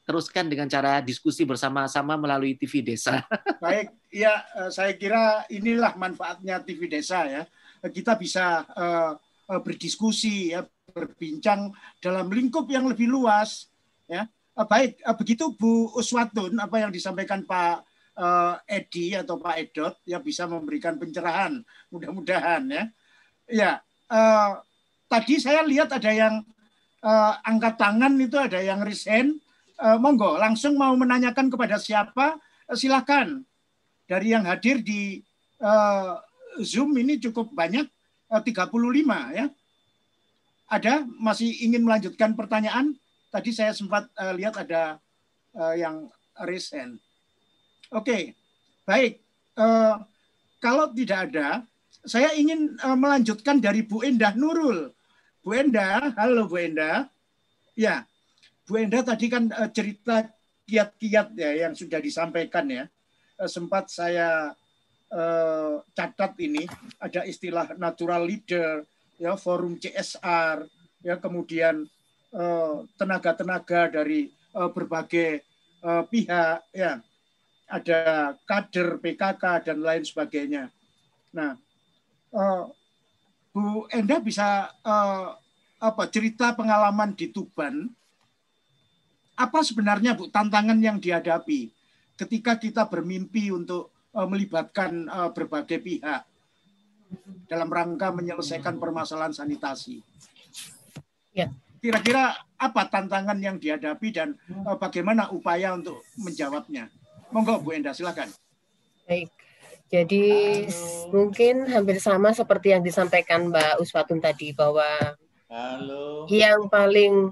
teruskan 0.08 0.48
dengan 0.48 0.72
cara 0.72 1.04
diskusi 1.04 1.44
bersama-sama 1.44 2.16
melalui 2.16 2.56
TV 2.56 2.80
Desa. 2.80 3.28
Baik, 3.64 3.92
ya 4.08 4.40
saya 4.72 4.96
kira 4.96 5.44
inilah 5.52 6.00
manfaatnya 6.00 6.64
TV 6.64 6.88
Desa 6.88 7.28
ya. 7.28 7.44
Kita 7.84 8.16
bisa 8.16 8.64
uh, 8.72 9.20
berdiskusi 9.60 10.56
ya, 10.56 10.64
berbincang 10.96 11.76
dalam 12.00 12.32
lingkup 12.32 12.72
yang 12.72 12.88
lebih 12.88 13.12
luas 13.12 13.68
ya. 14.08 14.24
Baik, 14.56 15.04
begitu 15.22 15.54
Bu 15.54 15.94
Uswatun 15.94 16.56
apa 16.58 16.82
yang 16.82 16.90
disampaikan 16.90 17.46
Pak 17.46 17.86
Edi 18.66 19.14
atau 19.14 19.38
Pak 19.38 19.56
Edot 19.62 19.94
yang 20.10 20.26
bisa 20.26 20.50
memberikan 20.50 20.98
pencerahan 20.98 21.62
mudah-mudahan 21.94 22.64
ya. 22.66 22.84
Ya, 23.48 23.72
uh, 24.12 24.60
tadi 25.08 25.40
saya 25.40 25.64
lihat 25.64 25.92
ada 25.92 26.12
yang 26.12 26.44
uh, 27.04 27.34
angkat 27.44 27.80
tangan 27.80 28.14
itu 28.20 28.36
ada 28.36 28.60
yang 28.60 28.84
resign. 28.84 29.40
Uh, 29.78 29.98
monggo 30.02 30.42
langsung 30.42 30.74
mau 30.74 30.94
menanyakan 30.98 31.54
kepada 31.54 31.78
siapa 31.78 32.38
uh, 32.68 32.78
silakan. 32.78 33.46
Dari 34.08 34.34
yang 34.34 34.48
hadir 34.48 34.82
di 34.82 35.22
uh, 35.62 36.18
Zoom 36.64 36.98
ini 36.98 37.22
cukup 37.22 37.54
banyak 37.54 37.86
uh, 38.34 38.42
35 38.42 38.74
ya. 39.38 39.46
Ada 40.68 41.06
masih 41.22 41.64
ingin 41.64 41.86
melanjutkan 41.86 42.36
pertanyaan? 42.36 42.98
Tadi 43.32 43.52
saya 43.56 43.72
sempat 43.72 44.10
uh, 44.18 44.34
lihat 44.36 44.58
ada 44.60 45.00
uh, 45.56 45.76
yang 45.78 46.10
resign. 46.44 47.00
Oke, 47.94 48.36
baik. 48.84 49.24
Uh, 49.56 50.02
kalau 50.60 50.92
tidak 50.92 51.32
ada, 51.32 51.64
saya 52.04 52.36
ingin 52.36 52.76
uh, 52.84 52.98
melanjutkan 52.98 53.64
dari 53.64 53.84
Bu 53.84 54.04
Endah 54.04 54.36
Nurul. 54.36 54.92
Bu 55.42 55.56
Endah, 55.56 56.12
halo 56.20 56.52
Bu 56.52 56.60
Endah. 56.60 57.08
Ya, 57.78 58.04
Bu 58.68 58.84
Endah 58.84 59.00
tadi 59.00 59.32
kan 59.32 59.48
uh, 59.56 59.72
cerita 59.72 60.28
kiat-kiat 60.68 61.40
ya 61.40 61.52
yang 61.68 61.74
sudah 61.74 62.04
disampaikan 62.04 62.68
ya. 62.68 62.84
Uh, 63.40 63.48
sempat 63.48 63.88
saya 63.88 64.52
uh, 65.08 65.80
catat 65.96 66.36
ini 66.44 66.68
ada 67.00 67.24
istilah 67.24 67.80
natural 67.80 68.28
leader, 68.28 68.84
ya 69.16 69.40
forum 69.40 69.80
CSR, 69.80 70.68
ya 71.02 71.16
kemudian 71.18 71.88
tenaga-tenaga 73.00 73.88
uh, 73.88 73.92
dari 73.98 74.30
uh, 74.52 74.70
berbagai 74.70 75.42
uh, 75.82 76.04
pihak, 76.06 76.60
ya 76.76 77.00
ada 77.72 78.36
kader 78.44 79.00
PKK 79.00 79.44
dan 79.64 79.80
lain 79.80 80.04
sebagainya. 80.04 80.68
Nah, 81.32 81.56
uh, 82.36 82.68
Bu 83.56 83.88
Enda 83.90 84.20
bisa 84.20 84.70
uh, 84.84 85.40
apa 85.80 86.04
cerita 86.12 86.52
pengalaman 86.52 87.16
di 87.16 87.32
Tuban? 87.32 87.90
Apa 89.38 89.62
sebenarnya 89.62 90.18
Bu 90.18 90.34
tantangan 90.34 90.82
yang 90.82 90.98
dihadapi 90.98 91.70
ketika 92.18 92.58
kita 92.58 92.90
bermimpi 92.90 93.54
untuk 93.54 93.94
uh, 94.18 94.26
melibatkan 94.26 95.06
uh, 95.06 95.30
berbagai 95.30 95.78
pihak 95.78 96.26
dalam 97.46 97.70
rangka 97.70 98.10
menyelesaikan 98.10 98.82
permasalahan 98.82 99.38
sanitasi? 99.38 100.02
Ya. 101.38 101.54
Kira-kira 101.78 102.34
apa 102.58 102.90
tantangan 102.90 103.38
yang 103.38 103.62
dihadapi 103.62 104.10
dan 104.10 104.34
uh, 104.66 104.74
bagaimana 104.74 105.30
upaya 105.30 105.78
untuk 105.78 106.02
menjawabnya? 106.18 106.90
Monggo 107.30 107.62
Bu 107.62 107.78
Enda, 107.78 107.94
silakan. 107.94 108.34
Baik. 109.06 109.30
Jadi 109.88 110.26
Halo. 110.68 111.16
mungkin 111.16 111.64
hampir 111.72 112.02
sama 112.04 112.36
seperti 112.36 112.76
yang 112.76 112.84
disampaikan 112.84 113.48
Mbak 113.48 113.80
Uswatun 113.80 114.20
tadi 114.20 114.52
bahwa 114.52 114.84
Halo. 115.48 116.28
yang 116.28 116.68
paling 116.68 117.32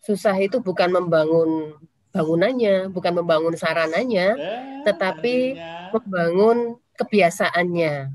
susah 0.00 0.36
itu 0.40 0.60
bukan 0.60 0.90
membangun 0.92 1.76
bangunannya, 2.10 2.90
bukan 2.90 3.22
membangun 3.22 3.54
sarananya, 3.54 4.34
eh, 4.34 4.82
tetapi 4.84 5.54
membangun 5.94 6.80
kebiasaannya. 6.98 8.10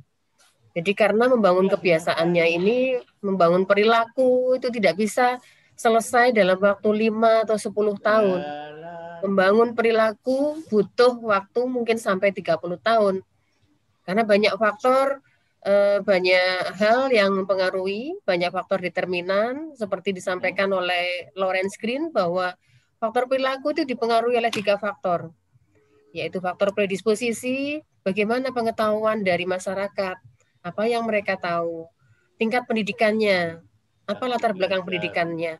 Jadi 0.75 0.91
karena 0.91 1.31
membangun 1.31 1.71
kebiasaannya 1.71 2.45
ini, 2.59 2.99
membangun 3.23 3.63
perilaku 3.63 4.59
itu 4.59 4.67
tidak 4.67 4.99
bisa 4.99 5.39
selesai 5.79 6.35
dalam 6.35 6.59
waktu 6.59 7.07
5 7.07 7.47
atau 7.47 7.55
10 7.55 7.95
tahun 7.95 8.41
membangun 9.25 9.73
perilaku 9.73 10.61
butuh 10.69 11.17
waktu 11.25 11.65
mungkin 11.65 11.97
sampai 11.97 12.29
30 12.29 12.77
tahun. 12.77 13.25
Karena 14.05 14.21
banyak 14.21 14.53
faktor, 14.53 15.24
eh, 15.65 15.99
banyak 15.99 16.77
hal 16.77 17.09
yang 17.09 17.33
mempengaruhi, 17.33 18.21
banyak 18.21 18.53
faktor 18.53 18.79
determinan, 18.85 19.73
seperti 19.73 20.13
disampaikan 20.13 20.69
oleh 20.69 21.33
Lawrence 21.33 21.75
Green 21.81 22.13
bahwa 22.13 22.53
faktor 23.01 23.25
perilaku 23.25 23.73
itu 23.73 23.83
dipengaruhi 23.83 24.37
oleh 24.37 24.53
tiga 24.53 24.77
faktor, 24.77 25.33
yaitu 26.13 26.37
faktor 26.37 26.71
predisposisi, 26.71 27.81
bagaimana 28.05 28.53
pengetahuan 28.53 29.25
dari 29.25 29.49
masyarakat, 29.49 30.17
apa 30.61 30.83
yang 30.85 31.03
mereka 31.09 31.35
tahu, 31.35 31.89
tingkat 32.37 32.63
pendidikannya, 32.69 33.59
apa 34.05 34.23
latar 34.29 34.53
belakang 34.53 34.85
pendidikannya, 34.85 35.57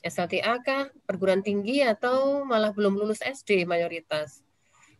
SLTA 0.00 0.64
kah, 0.64 0.88
perguruan 1.04 1.44
tinggi 1.44 1.84
atau 1.84 2.46
malah 2.48 2.72
belum 2.72 2.96
lulus 2.96 3.20
SD 3.20 3.68
mayoritas. 3.68 4.40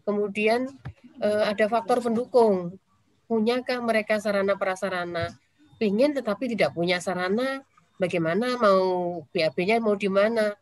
Kemudian 0.04 0.68
eh, 1.22 1.44
ada 1.48 1.64
faktor 1.70 2.04
pendukung. 2.04 2.76
Punyakah 3.30 3.78
mereka 3.78 4.18
sarana 4.18 4.58
prasarana? 4.58 5.30
Pingin 5.78 6.10
tetapi 6.10 6.50
tidak 6.50 6.74
punya 6.74 6.98
sarana, 6.98 7.62
bagaimana 8.02 8.58
mau 8.58 9.22
BAB-nya 9.30 9.78
mau 9.78 9.94
di 9.94 10.10
mana? 10.10 10.58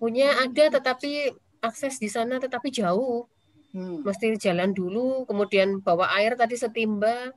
Punya 0.00 0.40
ada 0.40 0.72
tetapi 0.72 1.36
akses 1.60 2.00
di 2.00 2.08
sana 2.08 2.40
tetapi 2.40 2.72
jauh. 2.72 3.28
Hmm. 3.76 4.00
Mesti 4.00 4.40
jalan 4.40 4.72
dulu, 4.72 5.28
kemudian 5.28 5.84
bawa 5.84 6.08
air 6.16 6.40
tadi 6.40 6.56
setimba, 6.56 7.36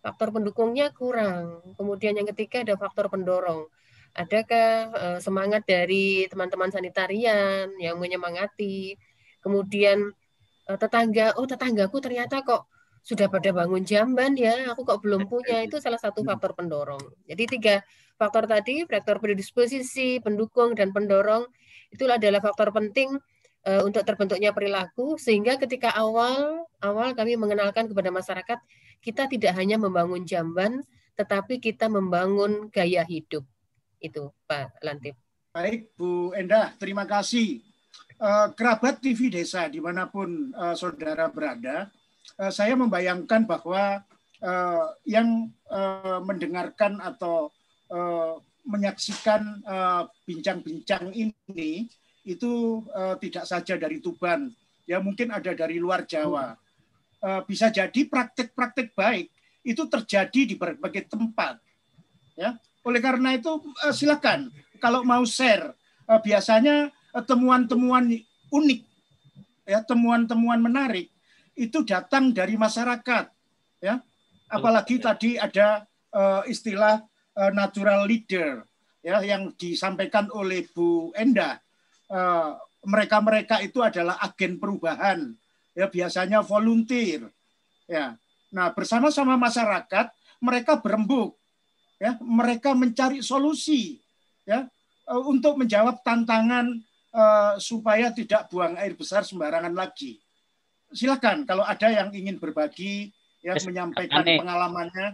faktor 0.00 0.32
pendukungnya 0.32 0.96
kurang. 0.96 1.60
Kemudian 1.76 2.16
yang 2.16 2.24
ketiga 2.32 2.64
ada 2.64 2.80
faktor 2.80 3.12
pendorong 3.12 3.68
adakah 4.14 4.90
uh, 4.90 5.18
semangat 5.22 5.62
dari 5.66 6.26
teman-teman 6.26 6.70
sanitarian 6.72 7.70
yang 7.78 7.94
menyemangati 8.00 8.98
kemudian 9.38 10.10
uh, 10.66 10.78
tetangga 10.78 11.38
oh 11.38 11.46
tetanggaku 11.46 12.02
ternyata 12.02 12.42
kok 12.42 12.66
sudah 13.00 13.26
pada 13.32 13.50
bangun 13.50 13.82
jamban 13.82 14.36
ya. 14.36 14.70
Aku 14.72 14.84
kok 14.84 15.00
belum 15.00 15.26
punya. 15.32 15.64
Itu 15.64 15.80
salah 15.80 15.98
satu 15.98 16.22
faktor 16.24 16.54
pendorong. 16.56 17.00
Jadi 17.26 17.44
tiga 17.58 17.74
faktor 18.20 18.44
tadi 18.44 18.84
faktor 18.84 19.16
predisposisi 19.16 20.20
pendukung 20.20 20.76
dan 20.76 20.92
pendorong 20.92 21.48
itulah 21.88 22.20
adalah 22.20 22.44
faktor 22.44 22.68
penting 22.70 23.16
uh, 23.64 23.80
untuk 23.82 24.04
terbentuknya 24.04 24.52
perilaku 24.52 25.16
sehingga 25.16 25.56
ketika 25.56 25.96
awal 25.96 26.68
awal 26.84 27.16
kami 27.16 27.40
mengenalkan 27.40 27.88
kepada 27.88 28.12
masyarakat 28.12 28.58
kita 29.00 29.24
tidak 29.24 29.56
hanya 29.56 29.80
membangun 29.80 30.28
jamban 30.28 30.84
tetapi 31.16 31.60
kita 31.60 31.88
membangun 31.88 32.68
gaya 32.72 33.04
hidup. 33.04 33.44
Itu 34.00 34.32
Pak 34.48 34.80
Lantip. 34.80 35.16
Baik 35.52 35.92
Bu 35.96 36.32
Endah, 36.32 36.72
terima 36.80 37.04
kasih. 37.04 37.60
Uh, 38.20 38.52
kerabat 38.52 39.00
TV 39.00 39.32
Desa 39.32 39.64
di 39.68 39.80
mana 39.80 40.08
pun 40.08 40.52
uh, 40.52 40.76
saudara 40.76 41.28
berada, 41.32 41.88
uh, 42.40 42.52
saya 42.52 42.74
membayangkan 42.76 43.44
bahwa 43.44 44.04
uh, 44.44 44.86
yang 45.04 45.50
uh, 45.70 46.20
mendengarkan 46.24 47.00
atau 47.00 47.52
uh, 47.92 48.40
menyaksikan 48.60 49.64
bincang-bincang 50.28 51.10
uh, 51.10 51.16
ini 51.16 51.88
itu 52.28 52.84
uh, 52.92 53.16
tidak 53.16 53.48
saja 53.48 53.80
dari 53.80 53.98
Tuban, 54.04 54.52
ya 54.84 55.00
mungkin 55.00 55.32
ada 55.32 55.56
dari 55.56 55.80
luar 55.80 56.04
Jawa. 56.04 56.54
uh, 57.24 57.40
bisa 57.44 57.68
jadi 57.68 58.00
praktek-praktek 58.08 58.96
baik 58.96 59.28
itu 59.64 59.82
terjadi 59.88 60.40
di 60.48 60.54
berbagai 60.56 61.08
tempat. 61.08 61.60
Ya, 62.36 62.56
oleh 62.84 63.00
karena 63.04 63.36
itu 63.36 63.60
uh, 63.84 63.92
silakan 63.92 64.48
kalau 64.80 65.04
mau 65.04 65.20
share 65.28 65.76
uh, 66.08 66.20
biasanya 66.20 66.88
temuan-temuan 67.28 68.08
uh, 68.08 68.56
unik, 68.56 68.80
ya 69.68 69.84
temuan-temuan 69.84 70.60
menarik 70.60 71.12
itu 71.56 71.82
datang 71.86 72.30
dari 72.34 72.54
masyarakat. 72.54 73.30
Ya, 73.80 74.02
apalagi 74.50 75.00
tadi 75.00 75.40
ada 75.40 75.88
uh, 76.12 76.42
istilah 76.44 77.00
uh, 77.38 77.50
natural 77.54 78.04
leader 78.04 78.62
ya 79.00 79.24
yang 79.24 79.56
disampaikan 79.56 80.28
oleh 80.34 80.68
Bu 80.70 81.14
Enda. 81.16 81.58
Uh, 82.10 82.58
mereka-mereka 82.84 83.60
itu 83.60 83.84
adalah 83.84 84.16
agen 84.24 84.56
perubahan 84.56 85.36
ya 85.76 85.86
biasanya 85.86 86.40
volunteer 86.42 87.28
ya 87.86 88.16
nah 88.50 88.72
bersama-sama 88.74 89.38
masyarakat 89.38 90.10
mereka 90.42 90.80
berembuk 90.80 91.36
ya 92.00 92.16
mereka 92.24 92.74
mencari 92.74 93.22
solusi 93.22 94.00
ya 94.48 94.66
untuk 95.26 95.58
menjawab 95.60 96.00
tantangan 96.02 96.70
uh, 97.14 97.54
supaya 97.60 98.10
tidak 98.10 98.50
buang 98.50 98.74
air 98.80 98.96
besar 98.96 99.22
sembarangan 99.22 99.74
lagi 99.74 100.18
silakan 100.94 101.46
kalau 101.48 101.62
ada 101.66 101.88
yang 101.90 102.08
ingin 102.10 102.36
berbagi 102.38 103.14
ya 103.40 103.56
yes, 103.56 103.64
menyampaikan 103.64 104.22
Dani. 104.22 104.38
pengalamannya 104.42 105.06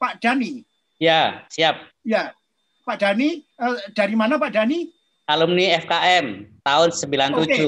Pak 0.00 0.22
Dani 0.22 0.64
ya 0.96 1.44
siap 1.52 1.78
ya 2.06 2.32
Pak 2.86 2.96
Dani 2.96 3.44
uh, 3.60 3.76
dari 3.92 4.14
mana 4.16 4.40
Pak 4.40 4.52
Dani 4.54 5.00
alumni 5.30 5.78
FKM 5.78 6.26
tahun 6.66 6.88
97. 6.90 7.38
Oke, 7.38 7.60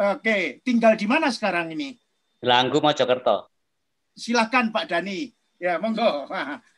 Oke. 0.00 0.36
tinggal 0.64 0.96
di 0.96 1.04
mana 1.04 1.28
sekarang 1.28 1.68
ini? 1.76 2.00
Langgu 2.40 2.80
Mojokerto. 2.80 3.52
Silakan 4.16 4.72
Pak 4.72 4.88
Dani. 4.88 5.28
Ya, 5.60 5.76
monggo. 5.76 6.28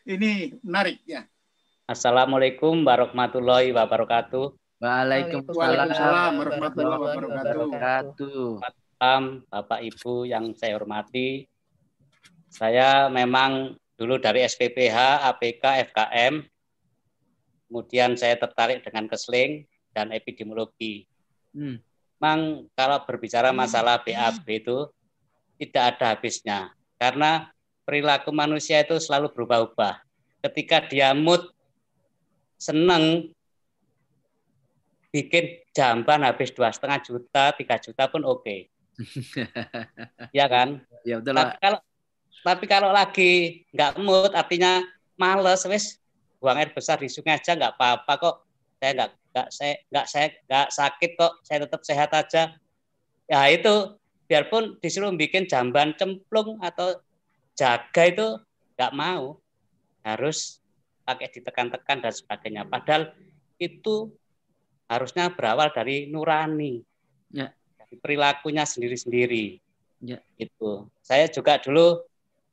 ini 0.06 0.54
menarik 0.62 1.02
ya. 1.06 1.26
Assalamualaikum 1.86 2.82
warahmatullahi 2.82 3.70
wabarakatuh. 3.70 4.54
Waalaikumsalam 4.82 6.32
warahmatullahi 6.34 7.02
wabarakatuh. 7.22 8.58
Malam 8.97 9.44
Bapak 9.53 9.84
Ibu 9.84 10.24
yang 10.24 10.57
saya 10.57 10.80
hormati. 10.80 11.44
Saya 12.49 13.12
memang 13.12 13.76
dulu 14.01 14.16
dari 14.16 14.40
SPPH, 14.40 15.28
APK, 15.28 15.92
FKM, 15.92 16.40
kemudian 17.68 18.16
saya 18.16 18.40
tertarik 18.40 18.80
dengan 18.80 19.05
keseling 19.05 19.68
dan 19.92 20.16
epidemiologi. 20.16 21.05
Hmm. 21.53 21.76
Memang 22.16 22.72
kalau 22.72 23.05
berbicara 23.05 23.53
masalah 23.53 24.01
BAB 24.01 24.49
itu 24.49 24.88
tidak 25.61 25.84
ada 25.97 26.16
habisnya 26.16 26.72
karena 26.97 27.53
perilaku 27.84 28.32
manusia 28.32 28.80
itu 28.80 28.97
selalu 28.97 29.28
berubah-ubah. 29.36 30.01
Ketika 30.40 30.88
dia 30.88 31.12
mood 31.12 31.44
seneng 32.57 33.28
bikin 35.12 35.61
jamban 35.76 36.24
habis 36.24 36.49
dua 36.49 36.72
setengah 36.72 37.05
juta, 37.05 37.53
tiga 37.53 37.76
juta 37.76 38.09
pun 38.09 38.24
oke. 38.24 38.40
Okay. 38.40 38.72
ya 40.38 40.47
kan? 40.49 40.80
Ya 41.05 41.20
betul. 41.20 41.36
Tapi 41.36 41.57
kalau 41.61 41.80
tapi 42.47 42.64
kalau 42.70 42.90
lagi 42.94 43.64
nggak 43.74 43.92
mood 43.99 44.32
artinya 44.32 44.84
males 45.18 45.64
wes 45.66 45.99
buang 46.38 46.61
air 46.61 46.70
besar 46.70 47.01
di 47.01 47.09
sungai 47.09 47.36
aja 47.38 47.57
nggak 47.57 47.76
apa-apa 47.76 48.12
kok. 48.16 48.36
Saya 48.76 48.90
nggak 48.92 49.11
nggak 49.36 49.49
saya 49.53 49.74
nggak 49.92 50.07
saya 50.09 50.26
nggak 50.49 50.68
sakit 50.72 51.11
kok 51.20 51.32
saya 51.44 51.59
tetap 51.68 51.80
sehat 51.84 52.11
aja 52.16 52.42
ya 53.28 53.40
itu 53.53 54.01
biarpun 54.24 54.80
disuruh 54.80 55.12
bikin 55.12 55.44
jamban 55.44 55.92
cemplung 56.01 56.57
atau 56.64 56.97
jaga 57.53 58.03
itu 58.09 58.28
nggak 58.80 58.92
mau 58.97 59.36
harus 60.01 60.64
pakai 61.05 61.28
ditekan-tekan 61.36 62.01
dan 62.01 62.12
sebagainya 62.16 62.64
padahal 62.64 63.12
itu 63.61 64.09
harusnya 64.88 65.28
berawal 65.36 65.68
dari 65.68 66.09
nurani 66.09 66.80
ya. 67.28 67.53
Perilakunya 68.03 68.66
sendiri-sendiri 68.66 69.62
ya. 70.03 70.18
itu 70.37 70.87
saya 71.01 71.30
juga 71.30 71.62
dulu 71.62 72.03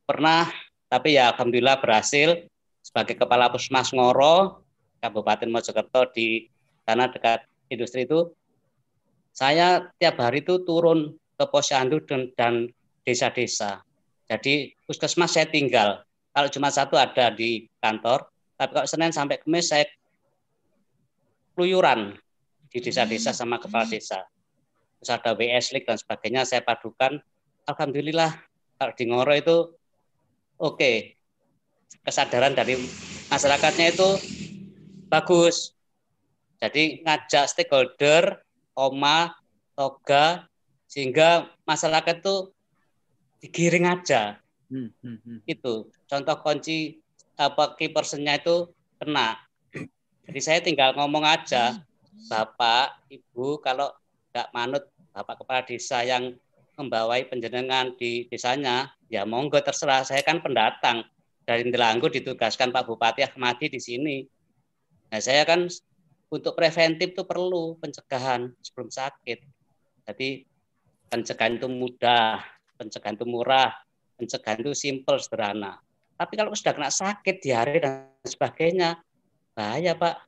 pernah 0.06 0.50
tapi 0.88 1.18
ya 1.18 1.34
alhamdulillah 1.34 1.82
berhasil 1.82 2.46
sebagai 2.84 3.18
kepala 3.18 3.50
pusmas 3.50 3.90
Ngoro 3.90 4.62
Kabupaten 5.02 5.50
Mojokerto 5.50 6.14
di 6.14 6.46
karena 6.84 7.10
dekat 7.10 7.48
industri 7.72 8.06
itu 8.06 8.30
saya 9.34 9.90
tiap 9.98 10.22
hari 10.22 10.46
itu 10.46 10.62
turun 10.62 11.18
ke 11.34 11.46
posyandu 11.50 12.06
dan 12.38 12.70
desa-desa. 13.02 13.82
Jadi 14.30 14.72
puskesmas 14.86 15.34
saya 15.34 15.50
tinggal. 15.50 16.06
Kalau 16.34 16.50
cuma 16.54 16.70
satu 16.70 16.96
ada 16.98 17.34
di 17.34 17.66
kantor, 17.82 18.30
tapi 18.58 18.72
kalau 18.78 18.88
Senin 18.88 19.14
sampai 19.14 19.42
Kamis 19.42 19.70
saya 19.74 19.86
keluyuran 21.54 22.18
di 22.70 22.78
desa-desa 22.82 23.34
sama 23.34 23.62
kepala 23.62 23.86
desa. 23.86 24.26
Terus 25.04 25.20
ada 25.20 25.36
WS 25.36 25.76
League 25.76 25.84
dan 25.84 25.99
sebagainya 25.99 26.47
saya 26.47 26.64
padukan. 26.64 27.20
Alhamdulillah 27.68 28.39
kalau 28.80 28.93
di 28.95 29.04
Ngoro 29.12 29.36
itu 29.36 29.58
oke. 30.64 30.80
Okay. 30.80 31.20
Kesadaran 32.08 32.56
dari 32.56 32.80
masyarakatnya 33.28 33.91
itu 33.91 34.10
bagus. 35.12 35.76
Jadi 36.64 37.04
ngajak 37.04 37.51
stakeholder, 37.51 38.47
oma, 38.80 39.36
toga, 39.76 40.47
sehingga 40.88 41.51
masyarakat 41.68 42.24
itu 42.24 42.56
digiring 43.43 43.91
aja. 43.91 44.39
Hmm, 44.72 44.88
hmm, 45.04 45.20
hmm. 45.20 45.39
Itu 45.43 45.91
contoh 46.08 46.39
kunci 46.39 47.04
apa 47.36 47.76
key 47.76 47.91
personnya 47.91 48.39
itu 48.39 48.72
kena. 49.04 49.36
Jadi 50.24 50.39
saya 50.39 50.64
tinggal 50.64 50.95
ngomong 50.95 51.28
aja, 51.28 51.84
bapak, 52.32 53.04
ibu, 53.12 53.60
kalau 53.60 53.91
nggak 54.34 54.49
manut 54.49 54.84
bapak 55.14 55.45
kepala 55.45 55.61
desa 55.64 56.01
yang 56.01 56.34
membawai 56.74 57.30
penjenengan 57.30 57.93
di 57.95 58.26
desanya, 58.28 58.89
ya 59.07 59.24
monggo 59.30 59.61
terserah. 59.61 60.01
Saya 60.01 60.26
kan 60.26 60.41
pendatang 60.41 61.05
dari 61.45 61.70
Ndelanggu 61.70 62.09
ditugaskan 62.09 62.74
Pak 62.74 62.89
Bupati 62.89 63.22
Ahmadi 63.22 63.70
di 63.70 63.78
sini. 63.78 64.26
Nah 65.14 65.22
saya 65.22 65.45
kan 65.45 65.70
untuk 66.34 66.57
preventif 66.57 67.14
itu 67.14 67.24
perlu 67.30 67.78
pencegahan 67.78 68.49
sebelum 68.66 68.89
sakit. 68.89 69.39
Jadi 70.09 70.49
pencegahan 71.14 71.61
itu 71.61 71.70
mudah, 71.70 72.41
pencegahan 72.74 73.14
itu 73.14 73.30
murah, 73.30 73.70
pencegahan 74.18 74.66
itu 74.66 74.74
simple, 74.74 75.22
sederhana. 75.22 75.78
Tapi 76.18 76.34
kalau 76.34 76.57
sudah 76.57 76.74
kena 76.74 76.89
sakit, 76.89 77.38
diare 77.38 77.78
dan 77.78 78.09
sebagainya, 78.26 78.97
bahaya 79.53 79.93
Pak. 79.93 80.26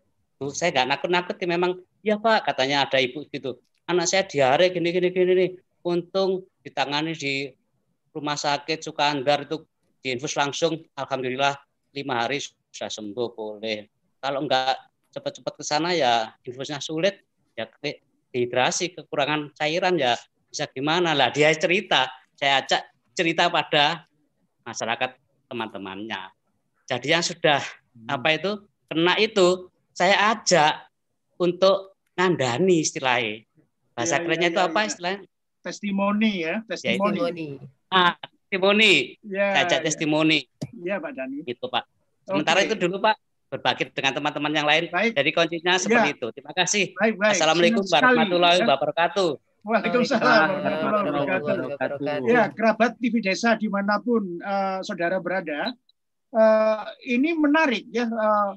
Saya 0.54 0.70
nggak 0.78 0.88
nakut-nakut 0.94 1.36
memang, 1.48 1.82
ya 2.06 2.22
Pak, 2.22 2.54
katanya 2.54 2.86
ada 2.86 3.02
ibu 3.02 3.26
gitu. 3.34 3.58
Anak 3.86 4.06
saya 4.10 4.24
diare 4.26 4.74
gini, 4.74 4.90
gini, 4.90 5.10
gini, 5.14 5.26
gini. 5.34 5.48
Untung 5.86 6.46
ditangani 6.66 7.14
di 7.14 7.54
rumah 8.10 8.34
sakit 8.34 8.82
Sukandar 8.82 9.46
itu 9.46 9.62
diinfus 10.02 10.34
langsung, 10.34 10.82
Alhamdulillah 10.98 11.54
lima 11.94 12.26
hari 12.26 12.42
sudah 12.42 12.90
sembuh 12.90 13.28
boleh. 13.38 13.86
Kalau 14.18 14.42
enggak 14.42 14.74
cepat-cepat 15.16 15.54
ke 15.56 15.64
sana 15.64 15.96
ya 15.96 16.36
infusnya 16.44 16.84
sulit 16.84 17.24
ya 17.56 17.72
dehidrasi 17.80 18.92
kekurangan 18.92 19.56
cairan 19.56 19.96
ya 19.96 20.20
bisa 20.52 20.68
gimana 20.68 21.16
lah 21.16 21.32
dia 21.32 21.56
cerita 21.56 22.12
saya 22.36 22.60
ajak 22.60 22.84
cerita 23.16 23.48
pada 23.48 24.04
masyarakat 24.68 25.16
teman-temannya 25.48 26.36
jadi 26.84 27.08
yang 27.16 27.24
sudah 27.24 27.64
hmm. 27.64 28.12
apa 28.12 28.28
itu 28.36 28.52
kena 28.92 29.16
itu 29.24 29.72
saya 29.96 30.36
ajak 30.36 30.92
untuk 31.40 31.96
ngandani 32.20 32.84
istilahnya 32.84 33.48
bahasa 33.96 34.20
ya, 34.20 34.24
kerennya 34.28 34.50
ya, 34.50 34.54
itu 34.54 34.62
ya, 34.62 34.68
apa 34.68 34.80
ya. 34.80 34.88
istilahnya 34.92 35.20
testimoni 35.64 36.32
ya 36.44 36.56
testimoni 36.68 37.48
ah 37.90 38.14
testimoni 38.20 38.94
ya, 39.24 39.48
ya. 39.64 39.80
testimoni 39.82 40.40
ya 40.84 40.96
Pak 41.00 41.12
Dani 41.16 41.48
itu 41.48 41.66
Pak 41.66 41.84
sementara 42.28 42.60
okay. 42.62 42.68
itu 42.70 42.76
dulu 42.76 43.00
Pak 43.00 43.16
berbagi 43.56 43.88
dengan 43.94 44.12
teman-teman 44.20 44.52
yang 44.52 44.68
lain. 44.68 44.92
Baik. 44.92 45.16
Jadi 45.16 45.30
kuncinya 45.32 45.74
seperti 45.80 46.10
ya. 46.12 46.16
itu. 46.18 46.28
Terima 46.36 46.52
kasih. 46.52 46.84
Baik, 46.98 47.16
baik. 47.16 47.34
Assalamualaikum 47.38 47.84
warahmatullahi 47.88 48.60
ya. 48.60 48.66
wabarakatuh. 48.68 49.30
Waalaikumsalam 49.66 50.48
warahmatullahi 50.62 51.28
wabarakatuh. 51.42 52.30
Ya, 52.30 52.44
kerabat 52.54 52.98
TV 53.02 53.24
Desa 53.24 53.58
di 53.58 53.66
mana 53.66 53.98
pun 53.98 54.38
uh, 54.42 54.82
saudara 54.86 55.18
berada, 55.18 55.74
uh, 56.36 56.86
ini 57.02 57.34
menarik 57.34 57.90
ya, 57.90 58.06
uh, 58.06 58.54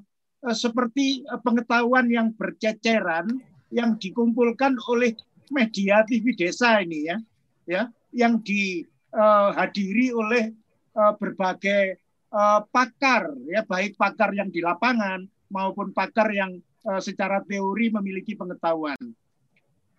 seperti 0.52 1.24
pengetahuan 1.40 2.12
yang 2.12 2.28
berceceran 2.36 3.40
yang 3.72 3.96
dikumpulkan 3.96 4.76
oleh 4.88 5.16
media 5.50 6.04
TV 6.04 6.34
Desa 6.34 6.80
ini 6.80 7.08
ya, 7.08 7.16
ya, 7.64 7.82
yang 8.12 8.40
dihadiri 8.40 10.06
uh, 10.12 10.16
oleh 10.18 10.44
uh, 10.96 11.12
berbagai 11.16 11.98
uh, 12.32 12.64
pakar 12.68 13.32
ya 13.48 13.64
baik 13.64 13.96
pakar 13.96 14.32
yang 14.36 14.48
di 14.52 14.60
lapangan 14.64 15.24
maupun 15.48 15.92
pakar 15.96 16.28
yang 16.32 16.60
uh, 16.84 17.00
secara 17.00 17.40
teori 17.44 17.92
memiliki 17.92 18.36
pengetahuan. 18.36 18.98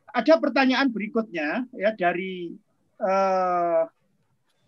Ada 0.09 0.41
pertanyaan 0.41 0.89
berikutnya 0.89 1.69
ya 1.77 1.93
dari 1.93 2.57
uh, 2.97 3.85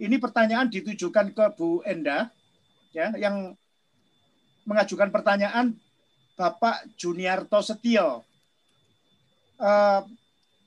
ini 0.01 0.17
pertanyaan 0.17 0.65
ditujukan 0.65 1.29
ke 1.37 1.45
Bu 1.53 1.85
Enda, 1.85 2.33
ya, 2.89 3.13
yang 3.13 3.53
mengajukan 4.65 5.13
pertanyaan 5.13 5.77
Bapak 6.33 6.89
Juniarto 6.97 7.61
Setio. 7.61 8.25
Uh, 9.61 10.01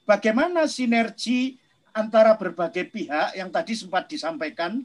bagaimana 0.05 0.68
sinergi 0.68 1.57
antara 1.94 2.34
berbagai 2.34 2.90
pihak 2.90 3.38
yang 3.38 3.48
tadi 3.52 3.76
sempat 3.76 4.11
disampaikan 4.11 4.82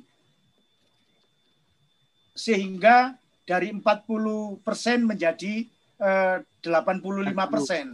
sehingga 2.37 3.17
dari 3.43 3.73
40 3.73 4.61
persen 4.61 5.09
menjadi 5.09 5.65
uh, 5.99 6.39
85 6.61 7.33
persen. 7.49 7.85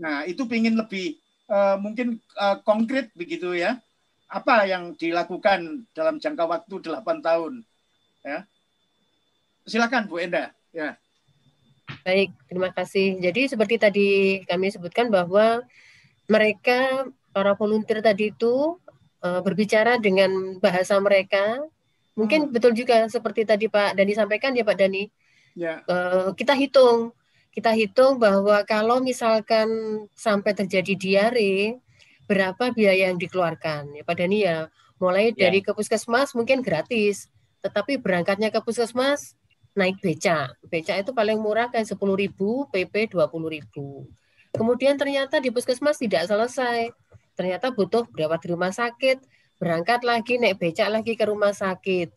Nah 0.00 0.24
itu 0.24 0.48
ingin 0.48 0.74
lebih 0.78 1.20
uh, 1.52 1.76
mungkin 1.78 2.18
uh, 2.40 2.58
konkret 2.64 3.12
begitu 3.14 3.54
ya. 3.54 3.78
Apa 4.26 4.66
yang 4.66 4.98
dilakukan 4.98 5.86
dalam 5.94 6.18
jangka 6.18 6.50
waktu 6.50 6.74
8 6.82 7.22
tahun? 7.22 7.62
Ya. 8.26 8.42
Silakan 9.68 10.10
Bu 10.10 10.18
Enda. 10.18 10.50
Ya. 10.74 10.98
Baik, 12.02 12.34
terima 12.50 12.74
kasih. 12.74 13.22
Jadi 13.22 13.46
seperti 13.46 13.78
tadi 13.78 14.08
kami 14.50 14.74
sebutkan 14.74 15.06
bahwa 15.06 15.62
mereka 16.26 17.06
para 17.30 17.52
volunteer 17.54 18.02
tadi 18.02 18.34
itu 18.34 18.78
uh, 19.22 19.40
berbicara 19.42 19.98
dengan 20.00 20.58
bahasa 20.58 20.98
mereka. 20.98 21.62
Mungkin 22.16 22.48
hmm. 22.48 22.52
betul 22.52 22.72
juga 22.72 23.04
seperti 23.06 23.44
tadi 23.44 23.68
Pak 23.68 23.98
Dani 23.98 24.12
sampaikan 24.16 24.56
ya 24.56 24.64
Pak 24.64 24.76
Dani. 24.76 25.04
Ya. 25.56 25.80
Uh, 25.88 26.32
kita 26.36 26.52
hitung, 26.52 27.12
kita 27.52 27.72
hitung 27.72 28.20
bahwa 28.20 28.60
kalau 28.68 29.00
misalkan 29.00 29.68
sampai 30.12 30.52
terjadi 30.52 30.92
diare, 30.96 31.80
berapa 32.26 32.74
biaya 32.74 33.08
yang 33.12 33.20
dikeluarkan 33.20 33.96
ya 33.96 34.02
Pak 34.02 34.16
Dani 34.16 34.38
ya. 34.44 34.68
Mulai 34.96 35.36
ya. 35.36 35.48
dari 35.48 35.60
ke 35.60 35.76
puskesmas 35.76 36.32
mungkin 36.32 36.64
gratis, 36.64 37.28
tetapi 37.60 38.00
berangkatnya 38.00 38.48
ke 38.48 38.64
puskesmas 38.64 39.36
naik 39.76 40.00
beca. 40.00 40.56
Beca 40.64 40.96
itu 40.96 41.12
paling 41.12 41.36
murah 41.36 41.68
kan 41.68 41.84
10.000, 41.84 42.00
PP 42.72 42.94
20.000. 43.12 44.25
Kemudian 44.56 44.96
ternyata 44.96 45.38
di 45.38 45.52
puskesmas 45.52 46.00
tidak 46.00 46.26
selesai 46.26 46.90
ternyata 47.36 47.68
butuh 47.70 48.08
berawat 48.08 48.40
di 48.40 48.48
rumah 48.56 48.72
sakit, 48.72 49.20
berangkat 49.60 50.00
lagi 50.02 50.40
naik 50.40 50.56
becak 50.56 50.88
lagi 50.88 51.12
ke 51.14 51.28
rumah 51.28 51.52
sakit, 51.52 52.08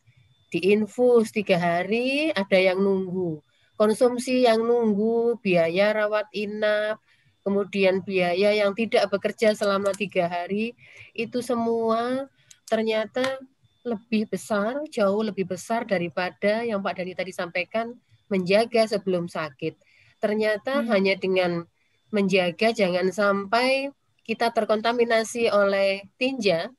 diinfus 0.50 1.36
tiga 1.36 1.60
hari, 1.60 2.32
ada 2.32 2.56
yang 2.56 2.80
nunggu, 2.80 3.44
konsumsi 3.76 4.48
yang 4.48 4.64
nunggu, 4.64 5.38
biaya 5.44 5.92
rawat 5.92 6.32
inap, 6.32 7.04
kemudian 7.44 8.00
biaya 8.00 8.56
yang 8.56 8.72
tidak 8.72 9.12
bekerja 9.12 9.52
selama 9.52 9.92
tiga 9.92 10.32
hari, 10.32 10.72
itu 11.12 11.44
semua 11.44 12.32
ternyata 12.72 13.44
lebih 13.84 14.32
besar, 14.32 14.80
jauh 14.88 15.20
lebih 15.24 15.52
besar 15.52 15.84
daripada 15.84 16.64
yang 16.64 16.80
Pak 16.80 17.00
Dani 17.00 17.12
tadi 17.16 17.32
sampaikan 17.36 17.96
menjaga 18.32 18.88
sebelum 18.88 19.28
sakit. 19.28 19.76
Ternyata 20.20 20.84
hmm. 20.84 20.88
hanya 20.92 21.16
dengan 21.16 21.64
menjaga 22.10 22.74
jangan 22.74 23.10
sampai 23.14 23.94
kita 24.26 24.54
terkontaminasi 24.54 25.50
oleh 25.50 26.06
tinja 26.22 26.70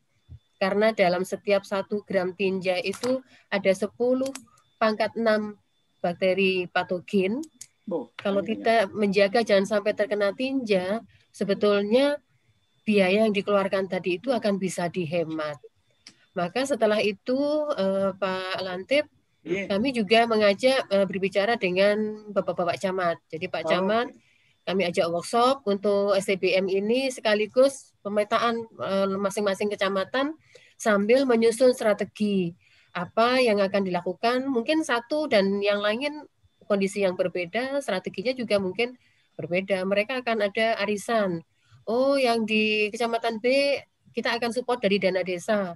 karena 0.60 0.92
dalam 0.92 1.24
setiap 1.24 1.64
satu 1.64 2.04
gram 2.04 2.36
tinja 2.36 2.76
itu 2.78 3.24
ada 3.48 3.72
10 3.72 3.90
pangkat 4.76 5.16
6 5.16 5.56
bakteri 6.04 6.68
patogen. 6.68 7.40
Oh, 7.90 8.12
Kalau 8.14 8.44
kita 8.46 8.86
menjaga 8.92 9.42
jangan 9.42 9.66
sampai 9.66 9.98
terkena 9.98 10.30
tinja, 10.30 11.02
sebetulnya 11.34 12.22
biaya 12.86 13.26
yang 13.26 13.34
dikeluarkan 13.34 13.90
tadi 13.90 14.22
itu 14.22 14.30
akan 14.30 14.62
bisa 14.62 14.86
dihemat. 14.86 15.58
Maka 16.38 16.62
setelah 16.62 17.02
itu 17.02 17.36
eh, 17.74 18.14
Pak 18.14 18.62
Lantip, 18.62 19.10
yeah. 19.42 19.66
kami 19.66 19.90
juga 19.90 20.28
mengajak 20.30 20.86
eh, 20.86 21.06
berbicara 21.08 21.58
dengan 21.58 22.30
bapak-bapak 22.30 22.78
camat. 22.78 23.18
Jadi 23.26 23.50
Pak 23.50 23.64
oh. 23.66 23.68
camat 23.74 24.06
kami 24.64 24.86
ajak 24.86 25.08
workshop 25.08 25.64
untuk 25.64 26.14
STBM 26.16 26.68
ini 26.68 27.08
sekaligus 27.08 27.96
pemetaan 28.04 28.60
eh, 28.64 29.08
masing-masing 29.16 29.72
kecamatan 29.72 30.36
sambil 30.80 31.24
menyusun 31.28 31.72
strategi 31.76 32.56
apa 32.96 33.38
yang 33.40 33.60
akan 33.62 33.86
dilakukan. 33.86 34.48
Mungkin 34.48 34.82
satu 34.82 35.30
dan 35.30 35.62
yang 35.62 35.80
lain 35.80 36.26
kondisi 36.66 37.02
yang 37.02 37.18
berbeda 37.18 37.82
strateginya 37.82 38.34
juga 38.36 38.62
mungkin 38.62 38.94
berbeda. 39.34 39.82
Mereka 39.82 40.22
akan 40.22 40.46
ada 40.46 40.78
arisan. 40.82 41.42
Oh 41.88 42.14
yang 42.14 42.46
di 42.46 42.92
kecamatan 42.92 43.42
B 43.42 43.76
kita 44.14 44.36
akan 44.36 44.50
support 44.54 44.78
dari 44.82 45.00
dana 45.02 45.24
desa. 45.24 45.74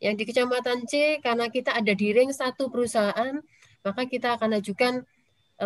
Yang 0.00 0.14
di 0.16 0.24
kecamatan 0.32 0.78
C 0.88 1.20
karena 1.20 1.52
kita 1.52 1.76
ada 1.76 1.92
di 1.92 2.08
ring 2.16 2.32
satu 2.32 2.72
perusahaan 2.72 3.36
maka 3.80 4.04
kita 4.04 4.36
akan 4.36 4.60
ajukan 4.60 5.04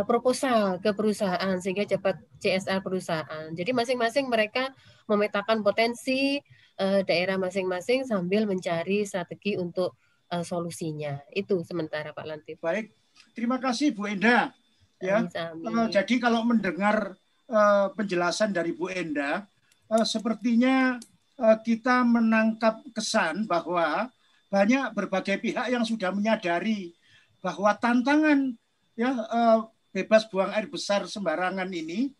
proposal 0.02 0.82
ke 0.82 0.90
perusahaan 0.90 1.54
sehingga 1.62 1.86
dapat 1.86 2.18
CSR 2.42 2.82
perusahaan. 2.82 3.46
Jadi 3.54 3.70
masing-masing 3.70 4.26
mereka 4.26 4.74
memetakan 5.06 5.62
potensi 5.62 6.42
uh, 6.82 7.06
daerah 7.06 7.38
masing-masing 7.38 8.02
sambil 8.02 8.50
mencari 8.50 9.06
strategi 9.06 9.54
untuk 9.54 9.94
uh, 10.34 10.42
solusinya. 10.42 11.22
Itu 11.30 11.62
sementara 11.62 12.10
Pak 12.10 12.26
Lantif. 12.26 12.58
Baik, 12.58 12.90
terima 13.38 13.62
kasih 13.62 13.94
Bu 13.94 14.10
Enda. 14.10 14.50
Ya, 14.98 15.22
uh, 15.30 15.86
jadi 15.90 16.16
kalau 16.18 16.42
mendengar 16.42 17.14
uh, 17.46 17.92
penjelasan 17.94 18.50
dari 18.50 18.74
Bu 18.74 18.90
Enda, 18.90 19.46
uh, 19.92 20.06
sepertinya 20.06 20.98
uh, 21.38 21.58
kita 21.62 22.02
menangkap 22.02 22.82
kesan 22.90 23.46
bahwa 23.46 24.10
banyak 24.48 24.94
berbagai 24.94 25.42
pihak 25.42 25.66
yang 25.66 25.82
sudah 25.82 26.14
menyadari 26.14 26.94
bahwa 27.42 27.74
tantangan 27.76 28.54
ya 28.94 29.10
uh, 29.10 29.66
bebas 29.94 30.26
buang 30.26 30.50
air 30.50 30.66
besar 30.66 31.06
sembarangan 31.06 31.70
ini 31.70 32.10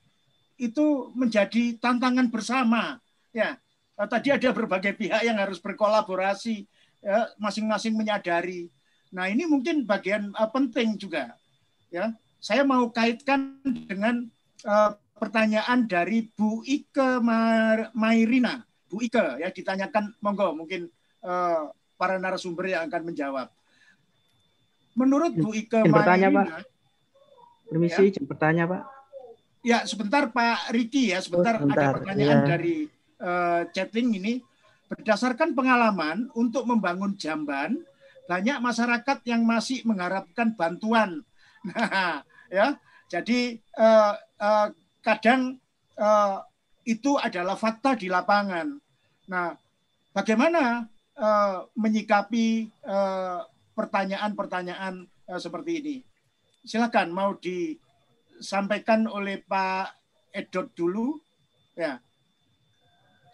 itu 0.55 1.11
menjadi 1.19 1.75
tantangan 1.83 2.31
bersama. 2.31 3.03
Ya, 3.35 3.59
tadi 4.07 4.31
ada 4.31 4.55
berbagai 4.55 4.95
pihak 4.95 5.27
yang 5.27 5.35
harus 5.43 5.59
berkolaborasi, 5.59 6.71
ya, 7.03 7.35
masing-masing 7.43 7.99
menyadari. 7.99 8.71
Nah 9.11 9.27
ini 9.27 9.51
mungkin 9.51 9.83
bagian 9.83 10.31
uh, 10.39 10.47
penting 10.47 10.95
juga. 10.95 11.35
Ya, 11.91 12.15
saya 12.39 12.63
mau 12.63 12.87
kaitkan 12.95 13.59
dengan 13.91 14.31
uh, 14.63 14.95
pertanyaan 15.19 15.91
dari 15.91 16.31
Bu 16.31 16.63
Ike 16.63 17.19
Mairina. 17.91 18.63
Bu 18.87 19.03
Ike 19.03 19.43
ya 19.43 19.51
ditanyakan, 19.51 20.15
monggo 20.23 20.55
mungkin 20.55 20.87
uh, 21.27 21.75
para 21.99 22.19
narasumber 22.23 22.71
yang 22.71 22.87
akan 22.87 23.03
menjawab. 23.11 23.51
Menurut 24.95 25.35
Bu 25.35 25.51
Ike 25.55 25.83
Mairina, 25.87 26.63
Permisi, 27.69 28.13
ya. 28.13 28.21
bertanya 28.25 28.65
Pak. 28.69 28.83
Ya, 29.65 29.79
sebentar 29.89 30.29
Pak 30.29 30.77
Riki 30.77 31.17
ya, 31.17 31.25
sebentar, 31.25 31.57
oh, 31.57 31.65
sebentar. 31.65 31.97
ada 31.97 31.97
pertanyaan 31.97 32.41
ya. 32.45 32.49
dari 32.49 32.77
uh, 33.21 33.63
chatting 33.73 34.21
ini. 34.21 34.35
Berdasarkan 34.85 35.57
pengalaman 35.57 36.29
untuk 36.37 36.69
membangun 36.69 37.17
jamban, 37.17 37.81
banyak 38.29 38.61
masyarakat 38.61 39.19
yang 39.25 39.43
masih 39.45 39.85
mengharapkan 39.89 40.53
bantuan. 40.53 41.21
Nah, 41.65 42.21
ya, 42.53 42.77
jadi 43.09 43.57
uh, 43.81 44.13
uh, 44.37 44.69
kadang 45.01 45.57
uh, 45.97 46.45
itu 46.85 47.17
adalah 47.17 47.57
fakta 47.57 47.97
di 47.97 48.13
lapangan. 48.13 48.69
Nah, 49.33 49.57
bagaimana 50.13 50.85
uh, 51.17 51.65
menyikapi 51.73 52.69
pertanyaan-pertanyaan 53.73 55.09
uh, 55.33 55.41
seperti 55.41 55.73
ini? 55.81 55.97
Silakan 56.65 57.13
mau 57.13 57.37
disampaikan 57.37 59.05
oleh 59.07 59.45
Pak 59.45 59.95
Edot 60.33 60.67
dulu. 60.73 61.21
Ya. 61.77 62.01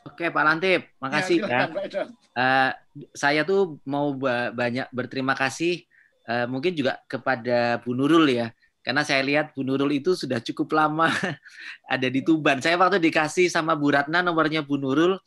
Oke 0.05 0.28
Pak 0.28 0.44
Lantip, 0.44 0.90
makasih 0.98 1.47
ya. 1.47 1.47
Silakan, 1.47 1.69
ya. 1.70 1.86
Pak. 1.86 2.07
Uh, 2.31 2.70
saya 3.15 3.40
tuh 3.47 3.78
mau 3.86 4.15
banyak 4.55 4.86
berterima 4.90 5.35
kasih 5.39 5.82
uh, 6.27 6.47
mungkin 6.51 6.74
juga 6.74 6.98
kepada 7.07 7.78
Bu 7.81 7.94
Nurul 7.94 8.28
ya. 8.31 8.51
Karena 8.81 9.05
saya 9.05 9.20
lihat 9.20 9.52
Bu 9.52 9.61
Nurul 9.61 9.93
itu 9.93 10.16
sudah 10.16 10.40
cukup 10.40 10.73
lama 10.73 11.12
ada 11.94 12.09
di 12.09 12.24
Tuban. 12.24 12.65
Saya 12.65 12.81
waktu 12.81 12.98
dikasih 12.98 13.52
sama 13.52 13.77
Bu 13.77 13.93
Ratna 13.93 14.24
nomornya 14.24 14.65
Bu 14.65 14.81
Nurul, 14.81 15.20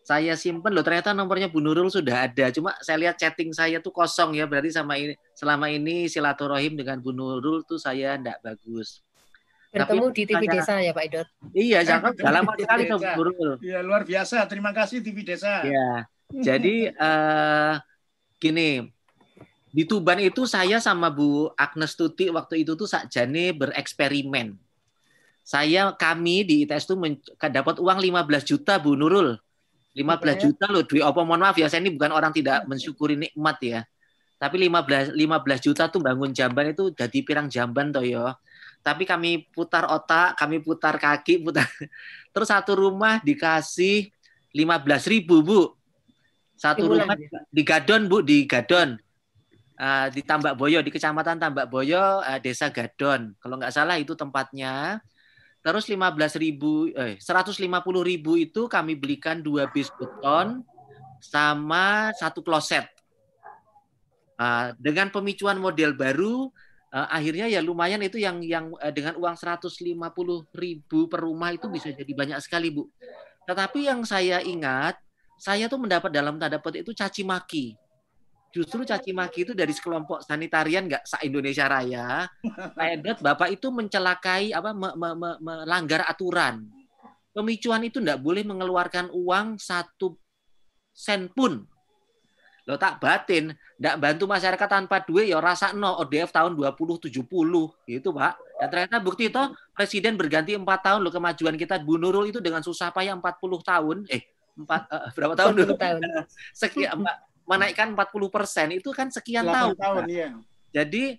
saya 0.00 0.32
simpen 0.34 0.72
loh 0.72 0.82
ternyata 0.82 1.12
nomornya 1.12 1.52
Bu 1.52 1.60
Nurul 1.60 1.92
sudah 1.92 2.26
ada. 2.26 2.48
Cuma 2.50 2.74
saya 2.80 2.98
lihat 3.06 3.20
chatting 3.20 3.52
saya 3.52 3.78
tuh 3.78 3.92
kosong 3.92 4.34
ya. 4.34 4.48
Berarti 4.48 4.72
sama 4.72 4.96
ini 4.96 5.14
selama 5.36 5.68
ini 5.68 6.08
silaturahim 6.08 6.74
dengan 6.74 6.98
Bu 6.98 7.12
Nurul 7.12 7.62
tuh 7.68 7.76
saya 7.76 8.16
enggak 8.16 8.40
bagus. 8.40 9.04
Bertemu 9.70 10.06
Tapi, 10.10 10.16
di 10.16 10.22
TV 10.26 10.42
Desa 10.50 10.74
ya 10.82 10.90
Pak 10.90 11.04
Idot? 11.06 11.28
Iya 11.54 11.78
jangan 11.86 12.10
dalam 12.26 12.42
sekali 12.58 12.82
Bu 12.90 12.98
Nurul. 12.98 13.50
Iya 13.62 13.78
luar 13.84 14.02
biasa. 14.02 14.42
Terima 14.48 14.72
kasih 14.74 15.04
TV 15.04 15.22
Desa. 15.22 15.62
Ya 15.68 16.08
jadi 16.32 16.94
uh, 16.96 17.74
gini. 18.42 18.90
Di 19.70 19.86
Tuban 19.86 20.18
itu 20.18 20.50
saya 20.50 20.82
sama 20.82 21.14
Bu 21.14 21.54
Agnes 21.54 21.94
Tuti 21.94 22.26
waktu 22.26 22.66
itu 22.66 22.74
tuh 22.74 22.90
sakjane 22.90 23.54
bereksperimen. 23.54 24.58
Saya 25.46 25.94
kami 25.94 26.42
di 26.42 26.66
ITS 26.66 26.90
itu 26.90 26.98
dapat 27.38 27.78
uang 27.78 27.98
15 28.02 28.50
juta 28.50 28.82
Bu 28.82 28.98
Nurul 28.98 29.38
15 29.90 30.44
juta 30.46 30.70
loh 30.70 30.86
duit 30.86 31.02
apa 31.02 31.18
mohon 31.26 31.42
maaf 31.42 31.58
ya 31.58 31.66
saya 31.66 31.82
ini 31.82 31.98
bukan 31.98 32.14
orang 32.14 32.30
tidak 32.30 32.62
mensyukuri 32.70 33.18
nikmat 33.18 33.58
ya. 33.62 33.80
Tapi 34.40 34.56
15 34.56 35.18
15 35.18 35.66
juta 35.66 35.90
tuh 35.90 36.00
bangun 36.00 36.30
jamban 36.32 36.72
itu 36.72 36.94
jadi 36.94 37.18
pirang 37.26 37.50
jamban 37.50 37.90
toh 37.90 38.06
ya. 38.06 38.38
Tapi 38.80 39.04
kami 39.04 39.44
putar 39.52 39.84
otak, 39.84 40.40
kami 40.40 40.64
putar 40.64 40.96
kaki, 40.96 41.44
putar. 41.44 41.68
Terus 42.32 42.48
satu 42.48 42.72
rumah 42.72 43.20
dikasih 43.20 44.08
15 44.56 45.12
ribu 45.12 45.44
bu. 45.44 45.62
Satu 46.56 46.88
rumah 46.88 47.16
di 47.52 47.62
Gadon 47.64 48.08
bu, 48.08 48.24
di 48.24 48.48
Gadon. 48.48 48.96
Uh, 49.80 50.12
di 50.12 50.20
Tambak 50.20 50.60
Boyo, 50.60 50.84
di 50.84 50.92
Kecamatan 50.92 51.40
Tambak 51.40 51.72
Boyo, 51.72 52.20
uh, 52.20 52.38
Desa 52.40 52.68
Gadon. 52.68 53.32
Kalau 53.40 53.56
nggak 53.56 53.72
salah 53.72 53.96
itu 53.96 54.12
tempatnya. 54.12 55.00
Terus 55.60 55.84
15 55.92 56.40
ribu, 56.40 56.88
eh, 56.96 57.20
150 57.20 58.00
ribu 58.00 58.40
itu 58.40 58.64
kami 58.64 58.96
belikan 58.96 59.44
dua 59.44 59.68
bis 59.68 59.92
beton 59.92 60.64
sama 61.20 62.16
satu 62.16 62.40
kloset. 62.40 62.88
Uh, 64.40 64.72
dengan 64.80 65.12
pemicuan 65.12 65.60
model 65.60 65.92
baru, 65.92 66.48
uh, 66.96 67.08
akhirnya 67.12 67.44
ya 67.44 67.60
lumayan 67.60 68.00
itu 68.00 68.16
yang 68.16 68.40
yang 68.40 68.72
uh, 68.80 68.88
dengan 68.88 69.20
uang 69.20 69.36
150 69.36 69.68
ribu 70.56 70.98
per 71.12 71.20
rumah 71.20 71.52
itu 71.52 71.68
bisa 71.68 71.92
jadi 71.92 72.08
banyak 72.08 72.40
sekali 72.40 72.72
bu. 72.72 72.88
Tetapi 73.44 73.84
yang 73.84 74.00
saya 74.08 74.40
ingat, 74.40 74.96
saya 75.36 75.68
tuh 75.68 75.76
mendapat 75.76 76.08
dalam 76.08 76.40
tanda 76.40 76.56
petik 76.56 76.88
itu 76.88 76.96
caci 76.96 77.20
maki 77.20 77.76
justru 78.50 78.82
caci 78.82 79.14
maki 79.14 79.46
itu 79.46 79.52
dari 79.54 79.70
sekelompok 79.70 80.26
sanitarian 80.26 80.90
nggak 80.90 81.06
sa 81.06 81.22
Indonesia 81.22 81.70
Raya. 81.70 82.26
Pak 82.76 83.22
Bapak 83.22 83.48
itu 83.54 83.70
mencelakai 83.70 84.50
apa 84.50 84.74
me, 84.74 84.90
me, 84.98 85.10
me, 85.14 85.30
melanggar 85.40 86.02
aturan. 86.06 86.66
Pemicuan 87.30 87.86
itu 87.86 88.02
nggak 88.02 88.18
boleh 88.18 88.42
mengeluarkan 88.42 89.14
uang 89.14 89.62
satu 89.62 90.18
sen 90.90 91.30
pun. 91.30 91.62
Lo 92.66 92.76
tak 92.76 92.98
batin, 92.98 93.54
nggak 93.78 93.96
bantu 93.96 94.24
masyarakat 94.26 94.68
tanpa 94.68 95.00
duit 95.06 95.30
ya 95.30 95.38
rasa 95.38 95.70
no 95.72 95.96
ODF 96.02 96.34
tahun 96.34 96.58
2070 96.58 97.06
gitu 97.86 98.08
Pak. 98.10 98.34
Dan 98.60 98.68
ternyata 98.68 98.98
bukti 98.98 99.30
itu 99.30 99.42
presiden 99.72 100.18
berganti 100.18 100.58
empat 100.58 100.90
tahun 100.90 101.00
lo 101.06 101.10
kemajuan 101.14 101.56
kita 101.56 101.80
Bu 101.80 101.96
Nurul 101.96 102.28
itu 102.34 102.42
dengan 102.42 102.60
susah 102.60 102.90
payah 102.92 103.16
40 103.16 103.40
tahun 103.62 103.96
eh 104.10 104.22
empat 104.58 104.82
uh, 104.92 105.08
berapa 105.16 105.34
tahun 105.38 105.52
dulu? 105.56 105.72
tahun. 105.78 106.02
Sekian 106.60 107.00
menaikkan 107.50 107.90
40 107.98 108.30
persen 108.30 108.70
itu 108.70 108.94
kan 108.94 109.10
sekian 109.10 109.42
tahun. 109.42 109.74
tahun 109.74 110.04
ya. 110.06 110.30
Jadi 110.70 111.18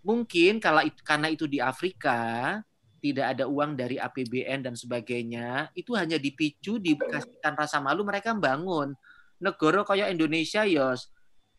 mungkin 0.00 0.56
kalau 0.64 0.80
itu, 0.80 1.04
karena 1.04 1.28
itu 1.28 1.44
di 1.44 1.60
Afrika 1.60 2.56
tidak 2.98 3.36
ada 3.36 3.44
uang 3.44 3.76
dari 3.76 4.00
APBN 4.00 4.64
dan 4.64 4.74
sebagainya, 4.74 5.68
itu 5.76 5.92
hanya 5.92 6.16
dipicu 6.16 6.80
dikasihkan 6.80 7.52
rasa 7.52 7.84
malu 7.84 8.02
mereka 8.02 8.32
bangun. 8.32 8.96
Negara 9.38 9.84
kayak 9.84 10.10
Indonesia 10.10 10.64
ya 10.64 10.96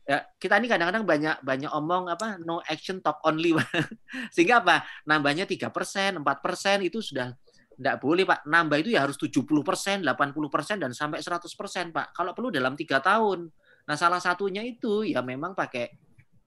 ya 0.09 0.25
kita 0.41 0.57
ini 0.57 0.65
kadang-kadang 0.65 1.05
banyak 1.05 1.37
banyak 1.45 1.69
omong 1.69 2.09
apa 2.09 2.41
no 2.41 2.65
action 2.65 2.97
talk 2.97 3.21
only 3.29 3.53
sehingga 4.33 4.57
apa 4.57 4.81
nambahnya 5.05 5.45
tiga 5.45 5.69
persen 5.69 6.17
empat 6.17 6.41
persen 6.41 6.81
itu 6.81 6.97
sudah 6.97 7.29
tidak 7.77 8.01
boleh 8.01 8.25
pak 8.25 8.41
nambah 8.41 8.81
itu 8.81 8.97
ya 8.97 9.05
harus 9.05 9.21
70 9.21 9.45
persen 9.61 10.01
80 10.01 10.33
persen 10.49 10.81
dan 10.81 10.97
sampai 10.97 11.21
100 11.21 11.45
persen 11.53 11.93
pak 11.93 12.09
kalau 12.17 12.33
perlu 12.33 12.49
dalam 12.49 12.73
tiga 12.73 12.97
tahun 12.97 13.53
Nah, 13.89 13.97
salah 13.97 14.21
satunya 14.21 14.61
itu 14.61 15.01
ya 15.01 15.25
memang 15.25 15.57
pakai 15.57 15.89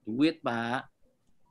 duit, 0.07 0.39
Pak. 0.39 0.87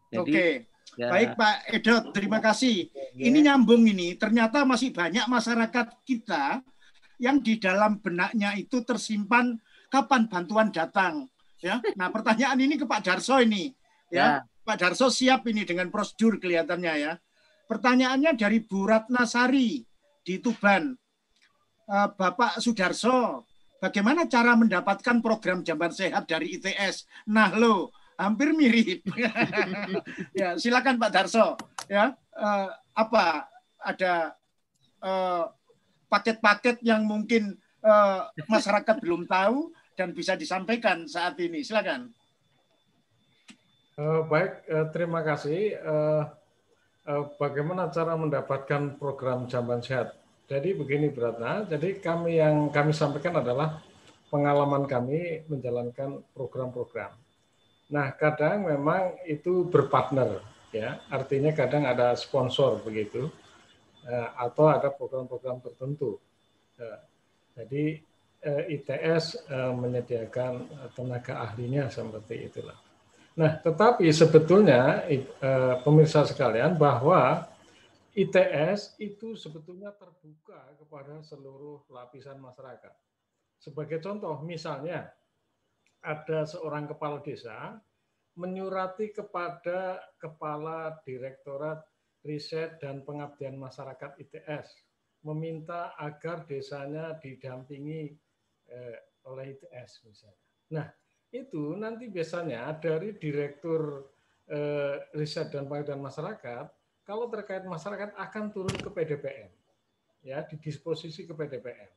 Jadi, 0.09 0.33
Oke. 0.33 0.49
Ya. 0.97 1.09
Baik 1.09 1.41
Pak 1.41 1.57
Edot, 1.73 2.05
terima 2.17 2.41
kasih. 2.41 2.89
Ya. 3.17 3.29
Ini 3.29 3.45
nyambung 3.45 3.85
ini. 3.85 4.17
Ternyata 4.17 4.65
masih 4.65 4.93
banyak 4.93 5.25
masyarakat 5.29 5.87
kita 6.05 6.65
yang 7.21 7.45
di 7.45 7.61
dalam 7.61 8.01
benaknya 8.01 8.57
itu 8.57 8.81
tersimpan 8.85 9.57
kapan 9.93 10.29
bantuan 10.33 10.69
datang. 10.73 11.29
Ya. 11.61 11.81
Nah, 11.97 12.09
pertanyaan 12.09 12.57
ini 12.57 12.81
ke 12.81 12.89
Pak 12.89 13.05
Darso 13.05 13.37
ini. 13.41 13.73
Ya. 14.09 14.41
ya. 14.41 14.49
Pak 14.65 14.77
Darso 14.81 15.13
siap 15.13 15.45
ini 15.49 15.69
dengan 15.69 15.93
prosedur 15.93 16.41
kelihatannya 16.41 16.95
ya. 17.05 17.13
Pertanyaannya 17.69 18.37
dari 18.37 18.65
Bu 18.65 18.85
Ratna 18.85 19.25
Sari 19.25 19.81
di 20.25 20.35
Tuban. 20.41 20.93
Eh, 21.89 22.09
Bapak 22.17 22.61
Sudarso, 22.61 23.49
Bagaimana 23.83 24.31
cara 24.31 24.55
mendapatkan 24.55 25.19
program 25.19 25.67
jamban 25.67 25.91
sehat 25.91 26.31
dari 26.31 26.55
ITS? 26.55 27.11
Nah 27.27 27.51
lo, 27.51 27.91
hampir 28.15 28.55
mirip. 28.55 29.03
ya, 30.39 30.55
silakan 30.55 31.03
Pak 31.03 31.11
Darso. 31.11 31.59
Ya, 31.91 32.15
uh, 32.39 32.71
apa 32.95 33.51
ada 33.83 34.39
eh, 35.03 35.45
paket-paket 36.07 36.79
yang 36.87 37.03
mungkin 37.03 37.59
uh, 37.83 38.31
masyarakat 38.47 39.03
belum 39.03 39.27
tahu 39.27 39.75
dan 39.99 40.15
bisa 40.15 40.39
disampaikan 40.39 41.11
saat 41.11 41.35
ini? 41.43 41.67
Silakan. 41.67 42.15
Uh, 43.99 44.23
baik, 44.31 44.63
uh, 44.71 44.87
terima 44.95 45.27
kasih. 45.27 45.75
Uh, 45.83 46.23
uh, 47.11 47.27
bagaimana 47.35 47.91
cara 47.91 48.15
mendapatkan 48.15 48.95
program 48.95 49.51
jamban 49.51 49.83
sehat? 49.83 50.22
Jadi 50.51 50.75
begini 50.75 51.09
Beratna, 51.09 51.65
jadi 51.65 52.03
kami 52.03 52.43
yang 52.43 52.69
kami 52.69 52.91
sampaikan 52.91 53.39
adalah 53.39 53.81
pengalaman 54.33 54.89
kami 54.89 55.45
menjalankan 55.45 56.25
program-program. 56.33 57.13
Nah, 57.93 58.17
kadang 58.17 58.65
memang 58.65 59.21
itu 59.29 59.69
berpartner 59.69 60.41
ya, 60.73 61.05
artinya 61.13 61.53
kadang 61.53 61.85
ada 61.85 62.17
sponsor 62.17 62.81
begitu 62.81 63.29
eh, 64.09 64.29
atau 64.41 64.73
ada 64.73 64.89
program-program 64.89 65.61
tertentu. 65.61 66.17
Eh, 66.81 67.01
jadi 67.53 67.85
eh, 68.43 68.63
ITS 68.81 69.47
menyediakan 69.53 70.67
tenaga 70.97 71.45
ahlinya 71.45 71.93
seperti 71.93 72.49
itulah. 72.49 72.81
Nah, 73.33 73.61
tetapi 73.61 74.09
sebetulnya 74.13 75.09
pemirsa 75.81 76.25
sekalian 76.29 76.77
bahwa 76.77 77.52
ITS 78.13 79.01
itu 79.01 79.33
sebetulnya 79.33 79.89
terbuka 79.97 80.77
kepada 80.77 81.25
seluruh 81.25 81.89
lapisan 81.89 82.37
masyarakat. 82.37 82.93
Sebagai 83.57 84.05
contoh, 84.05 84.37
misalnya 84.45 85.09
ada 86.05 86.45
seorang 86.45 86.85
kepala 86.91 87.25
desa 87.25 87.81
menyurati 88.37 89.17
kepada 89.17 90.03
kepala 90.21 91.01
Direktorat 91.09 91.81
Riset 92.21 92.81
dan 92.85 93.01
Pengabdian 93.01 93.57
Masyarakat 93.57 94.21
ITS 94.21 94.67
meminta 95.23 95.95
agar 95.97 96.45
desanya 96.45 97.15
didampingi 97.17 98.13
eh, 98.67 98.99
oleh 99.31 99.57
ITS 99.57 99.91
misalnya. 100.05 100.43
Nah, 100.75 100.87
itu 101.33 101.79
nanti 101.79 102.11
biasanya 102.11 102.77
dari 102.77 103.15
Direktur 103.17 104.11
eh, 104.51 104.97
Riset 105.15 105.55
dan 105.55 105.65
Pengabdian 105.71 106.03
Masyarakat 106.03 106.82
kalau 107.03 107.27
terkait 107.27 107.67
masyarakat 107.67 108.15
akan 108.15 108.45
turun 108.55 108.77
ke 108.79 108.91
PDPM, 108.91 109.51
ya 110.23 110.47
di 110.47 110.57
disposisi 110.59 111.27
ke 111.27 111.35
PDPM. 111.35 111.91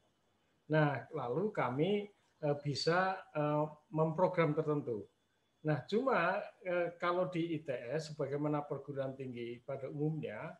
Nah, 0.74 1.06
lalu 1.14 1.54
kami 1.54 2.10
eh, 2.42 2.58
bisa 2.62 3.14
eh, 3.34 3.66
memprogram 3.94 4.58
tertentu. 4.58 5.06
Nah, 5.66 5.86
cuma 5.86 6.42
eh, 6.66 6.98
kalau 6.98 7.30
di 7.30 7.58
ITS, 7.62 8.14
sebagaimana 8.14 8.66
perguruan 8.66 9.14
tinggi 9.14 9.62
pada 9.62 9.90
umumnya, 9.90 10.54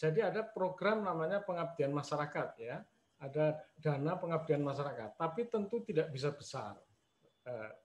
jadi 0.00 0.32
ada 0.32 0.40
program 0.40 1.04
namanya 1.04 1.44
pengabdian 1.44 1.92
masyarakat 1.92 2.48
ya, 2.64 2.80
ada 3.20 3.60
dana 3.76 4.16
pengabdian 4.16 4.64
masyarakat, 4.64 5.20
tapi 5.20 5.52
tentu 5.52 5.84
tidak 5.84 6.08
bisa 6.08 6.32
besar, 6.32 6.80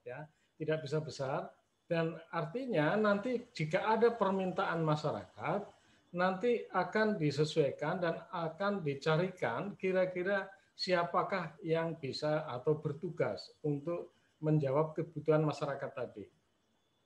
ya, 0.00 0.24
tidak 0.56 0.80
bisa 0.80 1.04
besar 1.04 1.52
dan 1.86 2.18
artinya 2.34 2.98
nanti 2.98 3.46
jika 3.54 3.86
ada 3.86 4.10
permintaan 4.10 4.82
masyarakat, 4.82 5.60
nanti 6.18 6.66
akan 6.66 7.14
disesuaikan 7.14 8.02
dan 8.02 8.18
akan 8.34 8.82
dicarikan 8.82 9.78
kira-kira 9.78 10.50
siapakah 10.74 11.54
yang 11.62 11.94
bisa 11.96 12.42
atau 12.50 12.82
bertugas 12.82 13.54
untuk 13.62 14.18
menjawab 14.42 14.98
kebutuhan 14.98 15.46
masyarakat 15.46 15.90
tadi. 15.94 16.26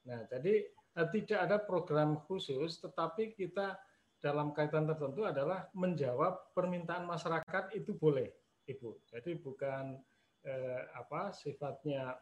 Nah, 0.09 0.25
jadi 0.27 0.65
eh, 0.67 1.09
tidak 1.13 1.39
ada 1.45 1.57
program 1.61 2.19
khusus, 2.25 2.81
tetapi 2.81 3.37
kita 3.37 3.79
dalam 4.21 4.53
kaitan 4.57 4.89
tertentu 4.89 5.29
adalah 5.29 5.69
menjawab 5.77 6.57
permintaan 6.57 7.05
masyarakat 7.05 7.77
itu 7.77 7.95
boleh, 7.95 8.29
Ibu. 8.65 9.07
Jadi 9.13 9.37
bukan 9.39 9.97
eh, 10.45 10.83
apa 10.97 11.31
sifatnya 11.37 12.17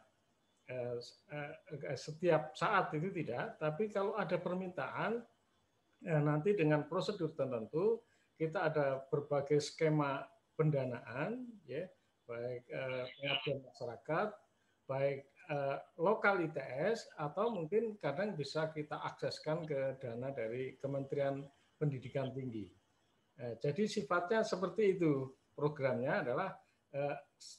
setiap 1.97 2.53
saat 2.53 2.93
itu 2.93 3.09
tidak, 3.09 3.57
tapi 3.57 3.89
kalau 3.89 4.13
ada 4.13 4.37
permintaan 4.37 5.17
nanti 6.05 6.53
dengan 6.53 6.85
prosedur 6.85 7.33
tertentu 7.33 8.05
kita 8.37 8.71
ada 8.71 9.03
berbagai 9.11 9.59
skema 9.59 10.23
pendanaan 10.55 11.43
ya 11.67 11.83
baik 12.23 12.63
eh, 12.69 13.03
pengabdian 13.17 13.59
masyarakat 13.65 14.27
baik 14.85 15.19
lokal 15.97 16.45
ITS 16.45 17.09
atau 17.17 17.49
mungkin 17.49 17.97
kadang 17.97 18.37
bisa 18.37 18.69
kita 18.69 19.01
akseskan 19.01 19.65
ke 19.65 19.97
dana 19.97 20.29
dari 20.29 20.77
Kementerian 20.77 21.41
Pendidikan 21.73 22.29
Tinggi. 22.29 22.69
Jadi 23.57 23.89
sifatnya 23.89 24.45
seperti 24.45 24.93
itu 24.93 25.25
programnya 25.59 26.23
adalah 26.23 26.55
eh, 26.95 27.15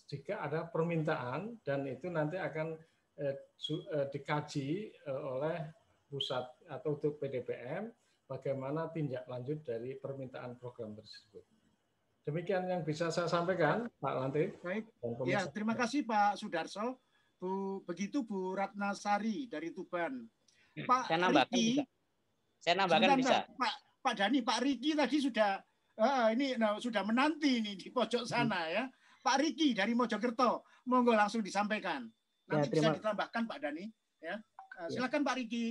jika 0.09 0.41
ada 0.49 0.65
permintaan 0.73 1.61
dan 1.61 1.85
itu 1.85 2.09
nanti 2.09 2.41
akan 2.41 2.73
eh, 2.73 2.79
eh, 2.79 2.90
dikaji 4.09 4.91
eh, 4.91 5.23
oleh 5.23 5.59
pusat 6.11 6.43
atau 6.67 6.99
untuk 6.99 7.21
PDPM 7.21 7.93
bagaimana 8.27 8.91
tindak 8.91 9.27
lanjut 9.31 9.63
dari 9.63 9.95
permintaan 9.99 10.59
program 10.59 10.97
tersebut. 10.97 11.45
Demikian 12.27 12.69
yang 12.69 12.83
bisa 12.85 13.09
saya 13.09 13.27
sampaikan, 13.27 13.89
Pak 13.99 14.15
Lantip. 14.15 14.61
Baik. 14.61 14.87
Ya, 15.25 15.49
terima 15.51 15.73
kasih 15.75 16.05
Pak 16.05 16.37
Sudarso. 16.37 17.01
Bu, 17.41 17.81
begitu 17.89 18.21
Bu 18.23 18.53
Ratnasari 18.53 19.49
dari 19.49 19.73
Tuban. 19.73 20.29
Pak 20.77 21.09
saya 21.09 21.19
nambahkan 21.25 21.57
Riki, 21.57 21.81
bisa. 21.81 21.85
Saya 22.61 22.75
nambahkan 22.85 23.17
bisa. 23.17 23.37
Pak 23.57 23.75
Pak 24.05 24.15
Dani, 24.21 24.39
Pak 24.45 24.59
Riki 24.61 24.91
tadi 24.93 25.17
sudah 25.19 25.51
uh, 25.97 26.29
ini 26.31 26.55
nah, 26.61 26.77
sudah 26.77 27.03
menanti 27.03 27.65
ini 27.65 27.73
di 27.81 27.89
pojok 27.89 28.29
sana 28.29 28.69
hmm. 28.69 28.73
ya. 28.77 28.85
Pak 29.21 29.37
Riki 29.41 29.73
dari 29.73 29.93
Mojokerto, 29.97 30.65
monggo 30.89 31.13
langsung 31.17 31.41
disampaikan. 31.45 32.09
Nanti 32.51 32.67
ya, 32.67 32.71
terima... 32.71 32.91
bisa 32.91 32.99
ditambahkan 32.99 33.43
Pak 33.47 33.59
Dani. 33.63 33.85
Ya, 34.21 34.35
uh, 34.83 34.89
silakan 34.91 35.23
ya. 35.23 35.27
Pak 35.27 35.35
Riki. 35.39 35.67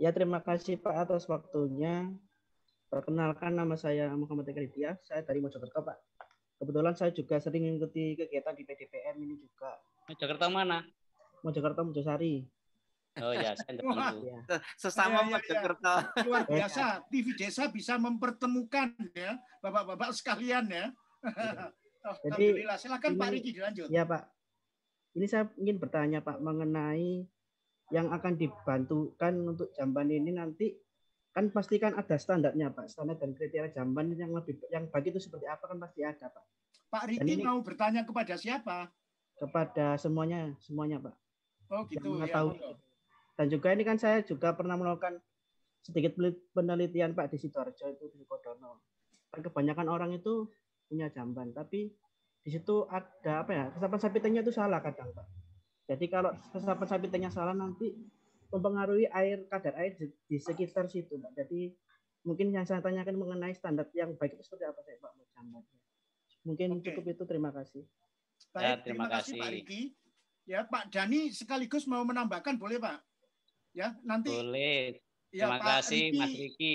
Ya 0.00 0.10
terima 0.14 0.40
kasih 0.40 0.80
Pak 0.80 0.94
atas 0.96 1.26
waktunya. 1.28 2.08
Perkenalkan 2.90 3.54
nama 3.54 3.78
saya 3.78 4.10
Muhammad 4.18 4.50
Eka 4.50 4.66
saya 5.06 5.22
dari 5.22 5.38
Mojokerto 5.38 5.78
Pak. 5.84 5.98
Kebetulan 6.58 6.94
saya 6.98 7.14
juga 7.14 7.38
sering 7.38 7.62
mengikuti 7.70 8.18
kegiatan 8.18 8.54
di 8.56 8.62
PDPM 8.66 9.16
ini 9.22 9.34
juga. 9.38 9.78
Mojokerto 10.10 10.46
mana? 10.50 10.82
Mojokerto 11.46 11.86
Mojosari. 11.86 12.42
Oh 13.18 13.34
ya, 13.34 13.58
saya 13.58 13.78
ya. 14.22 14.38
Sesama 14.78 15.22
ya, 15.22 15.22
ya, 15.22 15.30
Mojokerto. 15.34 15.94
Ya. 15.94 16.22
Luar 16.26 16.42
biasa, 16.46 16.84
TV 17.10 17.26
Desa 17.34 17.66
bisa 17.70 17.94
mempertemukan 17.98 18.94
ya, 19.14 19.38
Bapak-bapak 19.62 20.14
sekalian 20.14 20.66
ya. 20.70 20.86
Jadi, 22.00 22.32
Alhamdulillah, 22.32 22.78
silakan 22.80 23.12
ini, 23.12 23.20
Pak 23.20 23.28
Riki 23.34 23.50
dilanjut. 23.52 23.88
Ya 23.92 24.02
Pak, 24.08 24.22
ini 25.18 25.26
saya 25.26 25.50
ingin 25.58 25.82
bertanya 25.82 26.22
Pak 26.22 26.38
mengenai 26.38 27.26
yang 27.90 28.14
akan 28.14 28.38
dibantukan 28.38 29.34
untuk 29.50 29.74
jamban 29.74 30.06
ini 30.06 30.30
nanti 30.30 30.78
kan 31.30 31.50
pasti 31.50 31.78
kan 31.78 31.94
ada 31.94 32.18
standarnya 32.18 32.74
Pak, 32.74 32.90
standar 32.90 33.18
dan 33.18 33.34
kriteria 33.34 33.74
jamban 33.74 34.10
yang 34.14 34.34
lebih 34.34 34.58
yang 34.70 34.90
baik 34.90 35.14
itu 35.14 35.22
seperti 35.22 35.46
apa 35.46 35.66
kan 35.66 35.78
pasti 35.78 36.02
ada 36.02 36.26
Pak. 36.30 36.44
Pak 36.90 37.04
Riki 37.06 37.38
ini, 37.38 37.46
mau 37.46 37.58
bertanya 37.62 38.02
kepada 38.02 38.34
siapa? 38.34 38.90
Kepada 39.38 39.94
semuanya, 39.94 40.54
semuanya 40.58 40.98
Pak. 40.98 41.14
Oh 41.70 41.86
gitu 41.86 42.18
ya. 42.18 42.26
Tahu. 42.34 42.50
Dan 43.38 43.46
juga 43.46 43.68
ini 43.70 43.86
kan 43.86 43.94
saya 43.94 44.26
juga 44.26 44.50
pernah 44.58 44.74
melakukan 44.74 45.22
sedikit 45.86 46.18
penelitian 46.50 47.14
Pak 47.14 47.30
di 47.30 47.38
Sidoarjo 47.38 47.94
itu 47.94 48.10
di 48.10 48.26
Kodono. 48.26 48.82
Kan 49.30 49.46
kebanyakan 49.46 49.86
orang 49.86 50.10
itu 50.18 50.50
punya 50.90 51.06
jamban, 51.14 51.54
tapi 51.54 51.94
di 52.40 52.50
situ 52.56 52.88
ada 52.88 53.44
apa 53.44 53.52
ya 53.52 53.64
resapan 53.76 54.00
sapitannya 54.00 54.40
itu 54.40 54.52
salah 54.52 54.80
kadang 54.80 55.12
Pak. 55.12 55.26
Jadi 55.90 56.06
kalau 56.08 56.30
resapan 56.54 56.86
sapitannya 56.88 57.30
salah 57.30 57.52
nanti 57.52 57.92
mempengaruhi 58.50 59.06
air 59.12 59.44
kadar 59.46 59.76
air 59.76 59.94
di, 59.98 60.08
di 60.26 60.36
sekitar 60.40 60.88
situ 60.88 61.20
Pak. 61.20 61.36
Jadi 61.36 61.74
mungkin 62.24 62.52
yang 62.52 62.64
saya 62.64 62.80
tanyakan 62.80 63.16
mengenai 63.16 63.52
standar 63.52 63.88
yang 63.92 64.16
baik 64.16 64.40
itu 64.40 64.44
seperti 64.44 64.64
apa 64.64 64.80
saya 64.80 64.96
Pak. 65.00 65.12
Mungkin 66.48 66.80
Oke. 66.80 66.90
cukup 66.90 67.04
itu 67.12 67.24
terima 67.28 67.50
kasih. 67.52 67.84
Baik, 68.50 68.64
ya, 68.64 68.72
terima, 68.80 69.04
terima 69.04 69.06
kasih 69.20 69.32
Pak 69.36 69.50
Riki. 69.52 69.82
Ya 70.48 70.60
Pak 70.64 70.84
Dani 70.88 71.20
sekaligus 71.30 71.84
mau 71.84 72.02
menambahkan 72.02 72.56
boleh 72.56 72.80
Pak? 72.80 73.04
Ya 73.76 73.94
nanti. 74.02 74.32
Boleh. 74.32 74.98
Ya, 75.30 75.46
terima 75.46 75.58
Pak 75.60 75.66
kasih 75.84 76.04
Riki. 76.08 76.18
Mas 76.18 76.32
Riki. 76.32 76.74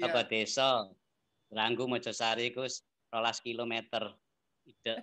Ya. 0.00 0.22
Desa. 0.24 0.70
Ranggu 1.54 1.86
Mojosari 1.86 2.50
Gus 2.50 2.82
rolas 3.14 3.38
kilometer 3.38 4.10
ide. 4.66 4.94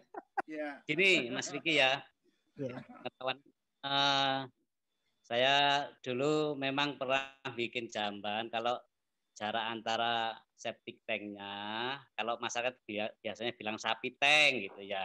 Ya. 0.50 0.82
Gini 0.86 1.30
Mas 1.32 1.50
Riki 1.54 1.78
ya. 1.80 2.02
ya. 2.58 2.76
Kawan, 3.18 3.38
uh, 3.86 4.46
saya 5.24 5.88
dulu 6.04 6.60
memang 6.60 7.00
pernah 7.00 7.32
bikin 7.56 7.88
jamban 7.88 8.52
kalau 8.52 8.76
jarak 9.38 9.66
antara 9.74 10.36
septic 10.54 11.02
tanknya, 11.10 11.98
kalau 12.14 12.38
masyarakat 12.38 12.78
biasanya 13.24 13.54
bilang 13.58 13.82
sapi 13.82 14.14
tank 14.22 14.70
gitu 14.70 14.82
ya, 14.86 15.02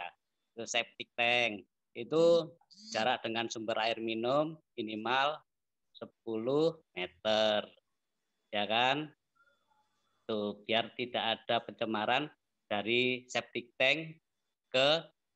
itu 0.53 0.63
septic 0.69 1.09
tank 1.17 1.65
itu 1.97 2.53
jarak 2.93 3.25
dengan 3.25 3.49
sumber 3.49 3.81
air 3.81 3.97
minum 3.97 4.53
minimal 4.77 5.41
10 5.97 6.13
meter, 6.93 7.65
ya 8.53 8.63
kan? 8.69 9.09
Tuh 10.29 10.61
biar 10.61 10.93
tidak 10.93 11.41
ada 11.41 11.57
pencemaran 11.65 12.29
dari 12.69 13.25
septic 13.25 13.73
tank 13.81 14.21
ke 14.77 14.89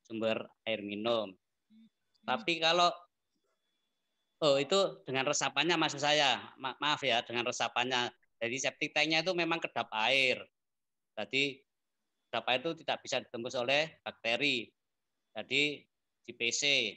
sumber 0.06 0.46
air 0.70 0.86
minum. 0.86 1.34
Tapi 2.22 2.62
kalau 2.62 2.94
oh 4.46 4.62
itu 4.62 5.02
dengan 5.02 5.26
resapannya 5.26 5.82
maksud 5.82 5.98
saya, 5.98 6.38
Ma 6.62 6.78
maaf 6.78 7.02
ya 7.02 7.26
dengan 7.26 7.50
resapannya. 7.50 8.14
Jadi 8.38 8.56
septic 8.62 8.94
tanknya 8.94 9.26
itu 9.26 9.34
memang 9.34 9.58
kedap 9.58 9.90
air. 10.06 10.38
Jadi 11.18 11.58
kedap 12.30 12.46
air 12.54 12.62
itu 12.62 12.74
tidak 12.86 12.98
bisa 13.02 13.18
ditembus 13.22 13.58
oleh 13.58 13.98
bakteri. 14.06 14.70
Jadi 15.34 15.82
di 16.22 16.32
PC 16.38 16.94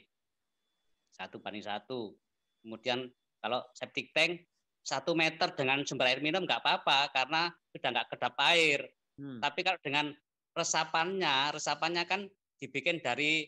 satu 1.17 1.41
banding 1.41 1.65
satu. 1.65 2.13
Kemudian 2.61 3.09
kalau 3.41 3.61
septic 3.73 4.13
tank 4.13 4.45
satu 4.85 5.17
meter 5.17 5.49
dengan 5.57 5.81
sumber 5.81 6.13
air 6.13 6.21
minum 6.21 6.45
nggak 6.45 6.61
apa-apa 6.61 7.09
karena 7.09 7.49
sudah 7.73 7.89
nggak 7.89 8.09
kedap 8.13 8.35
air. 8.53 8.85
Hmm. 9.17 9.41
Tapi 9.41 9.59
kalau 9.65 9.79
dengan 9.81 10.13
resapannya, 10.55 11.51
resapannya 11.51 12.03
kan 12.07 12.25
dibikin 12.55 13.03
dari 13.03 13.43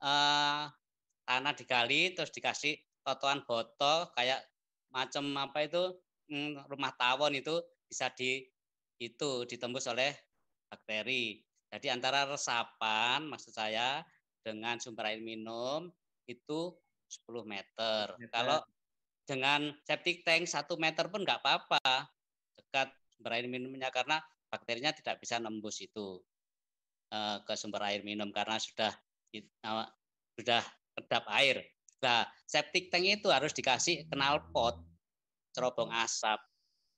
uh, 0.00 0.70
tanah 1.26 1.54
digali 1.58 2.14
terus 2.14 2.30
dikasih 2.30 2.78
totoan 3.02 3.42
botol 3.42 4.08
kayak 4.14 4.40
macam 4.94 5.34
apa 5.36 5.66
itu 5.66 5.82
hmm, 6.30 6.70
rumah 6.70 6.94
tawon 6.94 7.34
itu 7.34 7.58
bisa 7.90 8.08
di 8.14 8.46
itu 9.02 9.44
ditembus 9.50 9.90
oleh 9.90 10.14
bakteri. 10.70 11.42
Jadi 11.74 11.90
antara 11.90 12.30
resapan 12.30 13.26
maksud 13.26 13.50
saya 13.50 14.06
dengan 14.46 14.78
sumber 14.78 15.10
air 15.10 15.18
minum 15.18 15.90
itu 16.30 16.70
10 17.10 17.42
meter. 17.42 18.14
meter. 18.14 18.30
Kalau 18.30 18.62
dengan 19.26 19.74
septic 19.82 20.22
tank 20.22 20.46
satu 20.46 20.78
meter 20.78 21.10
pun 21.10 21.26
nggak 21.26 21.42
apa-apa 21.42 22.06
dekat 22.54 22.94
sumber 23.16 23.34
air 23.34 23.50
minumnya 23.50 23.90
karena 23.90 24.22
bakterinya 24.46 24.94
tidak 24.94 25.18
bisa 25.18 25.42
nembus 25.42 25.82
itu. 25.82 26.22
Eh, 27.14 27.38
ke 27.46 27.54
sumber 27.54 27.78
air 27.86 28.02
minum 28.02 28.34
karena 28.34 28.58
sudah 28.58 28.90
uh, 29.70 29.86
sudah 30.34 30.62
kedap 30.98 31.22
air. 31.30 31.62
Nah, 32.02 32.26
septic 32.42 32.90
tank 32.90 33.06
itu 33.06 33.30
harus 33.30 33.54
dikasih 33.54 34.10
kenal 34.10 34.50
pot 34.50 34.82
cerobong 35.54 35.94
asap 35.94 36.42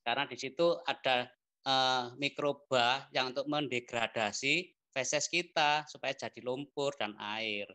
karena 0.01 0.25
di 0.25 0.41
situ 0.41 0.81
ada 0.89 1.29
uh, 1.69 2.17
mikroba 2.17 3.13
yang 3.13 3.37
untuk 3.37 3.45
mendegradasi 3.45 4.73
feses 4.89 5.29
kita 5.29 5.85
supaya 5.85 6.17
jadi 6.17 6.41
lumpur 6.41 6.97
dan 6.97 7.13
air. 7.21 7.69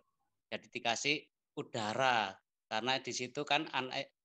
Jadi 0.49 0.65
dikasih 0.73 1.21
udara 1.61 2.33
karena 2.65 2.97
di 3.05 3.13
situ 3.13 3.45
kan 3.45 3.69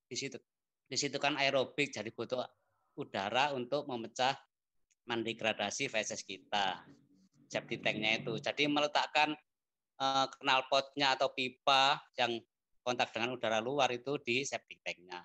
di 0.08 0.16
situ 0.16 0.40
di 0.88 0.96
situ 0.96 1.20
kan 1.20 1.36
aerobik 1.36 1.92
jadi 1.92 2.08
butuh 2.16 2.40
udara 2.96 3.52
untuk 3.52 3.84
memecah 3.84 4.32
mendegradasi 5.04 5.92
feses 5.92 6.24
kita 6.24 6.80
septic 7.46 7.82
tanknya 7.82 8.20
itu. 8.22 8.38
Jadi 8.38 8.66
meletakkan 8.70 9.34
uh, 10.00 10.26
knalpotnya 10.42 11.16
atau 11.16 11.32
pipa 11.32 11.98
yang 12.18 12.38
kontak 12.86 13.10
dengan 13.10 13.34
udara 13.34 13.58
luar 13.58 13.90
itu 13.90 14.18
di 14.22 14.46
septic 14.46 14.82
tanknya. 14.82 15.22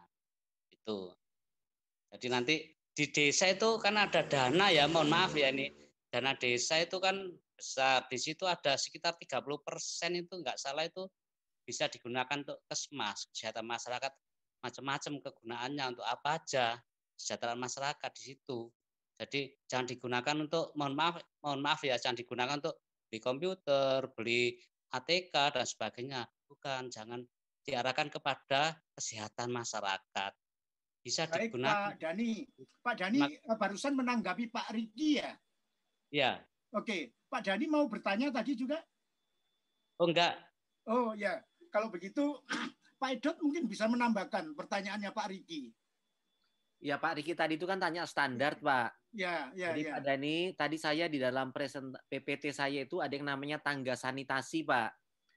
Itu. 0.74 1.14
Jadi 2.12 2.28
nanti 2.28 2.56
di 2.92 3.06
desa 3.08 3.48
itu 3.48 3.80
kan 3.80 3.96
ada 3.96 4.26
dana 4.28 4.68
ya, 4.74 4.90
mohon 4.90 5.08
maaf 5.08 5.32
ya 5.38 5.54
ini. 5.54 5.72
Dana 6.12 6.36
desa 6.36 6.84
itu 6.84 7.00
kan 7.00 7.16
besar. 7.56 8.04
Di 8.12 8.20
situ 8.20 8.44
ada 8.44 8.76
sekitar 8.76 9.16
30 9.16 9.62
persen 9.64 10.12
itu 10.18 10.34
nggak 10.42 10.60
salah 10.60 10.84
itu 10.84 11.08
bisa 11.62 11.88
digunakan 11.88 12.42
untuk 12.42 12.60
kesmas, 12.68 13.30
kesehatan 13.32 13.64
masyarakat 13.64 14.12
macam-macam 14.62 15.14
kegunaannya 15.24 15.86
untuk 15.98 16.06
apa 16.06 16.38
aja 16.38 16.78
kesejahteraan 17.18 17.62
masyarakat 17.62 18.12
di 18.18 18.22
situ. 18.34 18.60
Jadi 19.22 19.54
jangan 19.70 19.86
digunakan 19.86 20.36
untuk 20.42 20.74
mohon 20.74 20.98
maaf 20.98 21.22
mohon 21.46 21.62
maaf 21.62 21.86
ya 21.86 21.94
jangan 22.02 22.18
digunakan 22.18 22.58
untuk 22.58 22.82
beli 23.06 23.20
komputer, 23.22 24.10
beli 24.18 24.58
ATK 24.90 25.36
dan 25.54 25.66
sebagainya. 25.68 26.22
Bukan, 26.50 26.90
jangan 26.90 27.22
diarahkan 27.62 28.10
kepada 28.10 28.82
kesehatan 28.98 29.54
masyarakat. 29.54 30.32
Bisa 31.06 31.30
Baik, 31.30 31.54
digunakan. 31.54 31.94
Pak 31.94 31.98
Dani, 32.02 32.32
Pak 32.82 32.96
Dani 32.98 33.20
Mak 33.22 33.30
eh, 33.46 33.58
barusan 33.58 33.94
menanggapi 33.94 34.50
Pak 34.50 34.68
Riki 34.74 35.22
ya? 35.22 35.32
Ya. 36.10 36.32
Oke, 36.74 37.14
Pak 37.30 37.46
Dani 37.46 37.66
mau 37.70 37.86
bertanya 37.86 38.30
tadi 38.34 38.58
juga? 38.58 38.82
Oh 40.02 40.10
enggak. 40.10 40.34
Oh 40.90 41.14
ya, 41.14 41.42
kalau 41.70 41.94
begitu 41.94 42.42
Pak 43.02 43.22
Edot 43.22 43.38
mungkin 43.42 43.66
bisa 43.66 43.86
menambahkan 43.86 44.54
pertanyaannya 44.58 45.14
Pak 45.14 45.30
Riki. 45.30 45.74
Ya 46.82 46.98
Pak 46.98 47.22
Riki 47.22 47.34
tadi 47.38 47.58
itu 47.58 47.70
kan 47.70 47.78
tanya 47.78 48.06
standar 48.06 48.58
Pak. 48.58 49.01
Ya, 49.12 49.52
ya, 49.52 49.76
Jadi 49.76 49.84
ya. 49.84 49.92
Pak 50.00 50.02
Dani, 50.08 50.36
tadi 50.56 50.78
saya 50.80 51.06
di 51.12 51.20
dalam 51.20 51.52
present 51.52 51.92
PPT 52.08 52.56
saya 52.56 52.88
itu 52.88 53.04
ada 53.04 53.12
yang 53.12 53.28
namanya 53.28 53.60
tangga 53.60 53.92
sanitasi, 54.00 54.64
Pak. 54.64 54.90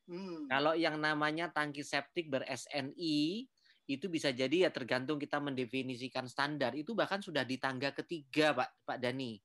Hmm. 0.07 0.47
Kalau 0.47 0.79
yang 0.79 1.01
namanya 1.03 1.51
tangki 1.51 1.83
septik 1.83 2.31
ber-SNI 2.31 3.49
itu 3.85 4.07
bisa 4.09 4.33
jadi 4.33 4.69
ya 4.69 4.71
tergantung 4.71 5.19
kita 5.19 5.43
mendefinisikan 5.43 6.31
standar. 6.31 6.73
Itu 6.79 6.95
bahkan 6.95 7.19
sudah 7.19 7.43
di 7.43 7.59
tangga 7.59 7.91
ketiga, 7.91 8.55
Pak 8.55 8.87
Pak 8.87 8.99
Dani. 9.03 9.43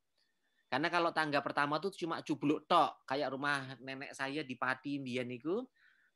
Karena 0.70 0.88
kalau 0.94 1.10
tangga 1.10 1.42
pertama 1.42 1.82
tuh 1.82 1.90
cuma 1.98 2.22
cubluk 2.22 2.70
tok, 2.70 3.02
kayak 3.10 3.34
rumah 3.34 3.74
nenek 3.82 4.14
saya 4.14 4.46
di 4.46 4.54
Pati 4.54 5.02
Mbian 5.02 5.26
itu, 5.34 5.66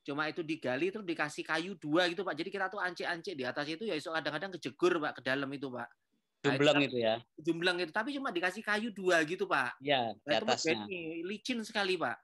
cuma 0.05 0.29
itu 0.29 0.45
digali 0.45 0.93
terus 0.93 1.01
dikasih 1.01 1.41
kayu 1.41 1.73
dua 1.81 2.05
gitu 2.13 2.21
Pak. 2.21 2.37
Jadi 2.37 2.49
kita 2.53 2.69
tuh 2.69 2.77
ancik-ancik 2.77 3.33
di 3.33 3.43
atas 3.43 3.65
itu 3.65 3.89
ya 3.89 3.97
kadang-kadang 3.97 4.53
kejegur 4.53 5.01
Pak 5.01 5.17
ke 5.17 5.21
dalam 5.25 5.49
itu 5.49 5.73
Pak. 5.73 6.02
Jumbleng 6.43 6.75
nah, 6.75 6.83
itu, 6.83 6.97
ya. 6.99 7.15
Jumbleng 7.39 7.77
itu, 7.79 7.91
tapi 7.95 8.11
cuma 8.11 8.27
dikasih 8.27 8.59
kayu 8.59 8.91
dua 8.91 9.23
gitu 9.23 9.47
Pak. 9.47 9.79
Ya, 9.79 10.11
di 10.11 10.35
atasnya. 10.35 10.83
Itu 10.83 11.23
licin 11.23 11.63
sekali 11.63 11.95
Pak. 11.95 12.19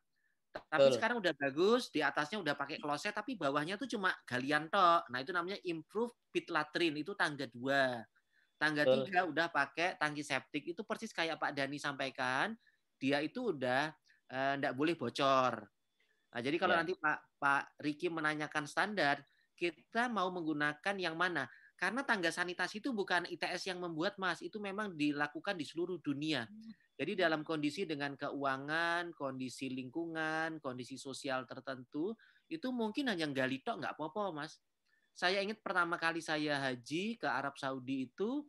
Tapi 0.50 0.82
Betul. 0.90 0.96
sekarang 0.98 1.18
udah 1.24 1.34
bagus, 1.38 1.88
di 1.94 2.02
atasnya 2.04 2.41
udah 2.41 2.58
pakai 2.58 2.82
kloset, 2.82 3.16
tapi 3.16 3.40
bawahnya 3.40 3.80
tuh 3.80 3.88
cuma 3.88 4.12
galian 4.28 4.68
tok. 4.68 5.08
Nah 5.08 5.24
itu 5.24 5.32
namanya 5.32 5.56
improve 5.64 6.12
pit 6.34 6.52
latrine, 6.52 7.00
itu 7.00 7.16
tangga 7.16 7.48
dua. 7.48 8.04
Tangga 8.60 8.84
Betul. 8.84 9.08
tiga 9.08 9.22
udah 9.30 9.48
pakai 9.48 9.96
tangki 9.96 10.26
septik, 10.26 10.68
itu 10.68 10.82
persis 10.84 11.16
kayak 11.16 11.40
Pak 11.40 11.56
Dani 11.56 11.80
sampaikan, 11.80 12.52
dia 13.00 13.24
itu 13.24 13.56
udah 13.56 13.94
eh, 14.36 14.74
boleh 14.76 15.00
bocor. 15.00 15.64
Nah, 16.30 16.41
jadi 16.44 16.58
kalau 16.60 16.76
ya. 16.76 16.80
nanti 16.84 16.94
Pak 16.98 17.40
Pak 17.40 17.64
Riki 17.80 18.12
menanyakan 18.12 18.66
standar, 18.68 19.24
kita 19.56 20.12
mau 20.12 20.28
menggunakan 20.34 20.96
yang 21.00 21.16
mana? 21.16 21.48
Karena 21.80 22.03
tangga 22.03 22.27
sanitasi 22.27 22.84
itu 22.84 22.91
bukan 22.91 23.23
ITS 23.31 23.72
yang 23.72 23.80
membuat, 23.80 24.19
Mas. 24.19 24.43
Itu 24.43 24.60
memang 24.60 24.99
dilakukan 24.99 25.56
di 25.56 25.64
seluruh 25.64 26.03
dunia. 26.03 26.43
Jadi 26.99 27.15
dalam 27.15 27.47
kondisi 27.47 27.88
dengan 27.88 28.19
keuangan, 28.19 29.15
kondisi 29.15 29.72
lingkungan, 29.72 30.60
kondisi 30.60 30.99
sosial 30.99 31.47
tertentu, 31.47 32.11
itu 32.51 32.68
mungkin 32.76 33.07
hanya 33.07 33.23
gali 33.31 33.64
tok 33.64 33.80
nggak 33.80 33.95
apa-apa, 33.95 34.35
Mas. 34.35 34.60
Saya 35.15 35.39
ingat 35.39 35.64
pertama 35.64 35.95
kali 35.95 36.19
saya 36.19 36.60
haji 36.60 37.15
ke 37.15 37.27
Arab 37.31 37.56
Saudi 37.56 38.11
itu, 38.11 38.43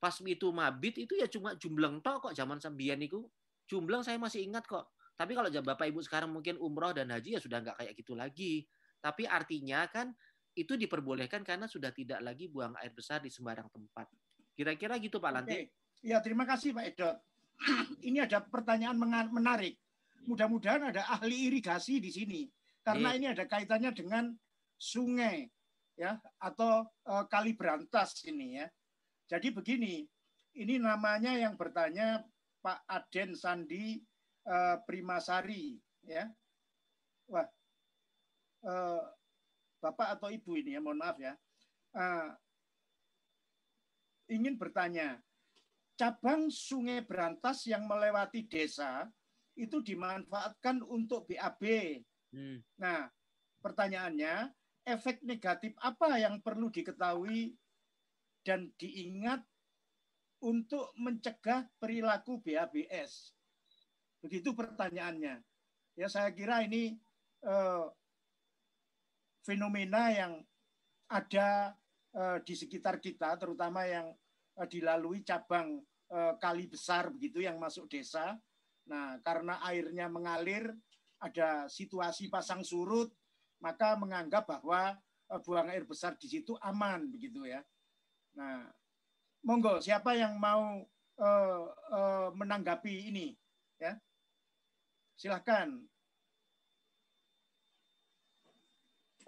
pas 0.00 0.16
itu 0.16 0.48
mabit 0.48 1.04
itu 1.04 1.12
ya 1.20 1.28
cuma 1.28 1.52
jumleng 1.60 2.00
tok 2.00 2.32
kok 2.32 2.34
zaman 2.36 2.56
sembian 2.56 3.04
itu. 3.04 3.28
Jumleng 3.68 4.00
saya 4.00 4.16
masih 4.16 4.48
ingat 4.48 4.64
kok. 4.64 4.88
Tapi 5.20 5.36
kalau 5.36 5.52
Bapak 5.52 5.84
Ibu 5.92 6.00
sekarang 6.00 6.32
mungkin 6.32 6.56
umroh 6.56 6.96
dan 6.96 7.12
haji 7.12 7.36
ya 7.36 7.40
sudah 7.44 7.60
nggak 7.60 7.76
kayak 7.84 7.92
gitu 7.92 8.16
lagi. 8.16 8.64
Tapi 9.04 9.28
artinya 9.28 9.84
kan 9.92 10.16
itu 10.54 10.74
diperbolehkan 10.74 11.46
karena 11.46 11.70
sudah 11.70 11.94
tidak 11.94 12.20
lagi 12.20 12.50
buang 12.50 12.74
air 12.82 12.90
besar 12.90 13.22
di 13.22 13.30
sembarang 13.30 13.70
tempat. 13.70 14.10
Kira-kira 14.54 14.98
gitu 14.98 15.22
Pak 15.22 15.32
Lanti. 15.32 15.64
Ya 16.02 16.18
terima 16.18 16.48
kasih 16.48 16.74
Pak 16.74 16.84
Edot. 16.90 17.16
ini 18.08 18.18
ada 18.18 18.40
pertanyaan 18.42 18.96
menarik. 19.30 19.76
Mudah-mudahan 20.26 20.92
ada 20.92 21.08
ahli 21.08 21.48
irigasi 21.48 22.00
di 22.00 22.10
sini 22.12 22.42
karena 22.84 23.16
ini 23.16 23.26
ada 23.28 23.44
kaitannya 23.44 23.92
dengan 23.92 24.32
sungai 24.80 25.48
ya 25.96 26.16
atau 26.40 26.88
uh, 27.08 27.24
kali 27.28 27.52
berantas 27.52 28.24
ini 28.24 28.60
ya. 28.60 28.66
Jadi 29.30 29.54
begini, 29.54 30.02
ini 30.58 30.74
namanya 30.80 31.36
yang 31.38 31.54
bertanya 31.54 32.24
Pak 32.64 32.82
Aden 32.88 33.36
Sandi 33.36 34.00
uh, 34.48 34.80
Primasari 34.82 35.78
ya. 36.02 36.26
Wah, 37.30 37.46
uh, 38.66 39.02
Bapak 39.80 40.20
atau 40.20 40.28
Ibu 40.28 40.60
ini 40.60 40.76
ya, 40.76 40.80
mohon 40.84 41.00
maaf 41.00 41.16
ya. 41.16 41.34
Uh, 41.96 42.30
ingin 44.30 44.54
bertanya, 44.60 45.18
cabang 45.96 46.52
Sungai 46.52 47.02
Berantas 47.02 47.66
yang 47.66 47.88
melewati 47.88 48.46
desa 48.46 49.08
itu 49.58 49.84
dimanfaatkan 49.84 50.80
untuk 50.84 51.28
BAB. 51.28 51.60
Hmm. 52.32 52.62
Nah, 52.78 53.10
pertanyaannya, 53.60 54.52
efek 54.86 55.20
negatif 55.26 55.76
apa 55.80 56.16
yang 56.16 56.40
perlu 56.40 56.72
diketahui 56.72 57.52
dan 58.46 58.72
diingat 58.80 59.44
untuk 60.40 60.92
mencegah 60.96 61.68
perilaku 61.76 62.40
BABS? 62.40 63.36
Begitu 64.24 64.56
pertanyaannya. 64.56 65.40
Ya, 65.98 66.06
saya 66.08 66.32
kira 66.32 66.64
ini 66.64 66.96
eh, 67.44 67.84
fenomena 69.42 70.12
yang 70.12 70.40
ada 71.10 71.74
eh, 72.14 72.38
di 72.44 72.54
sekitar 72.54 73.00
kita, 73.02 73.36
terutama 73.40 73.84
yang 73.86 74.12
eh, 74.58 74.66
dilalui 74.68 75.24
cabang 75.24 75.80
Eh, 76.10 76.34
kali 76.42 76.66
besar 76.66 77.06
begitu 77.06 77.38
yang 77.38 77.54
masuk 77.62 77.86
desa. 77.86 78.34
Nah, 78.90 79.22
karena 79.22 79.62
airnya 79.62 80.10
mengalir, 80.10 80.74
ada 81.22 81.70
situasi 81.70 82.26
pasang 82.26 82.66
surut, 82.66 83.14
maka 83.62 83.94
menganggap 83.94 84.50
bahwa 84.50 84.98
buang 85.46 85.70
air 85.70 85.86
besar 85.86 86.18
di 86.18 86.26
situ 86.26 86.58
aman 86.58 87.06
begitu 87.14 87.46
ya. 87.46 87.62
Nah, 88.34 88.66
monggo 89.46 89.78
siapa 89.78 90.18
yang 90.18 90.34
mau 90.42 90.82
uh, 91.22 91.64
uh, 91.70 92.28
menanggapi 92.34 93.14
ini 93.14 93.38
ya? 93.78 93.94
Silahkan. 95.14 95.70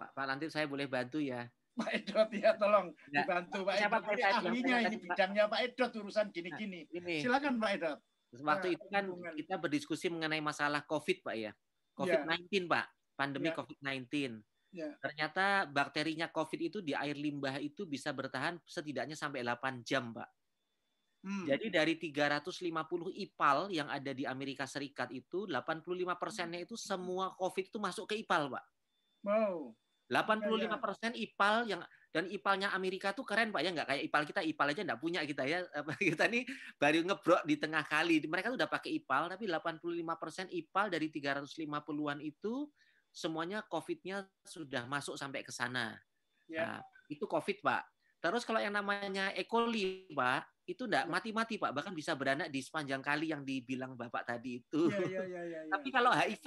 Pak, 0.03 0.19
Pak 0.19 0.25
nanti 0.27 0.51
saya 0.51 0.67
boleh 0.67 0.91
bantu 0.91 1.23
ya. 1.23 1.47
Pak 1.73 1.91
Edot 1.95 2.29
ya 2.35 2.51
tolong 2.59 2.91
ya. 3.09 3.23
dibantu 3.23 3.59
Pak 3.65 3.75
Edot. 3.79 4.03
Ini 4.03 4.23
ahlinya 4.27 4.77
ini 4.91 4.97
bidangnya 4.99 5.45
Pak 5.47 5.61
Edot 5.63 5.93
urusan 5.95 6.27
gini-gini. 6.35 6.91
Nah, 6.91 7.23
Silakan 7.23 7.55
Pak 7.63 7.71
Edot. 7.79 7.99
Waktu 8.43 8.69
nah, 8.73 8.75
itu 8.75 8.87
kan 8.91 9.05
hubungan. 9.07 9.33
kita 9.39 9.55
berdiskusi 9.61 10.07
mengenai 10.11 10.43
masalah 10.43 10.83
COVID 10.83 11.23
Pak 11.23 11.37
ya. 11.39 11.53
COVID-19 11.95 12.51
ya. 12.51 12.61
Pak, 12.67 12.87
pandemi 13.15 13.49
ya. 13.53 13.55
COVID-19. 13.55 14.09
Ya. 14.73 14.89
Ternyata 14.99 15.69
bakterinya 15.69 16.27
COVID 16.33 16.61
itu 16.61 16.79
di 16.81 16.97
air 16.97 17.15
limbah 17.15 17.61
itu 17.61 17.85
bisa 17.85 18.11
bertahan 18.11 18.57
setidaknya 18.65 19.15
sampai 19.15 19.45
8 19.45 19.85
jam 19.85 20.11
Pak. 20.17 20.29
Hmm. 21.23 21.47
Jadi 21.47 21.71
dari 21.71 21.95
350 22.01 22.67
IPAL 23.15 23.71
yang 23.71 23.87
ada 23.87 24.11
di 24.11 24.27
Amerika 24.27 24.67
Serikat 24.67 25.13
itu 25.15 25.47
85 25.47 25.87
persennya 26.19 26.59
itu 26.59 26.75
semua 26.75 27.31
COVID 27.39 27.71
itu 27.71 27.79
masuk 27.79 28.11
ke 28.11 28.19
IPAL 28.27 28.51
Pak. 28.51 28.65
Wow. 29.23 29.77
85 30.11 30.83
persen 30.83 31.13
IPAL 31.15 31.57
yang 31.71 31.83
dan 32.13 32.29
IPALnya 32.29 32.77
Amerika 32.77 33.17
tuh 33.17 33.25
keren 33.25 33.49
pak 33.49 33.65
ya 33.65 33.73
nggak 33.73 33.89
kayak 33.89 34.03
IPAL 34.13 34.23
kita 34.29 34.41
IPAL 34.45 34.69
aja 34.77 34.83
nggak 34.85 35.01
punya 35.01 35.21
kita 35.25 35.43
ya 35.49 35.65
kita 36.13 36.29
nih 36.29 36.45
baru 36.77 37.01
ngebrok 37.09 37.43
di 37.49 37.57
tengah 37.57 37.85
kali 37.89 38.21
mereka 38.29 38.53
tuh 38.53 38.61
udah 38.61 38.69
pakai 38.69 39.01
IPAL 39.01 39.33
tapi 39.33 39.49
85 39.49 40.21
persen 40.21 40.47
IPAL 40.53 40.87
dari 40.93 41.09
350-an 41.09 42.19
itu 42.21 42.69
semuanya 43.13 43.65
COVID-nya 43.69 44.25
sudah 44.45 44.89
masuk 44.89 45.21
sampai 45.21 45.45
ke 45.45 45.53
sana. 45.53 45.97
Ya. 46.49 46.65
Nah, 46.65 46.79
itu 47.13 47.29
COVID 47.29 47.61
pak. 47.61 47.85
Terus 48.23 48.43
kalau 48.49 48.61
yang 48.61 48.73
namanya 48.73 49.33
E. 49.37 49.45
coli 49.45 50.09
pak 50.13 50.49
itu 50.65 50.87
enggak 50.87 51.05
ya. 51.07 51.11
mati-mati 51.11 51.55
pak 51.59 51.75
bahkan 51.75 51.93
bisa 51.93 52.15
beranak 52.15 52.49
di 52.49 52.63
sepanjang 52.63 53.03
kali 53.03 53.35
yang 53.35 53.45
dibilang 53.45 53.97
bapak 53.97 54.25
tadi 54.25 54.65
itu. 54.65 54.89
Ya, 54.89 55.01
ya, 55.01 55.23
ya, 55.29 55.43
ya, 55.45 55.61
ya. 55.69 55.71
Tapi 55.77 55.89
kalau 55.93 56.11
HIV 56.13 56.47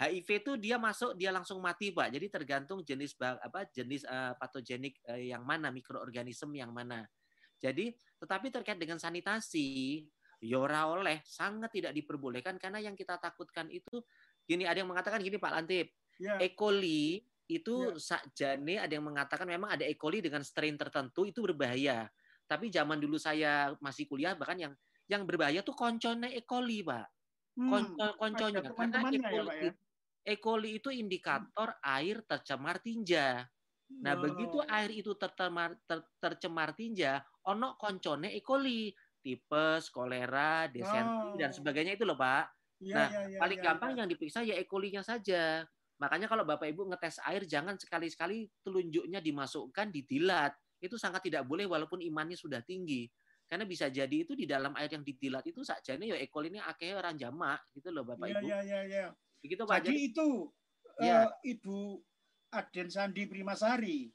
HIV 0.00 0.28
itu 0.40 0.52
dia 0.56 0.80
masuk 0.80 1.12
dia 1.12 1.28
langsung 1.28 1.60
mati 1.60 1.92
pak. 1.92 2.08
Jadi 2.08 2.26
tergantung 2.32 2.80
jenis 2.80 3.12
apa 3.20 3.68
jenis 3.68 4.08
uh, 4.08 4.32
patogenik 4.40 4.96
uh, 5.04 5.20
yang 5.20 5.44
mana 5.44 5.68
mikroorganisme 5.68 6.56
yang 6.56 6.72
mana. 6.72 7.04
Jadi 7.60 7.92
tetapi 8.16 8.48
terkait 8.48 8.80
dengan 8.80 8.96
sanitasi 8.96 10.00
Yora 10.40 10.88
oleh 10.88 11.20
sangat 11.28 11.68
tidak 11.68 11.92
diperbolehkan 11.92 12.56
karena 12.56 12.80
yang 12.80 12.96
kita 12.96 13.20
takutkan 13.20 13.68
itu 13.68 14.00
gini 14.48 14.64
ada 14.64 14.80
yang 14.80 14.88
mengatakan 14.88 15.20
gini 15.20 15.36
Pak 15.36 15.52
Lantip 15.52 15.92
yeah. 16.16 16.40
E. 16.40 16.56
coli 16.56 17.20
itu 17.44 17.92
yeah. 17.92 18.00
sakjane 18.00 18.80
ada 18.80 18.92
yang 18.96 19.04
mengatakan 19.04 19.44
memang 19.44 19.76
ada 19.76 19.84
E. 19.84 20.00
coli 20.00 20.24
dengan 20.24 20.40
strain 20.40 20.80
tertentu 20.80 21.28
itu 21.28 21.44
berbahaya. 21.44 22.08
Tapi 22.48 22.72
zaman 22.72 22.96
dulu 22.96 23.20
saya 23.20 23.76
masih 23.84 24.08
kuliah 24.08 24.32
bahkan 24.32 24.56
yang 24.56 24.72
yang 25.12 25.28
berbahaya 25.28 25.60
tuh 25.60 25.76
koncone 25.76 26.32
E. 26.32 26.40
coli 26.48 26.80
Pak. 26.80 27.04
Hmm. 27.60 27.92
konconya 28.16 28.64
karena 28.64 29.12
E. 29.12 29.20
coli, 29.20 29.52
ya, 29.52 29.68
ya? 29.68 29.72
E. 30.20 30.36
coli 30.36 30.76
itu 30.78 30.92
indikator 30.92 31.80
air 31.80 32.20
tercemar 32.28 32.80
tinja. 32.84 33.48
Nah, 33.90 34.14
oh. 34.14 34.22
begitu 34.22 34.58
air 34.70 34.90
itu 34.94 35.18
tercemar, 35.18 35.74
ter, 35.82 36.04
tercemar 36.22 36.76
tinja, 36.78 37.24
ono 37.48 37.74
koncone 37.74 38.30
E. 38.30 38.40
coli, 38.44 38.94
tipes, 39.18 39.90
kolera, 39.90 40.70
desentri 40.70 41.34
oh. 41.34 41.36
dan 41.36 41.50
sebagainya 41.50 41.98
itu 41.98 42.06
loh, 42.06 42.14
Pak. 42.14 42.44
Ya, 42.80 42.96
nah, 42.96 43.08
ya, 43.12 43.22
ya, 43.36 43.38
paling 43.42 43.58
ya, 43.60 43.64
gampang 43.64 43.90
ya. 43.92 43.96
yang 44.04 44.08
diperiksa 44.08 44.40
ya 44.46 44.56
E. 44.56 44.64
coli-nya 44.64 45.02
saja. 45.04 45.66
Makanya 46.00 46.32
kalau 46.32 46.48
Bapak 46.48 46.64
Ibu 46.72 46.88
ngetes 46.88 47.20
air 47.28 47.44
jangan 47.44 47.76
sekali-sekali 47.76 48.48
telunjuknya 48.64 49.20
dimasukkan 49.20 49.92
didilat. 49.92 50.56
Itu 50.80 50.96
sangat 50.96 51.28
tidak 51.28 51.44
boleh 51.44 51.68
walaupun 51.68 52.00
imannya 52.00 52.40
sudah 52.40 52.64
tinggi. 52.64 53.04
Karena 53.44 53.68
bisa 53.68 53.92
jadi 53.92 54.14
itu 54.14 54.32
di 54.32 54.48
dalam 54.48 54.72
air 54.80 54.88
yang 54.88 55.04
didilat 55.04 55.44
itu 55.44 55.60
sakjane 55.60 56.08
ya 56.08 56.16
E. 56.16 56.30
coli 56.32 56.48
ini 56.54 56.62
akeh 56.62 56.96
orang 56.96 57.20
jamak 57.20 57.60
gitu 57.76 57.92
loh 57.92 58.06
Bapak 58.06 58.30
ya, 58.30 58.38
Ibu. 58.38 58.46
Iya 58.48 58.58
iya 58.64 58.80
iya. 58.86 59.06
Begitu 59.40 59.62
Pak. 59.64 59.84
Jadi 59.84 60.00
itu 60.12 60.28
ya. 61.00 61.26
uh, 61.26 61.28
Ibu 61.44 62.00
Aden 62.52 62.88
Sandi 62.92 63.24
Primasari 63.24 64.10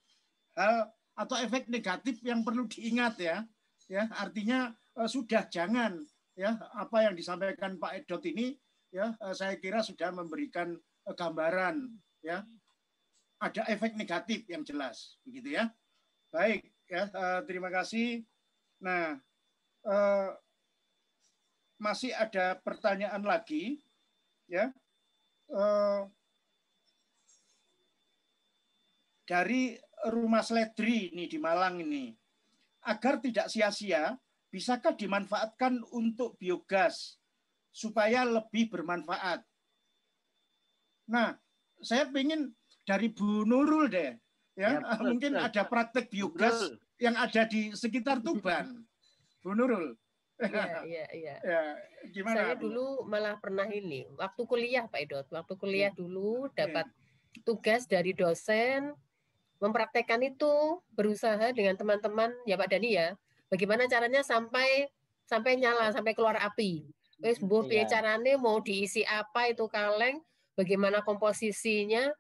hal 0.56 0.90
atau 1.16 1.36
efek 1.40 1.72
negatif 1.72 2.20
yang 2.24 2.44
perlu 2.44 2.68
diingat 2.68 3.16
ya. 3.20 3.38
Ya, 3.86 4.10
artinya 4.18 4.74
uh, 4.98 5.06
sudah 5.06 5.46
jangan 5.46 6.02
ya 6.36 6.60
apa 6.76 7.08
yang 7.08 7.16
disampaikan 7.16 7.80
Pak 7.80 8.04
Edot 8.04 8.24
ini 8.28 8.60
ya 8.92 9.16
uh, 9.24 9.36
saya 9.36 9.56
kira 9.56 9.80
sudah 9.80 10.12
memberikan 10.12 10.76
uh, 11.08 11.16
gambaran 11.16 11.96
ya 12.20 12.44
ada 13.40 13.62
efek 13.72 13.96
negatif 13.96 14.44
yang 14.52 14.64
jelas 14.68 15.16
begitu 15.24 15.56
ya 15.56 15.72
baik 16.32 16.68
ya 16.92 17.08
uh, 17.16 17.40
terima 17.48 17.72
kasih 17.72 18.28
nah 18.84 19.16
uh, 19.88 20.30
masih 21.80 22.12
ada 22.16 22.60
pertanyaan 22.60 23.24
lagi 23.24 23.84
ya 24.52 24.72
uh, 25.52 26.08
dari 29.26 29.74
rumah 30.14 30.46
Sledri 30.46 31.14
ini 31.14 31.26
di 31.26 31.38
Malang 31.42 31.82
ini 31.82 32.14
agar 32.86 33.18
tidak 33.18 33.50
sia-sia 33.50 34.14
bisakah 34.54 34.94
dimanfaatkan 34.94 35.82
untuk 35.92 36.38
biogas 36.38 37.18
supaya 37.74 38.24
lebih 38.24 38.72
bermanfaat 38.72 39.42
nah 41.10 41.36
saya 41.82 42.08
ingin 42.16 42.54
dari 42.86 43.10
Bu 43.12 43.44
Nurul 43.44 43.90
deh 43.90 44.14
ya, 44.56 44.80
ya 44.80 44.82
betul, 44.82 45.06
mungkin 45.12 45.32
betul. 45.36 45.46
ada 45.50 45.62
praktek 45.66 46.06
biogas 46.08 46.56
betul. 46.56 46.74
yang 47.02 47.16
ada 47.18 47.42
di 47.50 47.74
sekitar 47.74 48.22
Tuban 48.22 48.86
Bu 49.42 49.58
Nurul 49.58 49.98
Iya, 50.40 50.84
iya, 50.92 51.06
iya. 51.16 51.36
Ya, 51.40 51.62
gimana? 52.12 52.36
Saya 52.36 52.56
dulu 52.60 53.08
malah 53.08 53.40
pernah 53.40 53.68
ini, 53.72 54.04
waktu 54.20 54.42
kuliah 54.44 54.86
Pak 54.88 55.00
Edot, 55.00 55.28
waktu 55.32 55.54
kuliah 55.56 55.92
ya. 55.92 55.96
dulu 55.96 56.52
dapat 56.52 56.88
ya. 56.92 57.42
tugas 57.48 57.88
dari 57.88 58.12
dosen 58.12 58.92
mempraktekkan 59.64 60.20
itu, 60.28 60.84
berusaha 60.92 61.56
dengan 61.56 61.80
teman-teman 61.80 62.36
ya 62.44 62.60
Pak 62.60 62.68
Dani 62.68 62.90
ya, 63.00 63.16
bagaimana 63.48 63.88
caranya 63.88 64.20
sampai 64.20 64.92
sampai 65.26 65.56
nyala, 65.56 65.96
sampai 65.96 66.12
keluar 66.12 66.36
api. 66.38 66.84
Wes 67.24 67.40
bu 67.40 67.64
ya. 67.72 67.88
carane 67.88 68.36
mau 68.36 68.60
diisi 68.60 69.08
apa 69.08 69.48
itu 69.48 69.72
kaleng, 69.72 70.20
bagaimana 70.60 71.00
komposisinya, 71.00 72.12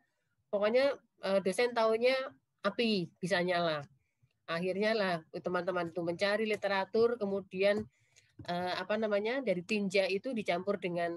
pokoknya 0.47 0.95
uh, 1.27 1.39
dosen 1.43 1.75
tahunya 1.75 2.15
api 2.63 3.11
bisa 3.19 3.43
nyala. 3.43 3.83
Akhirnya 4.47 4.95
lah 4.95 5.15
teman-teman 5.35 5.91
itu 5.91 5.99
mencari 5.99 6.47
literatur, 6.47 7.19
kemudian 7.19 7.83
uh, 8.43 8.73
apa 8.75 8.99
namanya 8.99 9.39
dari 9.39 9.63
tinja 9.63 10.03
itu 10.09 10.35
dicampur 10.35 10.75
dengan 10.75 11.15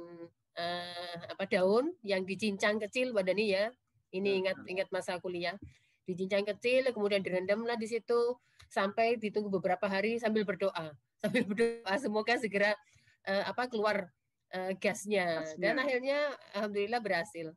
uh, 0.58 1.18
apa 1.34 1.44
daun 1.50 1.90
yang 2.06 2.22
dicincang 2.22 2.78
kecil 2.78 3.10
badannya 3.10 3.46
ya. 3.46 3.64
Ini 4.08 4.30
ingat 4.44 4.56
ingat 4.64 4.88
masa 4.88 5.20
kuliah. 5.20 5.58
Dicincang 6.08 6.46
kecil, 6.48 6.88
kemudian 6.96 7.20
direndamlah 7.20 7.76
di 7.76 7.84
situ 7.84 8.40
sampai 8.72 9.20
ditunggu 9.20 9.52
beberapa 9.52 9.84
hari 9.84 10.16
sambil 10.16 10.48
berdoa, 10.48 10.96
sambil 11.22 11.44
berdoa 11.44 11.94
semoga 12.00 12.40
segera 12.40 12.72
uh, 13.28 13.44
apa 13.52 13.68
keluar 13.68 14.08
uh, 14.56 14.72
gasnya. 14.80 15.44
gasnya. 15.44 15.60
Dan 15.60 15.74
akhirnya 15.82 16.18
alhamdulillah 16.56 17.00
berhasil. 17.04 17.52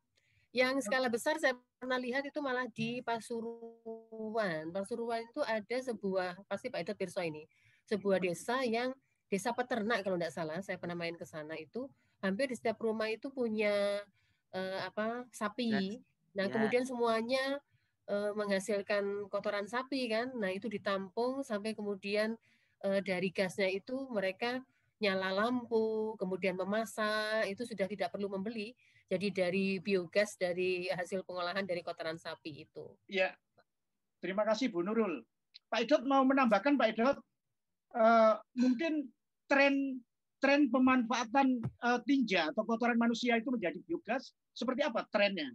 Yang 0.52 0.84
skala 0.84 1.08
besar 1.08 1.40
saya 1.40 1.56
pernah 1.80 1.96
lihat 1.96 2.28
itu 2.28 2.44
malah 2.44 2.68
di 2.68 3.00
Pasuruan. 3.00 4.68
Pasuruan 4.76 5.24
itu 5.24 5.40
ada 5.48 5.78
sebuah 5.80 6.44
pasti 6.52 6.68
Pak 6.68 6.84
Edot 6.84 6.98
Pirso 7.00 7.24
ini, 7.24 7.48
sebuah 7.88 8.20
desa 8.20 8.60
yang 8.68 8.92
desa 9.32 9.56
peternak 9.56 10.04
kalau 10.04 10.20
tidak 10.20 10.36
salah. 10.36 10.60
Saya 10.60 10.76
pernah 10.76 11.00
main 11.00 11.16
ke 11.16 11.24
sana 11.24 11.56
itu 11.56 11.88
hampir 12.20 12.52
di 12.52 12.56
setiap 12.60 12.84
rumah 12.84 13.08
itu 13.08 13.32
punya 13.32 14.04
uh, 14.52 14.80
apa 14.84 15.24
sapi. 15.32 16.04
Nah, 16.36 16.46
yeah. 16.48 16.52
kemudian 16.52 16.84
semuanya 16.84 17.64
uh, 18.12 18.36
menghasilkan 18.36 19.32
kotoran 19.32 19.72
sapi 19.72 20.12
kan. 20.12 20.36
Nah, 20.36 20.52
itu 20.52 20.68
ditampung 20.68 21.48
sampai 21.48 21.72
kemudian 21.72 22.36
uh, 22.84 23.00
dari 23.00 23.32
gasnya 23.32 23.72
itu 23.72 24.12
mereka 24.12 24.60
nyala 25.02 25.34
lampu, 25.34 26.14
kemudian 26.22 26.54
memasak, 26.54 27.50
itu 27.50 27.66
sudah 27.66 27.90
tidak 27.90 28.14
perlu 28.14 28.30
membeli. 28.30 28.78
Jadi 29.10 29.28
dari 29.34 29.66
biogas 29.82 30.38
dari 30.38 30.88
hasil 30.88 31.26
pengolahan 31.26 31.66
dari 31.66 31.82
kotoran 31.82 32.22
sapi 32.22 32.70
itu. 32.70 32.86
Ya, 33.10 33.34
terima 34.22 34.46
kasih 34.46 34.70
Bu 34.70 34.86
Nurul. 34.86 35.26
Pak 35.68 35.84
Idot 35.84 36.04
mau 36.06 36.22
menambahkan 36.24 36.78
Pak 36.78 36.88
Idot, 36.96 37.18
uh, 37.98 38.40
mungkin 38.56 39.10
tren 39.52 40.00
tren 40.40 40.72
pemanfaatan 40.72 41.60
uh, 41.84 42.00
tinja 42.08 42.50
atau 42.56 42.64
kotoran 42.64 42.96
manusia 42.96 43.36
itu 43.36 43.52
menjadi 43.52 43.78
biogas 43.84 44.32
seperti 44.56 44.88
apa 44.88 45.04
trennya? 45.12 45.52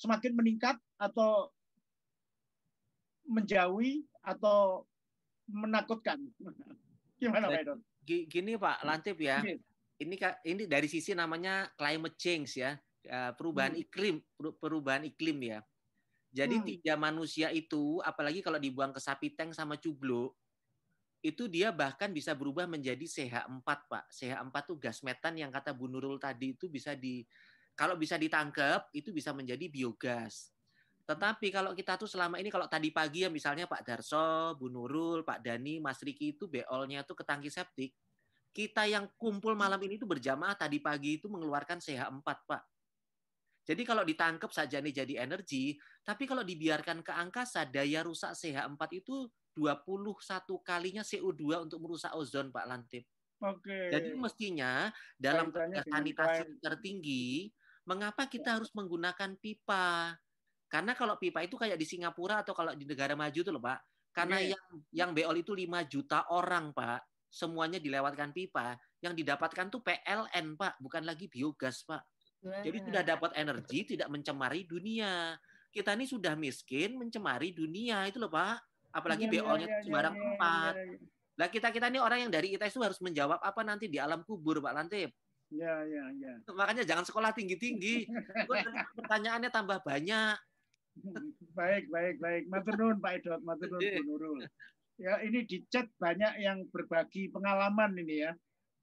Semakin 0.00 0.32
meningkat 0.32 0.80
atau 0.96 1.52
menjauhi 3.28 4.08
atau 4.24 4.88
menakutkan? 5.46 6.16
Gimana 7.20 7.52
Pak 7.52 7.60
Idot? 7.62 7.78
gini 8.02 8.58
Pak 8.58 8.82
Lantip 8.82 9.20
ya. 9.20 9.44
Ini 10.02 10.18
ini 10.42 10.66
dari 10.66 10.90
sisi 10.90 11.14
namanya 11.14 11.70
climate 11.78 12.18
change 12.18 12.58
ya, 12.58 12.74
ya 13.06 13.30
perubahan 13.38 13.78
hmm. 13.78 13.82
iklim, 13.86 14.16
perubahan 14.58 15.06
iklim 15.06 15.38
ya. 15.46 15.62
Jadi 16.32 16.58
hmm. 16.58 16.66
tiga 16.66 16.94
manusia 16.98 17.52
itu, 17.54 18.02
apalagi 18.02 18.42
kalau 18.42 18.58
dibuang 18.58 18.90
ke 18.90 18.98
sapi 18.98 19.36
tank 19.36 19.54
sama 19.54 19.78
cublo, 19.78 20.34
itu 21.22 21.46
dia 21.46 21.70
bahkan 21.70 22.10
bisa 22.10 22.34
berubah 22.34 22.66
menjadi 22.66 23.06
CH4 23.06 23.62
Pak. 23.62 24.10
CH4 24.10 24.54
itu 24.66 24.74
gas 24.74 24.98
metan 25.06 25.38
yang 25.38 25.54
kata 25.54 25.70
Bu 25.70 25.86
Nurul 25.86 26.18
tadi 26.18 26.50
itu 26.58 26.66
bisa 26.66 26.98
di 26.98 27.22
kalau 27.78 27.94
bisa 27.94 28.18
ditangkap 28.18 28.90
itu 28.90 29.14
bisa 29.14 29.30
menjadi 29.30 29.70
biogas. 29.70 30.50
Tetapi 31.06 31.54
kalau 31.54 31.78
kita 31.78 31.94
tuh 31.94 32.10
selama 32.10 32.42
ini 32.42 32.50
kalau 32.50 32.66
tadi 32.66 32.90
pagi 32.90 33.22
ya 33.22 33.30
misalnya 33.30 33.70
Pak 33.70 33.82
Darso, 33.86 34.58
Bu 34.58 34.66
Nurul, 34.66 35.22
Pak 35.22 35.42
Dani, 35.42 35.78
Mas 35.78 36.02
Riki 36.02 36.34
itu 36.34 36.50
beolnya 36.50 37.06
tuh 37.06 37.14
ke 37.14 37.22
tangki 37.22 37.50
septik. 37.50 37.94
Kita 38.52 38.84
yang 38.84 39.08
kumpul 39.16 39.56
malam 39.56 39.80
ini 39.80 39.96
tuh 39.96 40.10
berjamaah 40.10 40.58
tadi 40.58 40.82
pagi 40.82 41.16
itu 41.22 41.30
mengeluarkan 41.30 41.80
CH4, 41.80 42.28
Pak. 42.44 42.62
Jadi 43.62 43.82
kalau 43.86 44.02
ditangkap 44.02 44.50
saja 44.50 44.82
nih 44.82 44.90
jadi 45.02 45.22
energi, 45.22 45.78
tapi 46.02 46.26
kalau 46.26 46.42
dibiarkan 46.42 47.00
ke 47.06 47.14
angkasa 47.14 47.62
daya 47.62 48.02
rusak 48.02 48.34
CH4 48.34 48.82
itu 48.98 49.30
21 49.54 50.48
kalinya 50.64 51.02
CO2 51.04 51.68
untuk 51.68 51.78
merusak 51.84 52.12
ozon, 52.16 52.48
Pak 52.48 52.66
Lantip. 52.66 53.04
Oke. 53.42 53.90
Jadi 53.90 54.14
mestinya 54.14 54.88
dalam 55.18 55.50
sanitasi 55.90 56.62
tertinggi, 56.62 57.50
mengapa 57.84 58.30
kita 58.30 58.62
harus 58.62 58.70
menggunakan 58.70 59.34
pipa? 59.42 60.14
Karena 60.70 60.94
kalau 60.94 61.18
pipa 61.18 61.42
itu 61.42 61.58
kayak 61.58 61.76
di 61.76 61.84
Singapura 61.84 62.46
atau 62.46 62.54
kalau 62.54 62.72
di 62.72 62.86
negara 62.86 63.12
maju 63.18 63.40
itu 63.42 63.50
loh, 63.50 63.60
Pak. 63.60 63.80
Karena 64.12 64.38
yeah. 64.40 64.54
yang 64.54 64.64
yang 64.92 65.10
beol 65.12 65.36
itu 65.36 65.52
5 65.52 65.68
juta 65.90 66.24
orang, 66.30 66.70
Pak. 66.72 67.28
Semuanya 67.28 67.82
dilewatkan 67.82 68.30
pipa. 68.30 68.78
Yang 69.02 69.24
didapatkan 69.24 69.66
tuh 69.68 69.82
PLN, 69.82 70.54
Pak, 70.54 70.78
bukan 70.78 71.02
lagi 71.02 71.26
biogas, 71.26 71.82
Pak. 71.84 72.00
Wow. 72.46 72.62
Jadi 72.62 72.78
sudah 72.88 73.02
dapat 73.02 73.30
energi, 73.34 73.78
tidak 73.96 74.08
mencemari 74.08 74.64
dunia. 74.64 75.34
Kita 75.72 75.98
ini 75.98 76.06
sudah 76.06 76.38
miskin, 76.38 76.94
mencemari 76.94 77.50
dunia 77.50 78.06
itu 78.06 78.22
loh, 78.22 78.30
Pak. 78.30 78.71
Apalagi 78.92 79.26
yeah, 79.28 79.42
BO-nya 79.42 79.66
yeah, 79.68 79.80
sembarang 79.84 80.14
yeah, 80.14 80.22
tempat. 80.22 80.74
Yeah, 80.76 80.88
yeah. 80.92 81.10
Lah 81.40 81.48
kita 81.48 81.68
kita 81.72 81.88
ini 81.88 81.98
orang 81.98 82.28
yang 82.28 82.32
dari 82.32 82.52
ITS 82.52 82.76
itu 82.76 82.84
harus 82.84 83.00
menjawab 83.00 83.40
apa 83.40 83.60
nanti 83.64 83.88
di 83.88 83.96
alam 83.96 84.20
kubur, 84.22 84.60
Pak 84.60 84.74
Lantip. 84.76 85.10
Ya, 85.52 85.84
ya, 85.84 86.04
ya. 86.16 86.32
Makanya 86.52 86.84
jangan 86.84 87.04
sekolah 87.04 87.32
tinggi-tinggi. 87.36 88.08
Pertanyaannya 89.00 89.52
tambah 89.52 89.84
banyak. 89.84 90.36
Baik, 91.56 91.88
baik, 91.88 92.16
baik. 92.20 92.42
Matur 92.48 92.96
Pak 93.00 93.12
Edot, 93.20 93.40
matur 93.44 93.68
nuwun 93.68 93.92
Bu 94.00 94.02
Nurul. 94.16 94.40
Ya, 95.00 95.20
ini 95.24 95.44
di 95.48 95.64
chat 95.72 95.88
banyak 95.96 96.40
yang 96.40 96.68
berbagi 96.68 97.32
pengalaman 97.32 97.96
ini 97.96 98.28
ya. 98.28 98.32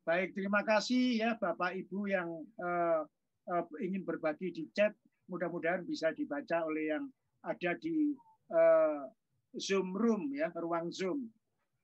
Baik, 0.09 0.33
terima 0.33 0.65
kasih 0.65 1.21
ya 1.21 1.37
Bapak 1.37 1.77
Ibu 1.77 2.09
yang 2.09 2.29
uh, 2.57 3.05
uh, 3.49 3.65
ingin 3.77 4.01
berbagi 4.01 4.49
di 4.49 4.65
chat. 4.73 4.93
Mudah-mudahan 5.29 5.85
bisa 5.85 6.09
dibaca 6.17 6.65
oleh 6.65 6.97
yang 6.97 7.05
ada 7.45 7.77
di 7.77 8.17
uh, 8.49 9.05
Zoom 9.57 9.97
room 9.97 10.29
ya, 10.35 10.53
ruang 10.53 10.93
Zoom. 10.93 11.25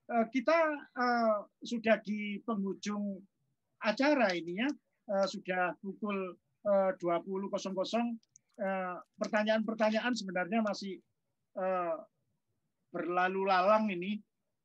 Uh, 0.06 0.22
kita 0.30 0.54
uh, 0.94 1.42
sudah 1.66 1.98
di 2.06 2.38
penghujung 2.46 3.18
acara 3.82 4.30
ini 4.30 4.62
ya. 4.62 4.70
Uh, 5.06 5.26
sudah 5.26 5.74
pukul 5.82 6.34
uh, 6.66 6.90
20.00 6.98 7.50
Eh, 8.56 8.96
pertanyaan-pertanyaan 9.20 10.16
sebenarnya 10.16 10.64
masih 10.64 10.96
berlalu 12.88 13.44
lalang 13.44 13.84
ini, 13.92 14.16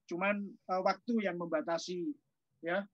cuman 0.08 0.48
waktu 0.64 1.28
yang 1.28 1.36
membatasi 1.36 2.08
ya 2.64 2.88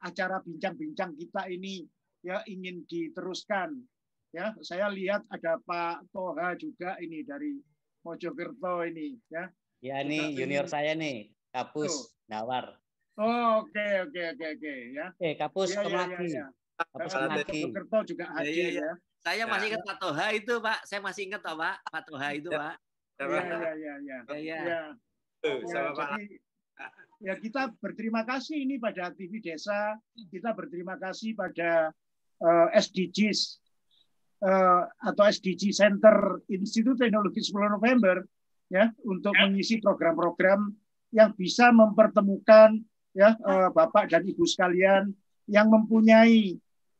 acara 0.00 0.40
bincang-bincang 0.40 1.12
kita 1.20 1.52
ini 1.52 1.84
ya 2.24 2.40
ingin 2.48 2.80
diteruskan. 2.88 3.76
Ya, 4.32 4.56
saya 4.64 4.88
lihat 4.88 5.28
ada 5.28 5.60
Pak 5.68 6.08
Toha 6.08 6.56
juga 6.56 6.96
ini 7.04 7.20
dari 7.20 7.52
Mojokerto 8.02 8.82
ini 8.86 9.18
ya. 9.30 9.50
Ya 9.82 10.02
ini 10.02 10.38
junior 10.38 10.70
saya 10.70 10.94
nih, 10.94 11.34
Kapus 11.50 11.90
Tuh. 11.90 12.30
Nawar. 12.30 12.78
Oh, 13.18 13.66
oke 13.66 13.86
oke 14.08 14.22
oke 14.34 14.46
oke 14.58 14.74
ya. 14.94 15.06
Eh, 15.18 15.34
Kapus 15.34 15.74
ya, 15.74 15.82
Kemaki. 15.82 16.14
Ya, 16.14 16.18
ya, 16.22 16.28
ya. 16.28 16.46
Kapus 16.82 17.12
Kemaki. 17.14 17.60
Mojokerto 17.66 17.98
juga 18.14 18.24
hadir 18.38 18.54
ya. 18.54 18.68
ya, 18.68 18.70
ya. 18.78 18.90
Saya 19.22 19.44
masih 19.46 19.66
ingat 19.70 19.82
Pak 19.86 19.96
Toha 20.02 20.26
itu, 20.34 20.54
Pak. 20.58 20.78
Saya 20.82 21.00
masih 21.02 21.22
ingat, 21.30 21.40
Pak. 21.46 21.76
Pak 21.86 22.02
Toha 22.10 22.28
itu, 22.34 22.50
ya. 22.50 22.58
Pak. 22.58 22.74
Iya, 23.22 23.70
iya, 23.78 23.94
iya. 24.02 24.18
Ya, 24.18 24.18
ya. 24.34 24.38
Ya, 24.42 24.58
ya. 24.58 25.52
ya, 25.62 25.82
jadi, 25.94 26.24
ya 27.22 27.34
kita 27.38 27.70
berterima 27.78 28.26
kasih 28.26 28.66
ini 28.66 28.82
pada 28.82 29.14
TV 29.14 29.38
Desa. 29.38 29.94
Kita 30.26 30.50
berterima 30.58 30.98
kasih 30.98 31.38
pada 31.38 31.94
uh, 32.42 32.66
eh, 32.74 32.82
SDGs 32.82 33.61
uh, 34.42 34.82
atau 34.98 35.24
SDG 35.24 35.70
Center 35.70 36.42
Institut 36.50 36.98
Teknologi 36.98 37.40
10 37.40 37.78
November 37.78 38.20
ya 38.68 38.90
untuk 39.06 39.32
mengisi 39.38 39.78
program-program 39.78 40.72
yang 41.12 41.30
bisa 41.36 41.70
mempertemukan 41.70 42.80
ya 43.12 43.36
uh, 43.44 43.68
Bapak 43.70 44.08
dan 44.10 44.24
Ibu 44.24 44.42
sekalian 44.48 45.12
yang 45.46 45.68
mempunyai 45.68 46.56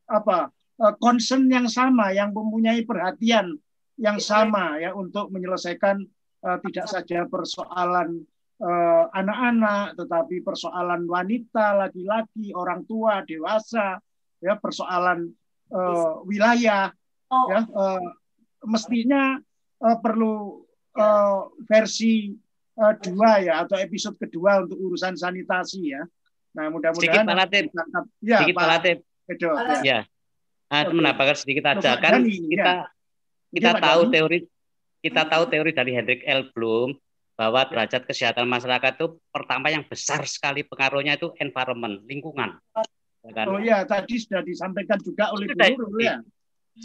apa 0.07 0.53
uh, 0.79 0.93
concern 1.01 1.49
yang 1.49 1.67
sama, 1.67 2.13
yang 2.13 2.31
mempunyai 2.31 2.85
perhatian 2.85 3.57
yang 3.97 4.17
sama 4.17 4.77
ya 4.81 4.93
untuk 4.93 5.29
menyelesaikan 5.33 6.01
uh, 6.45 6.57
tidak 6.63 6.87
saja 6.89 7.27
persoalan 7.27 8.23
anak-anak, 9.11 9.99
tetapi 9.99 10.39
persoalan 10.39 11.03
wanita, 11.03 11.75
laki-laki, 11.83 12.55
orang 12.55 12.87
tua, 12.87 13.19
dewasa, 13.27 13.99
ya 14.39 14.55
persoalan 14.55 15.35
uh, 15.67 16.23
wilayah, 16.23 16.87
oh. 17.33 17.45
ya 17.49 17.59
uh, 17.73 18.01
mestinya 18.69 19.41
uh, 19.81 19.97
perlu 19.97 20.61
uh, 20.93 21.49
versi 21.65 22.31
uh, 22.77 22.93
dua 23.01 23.41
ya 23.41 23.65
atau 23.65 23.77
episode 23.81 24.15
kedua 24.21 24.63
untuk 24.63 24.77
urusan 24.77 25.17
sanitasi 25.17 25.97
ya. 25.97 26.05
Nah 26.53 26.69
mudah-mudahan 26.69 27.25
sedikit 27.25 27.39
Latif. 27.41 27.63
Ya, 28.21 28.37
sedikit 28.45 28.55
Pak 28.61 28.67
Latif. 28.69 28.97
Edo, 29.23 29.49
ya. 29.55 29.79
ya. 29.81 29.99
Nah, 30.73 30.89
okay. 30.89 30.93
menambahkan 30.93 31.37
sedikit 31.37 31.63
aja 31.69 32.01
kan 32.01 32.21
Dani, 32.25 32.37
kita 32.49 32.73
ya. 32.73 32.85
kita 33.53 33.71
ya, 33.77 33.81
tahu 33.81 34.01
Dani. 34.09 34.13
teori 34.13 34.39
kita 35.03 35.21
tahu 35.29 35.43
teori 35.51 35.71
dari 35.75 35.91
Hendrik 35.93 36.21
L. 36.25 36.49
Bloom 36.49 36.97
bahwa 37.33 37.65
derajat 37.65 38.05
kesehatan 38.05 38.45
masyarakat 38.45 38.93
itu 38.97 39.07
pertama 39.33 39.73
yang 39.73 39.83
besar 39.85 40.21
sekali 40.29 40.61
pengaruhnya 40.61 41.17
itu 41.17 41.33
environment, 41.41 42.05
lingkungan. 42.05 42.61
Ya 43.25 43.31
kan? 43.33 43.45
Oh 43.49 43.57
ya, 43.57 43.81
tadi 43.89 44.21
sudah 44.21 44.45
disampaikan 44.45 45.01
juga 45.01 45.33
oleh 45.33 45.49
guru 45.49 45.97
ya. 45.97 46.21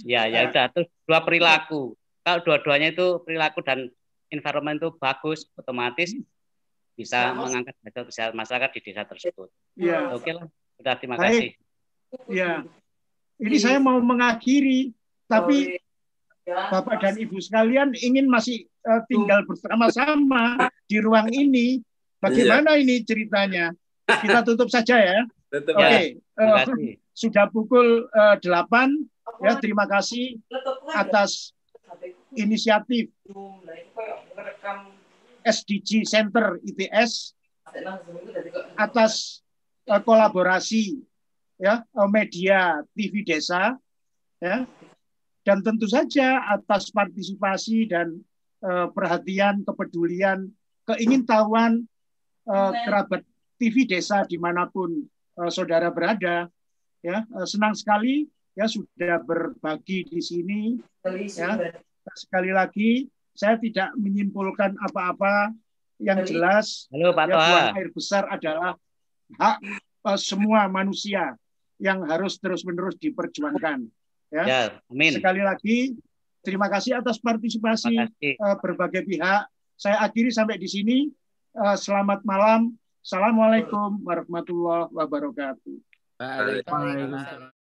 Ya, 0.04 0.28
ya 0.28 0.48
sudah. 0.48 0.66
Terus 0.72 0.88
dua 1.08 1.20
perilaku. 1.24 1.96
Kalau 2.24 2.40
dua-duanya 2.44 2.92
itu 2.92 3.24
perilaku 3.24 3.64
dan 3.64 3.88
environment 4.28 4.76
itu 4.76 4.90
bagus, 5.00 5.48
otomatis 5.56 6.12
bisa 6.98 7.30
mengangkat 7.32 7.72
derajat 7.80 8.04
kesehatan 8.10 8.36
masyarakat 8.36 8.70
di 8.74 8.80
desa 8.84 9.02
tersebut. 9.06 9.48
Ya. 9.78 10.12
Oke 10.12 10.34
lah, 10.34 10.50
sudah 10.76 10.94
terima 10.98 11.16
Baik. 11.16 11.30
kasih. 11.30 11.50
Ya, 12.28 12.64
ini 13.38 13.56
saya 13.60 13.78
mau 13.78 14.00
mengakhiri, 14.02 14.92
tapi 15.30 15.78
Bapak 16.48 17.04
dan 17.04 17.14
Ibu 17.20 17.38
sekalian 17.38 17.92
ingin 17.94 18.26
masih 18.26 18.66
uh, 18.88 19.04
tinggal 19.06 19.44
bersama-sama 19.44 20.72
di 20.88 20.96
ruang 20.98 21.28
ini. 21.30 21.84
Bagaimana 22.18 22.74
iya. 22.74 22.82
ini 22.82 22.96
ceritanya? 23.04 23.70
Kita 24.08 24.42
tutup 24.42 24.72
saja 24.72 24.96
ya. 24.98 25.20
Oke, 25.48 25.72
okay. 25.72 26.04
uh, 26.40 26.64
eh, 26.66 26.98
sudah 27.16 27.48
pukul 27.48 28.08
uh, 28.10 28.36
eh, 28.36 28.42
8 28.42 29.17
ya. 29.42 29.52
Terima 29.60 29.84
kasih 29.84 30.40
atas 30.92 31.52
inisiatif 32.36 33.12
SDG 35.44 36.04
Center 36.04 36.60
ITS 36.64 37.36
atas 38.76 39.44
uh, 39.88 40.00
kolaborasi 40.00 41.00
ya 41.60 41.84
media 42.08 42.80
TV 42.96 43.24
Desa 43.24 43.76
ya 44.38 44.64
dan 45.48 45.64
tentu 45.64 45.88
saja 45.88 46.44
atas 46.52 46.92
partisipasi 46.92 47.88
dan 47.88 48.20
uh, 48.60 48.92
perhatian, 48.92 49.64
kepedulian, 49.64 50.52
keingintahuan 50.84 51.88
uh, 52.44 52.68
kerabat 52.84 53.24
TV 53.56 53.88
desa 53.88 54.28
di 54.28 54.36
mana 54.36 54.68
pun 54.68 55.08
uh, 55.40 55.48
saudara 55.48 55.88
berada. 55.88 56.52
Ya, 57.00 57.24
uh, 57.32 57.48
senang 57.48 57.72
sekali 57.72 58.28
ya 58.58 58.66
sudah 58.66 59.22
berbagi 59.22 60.02
di 60.10 60.18
sini. 60.18 60.60
Ya, 61.06 61.78
sekali 62.18 62.50
lagi 62.50 63.06
saya 63.38 63.54
tidak 63.54 63.94
menyimpulkan 63.94 64.74
apa-apa 64.82 65.54
yang 66.02 66.26
jelas. 66.26 66.90
Halo 66.90 67.14
Pak 67.14 67.30
ya, 67.30 67.70
air 67.78 67.90
besar 67.94 68.26
adalah 68.26 68.74
hak 69.38 69.56
uh, 70.02 70.18
semua 70.18 70.66
manusia 70.66 71.38
yang 71.78 72.02
harus 72.10 72.42
terus-menerus 72.42 72.98
diperjuangkan. 72.98 73.86
Ya. 74.34 74.42
ya 74.42 74.60
amin. 74.90 75.14
Sekali 75.14 75.46
lagi 75.46 75.94
terima 76.42 76.66
kasih 76.66 76.98
atas 76.98 77.22
partisipasi 77.22 77.94
kasih. 77.94 78.34
Uh, 78.42 78.58
berbagai 78.58 79.06
pihak. 79.06 79.46
Saya 79.78 80.02
akhiri 80.02 80.34
sampai 80.34 80.58
di 80.58 80.66
sini. 80.66 81.06
Uh, 81.54 81.78
selamat 81.78 82.26
malam. 82.26 82.74
Assalamualaikum 83.06 84.02
warahmatullahi 84.02 84.90
wabarakatuh. 84.90 85.76
Waalaikumsalam. 86.18 87.54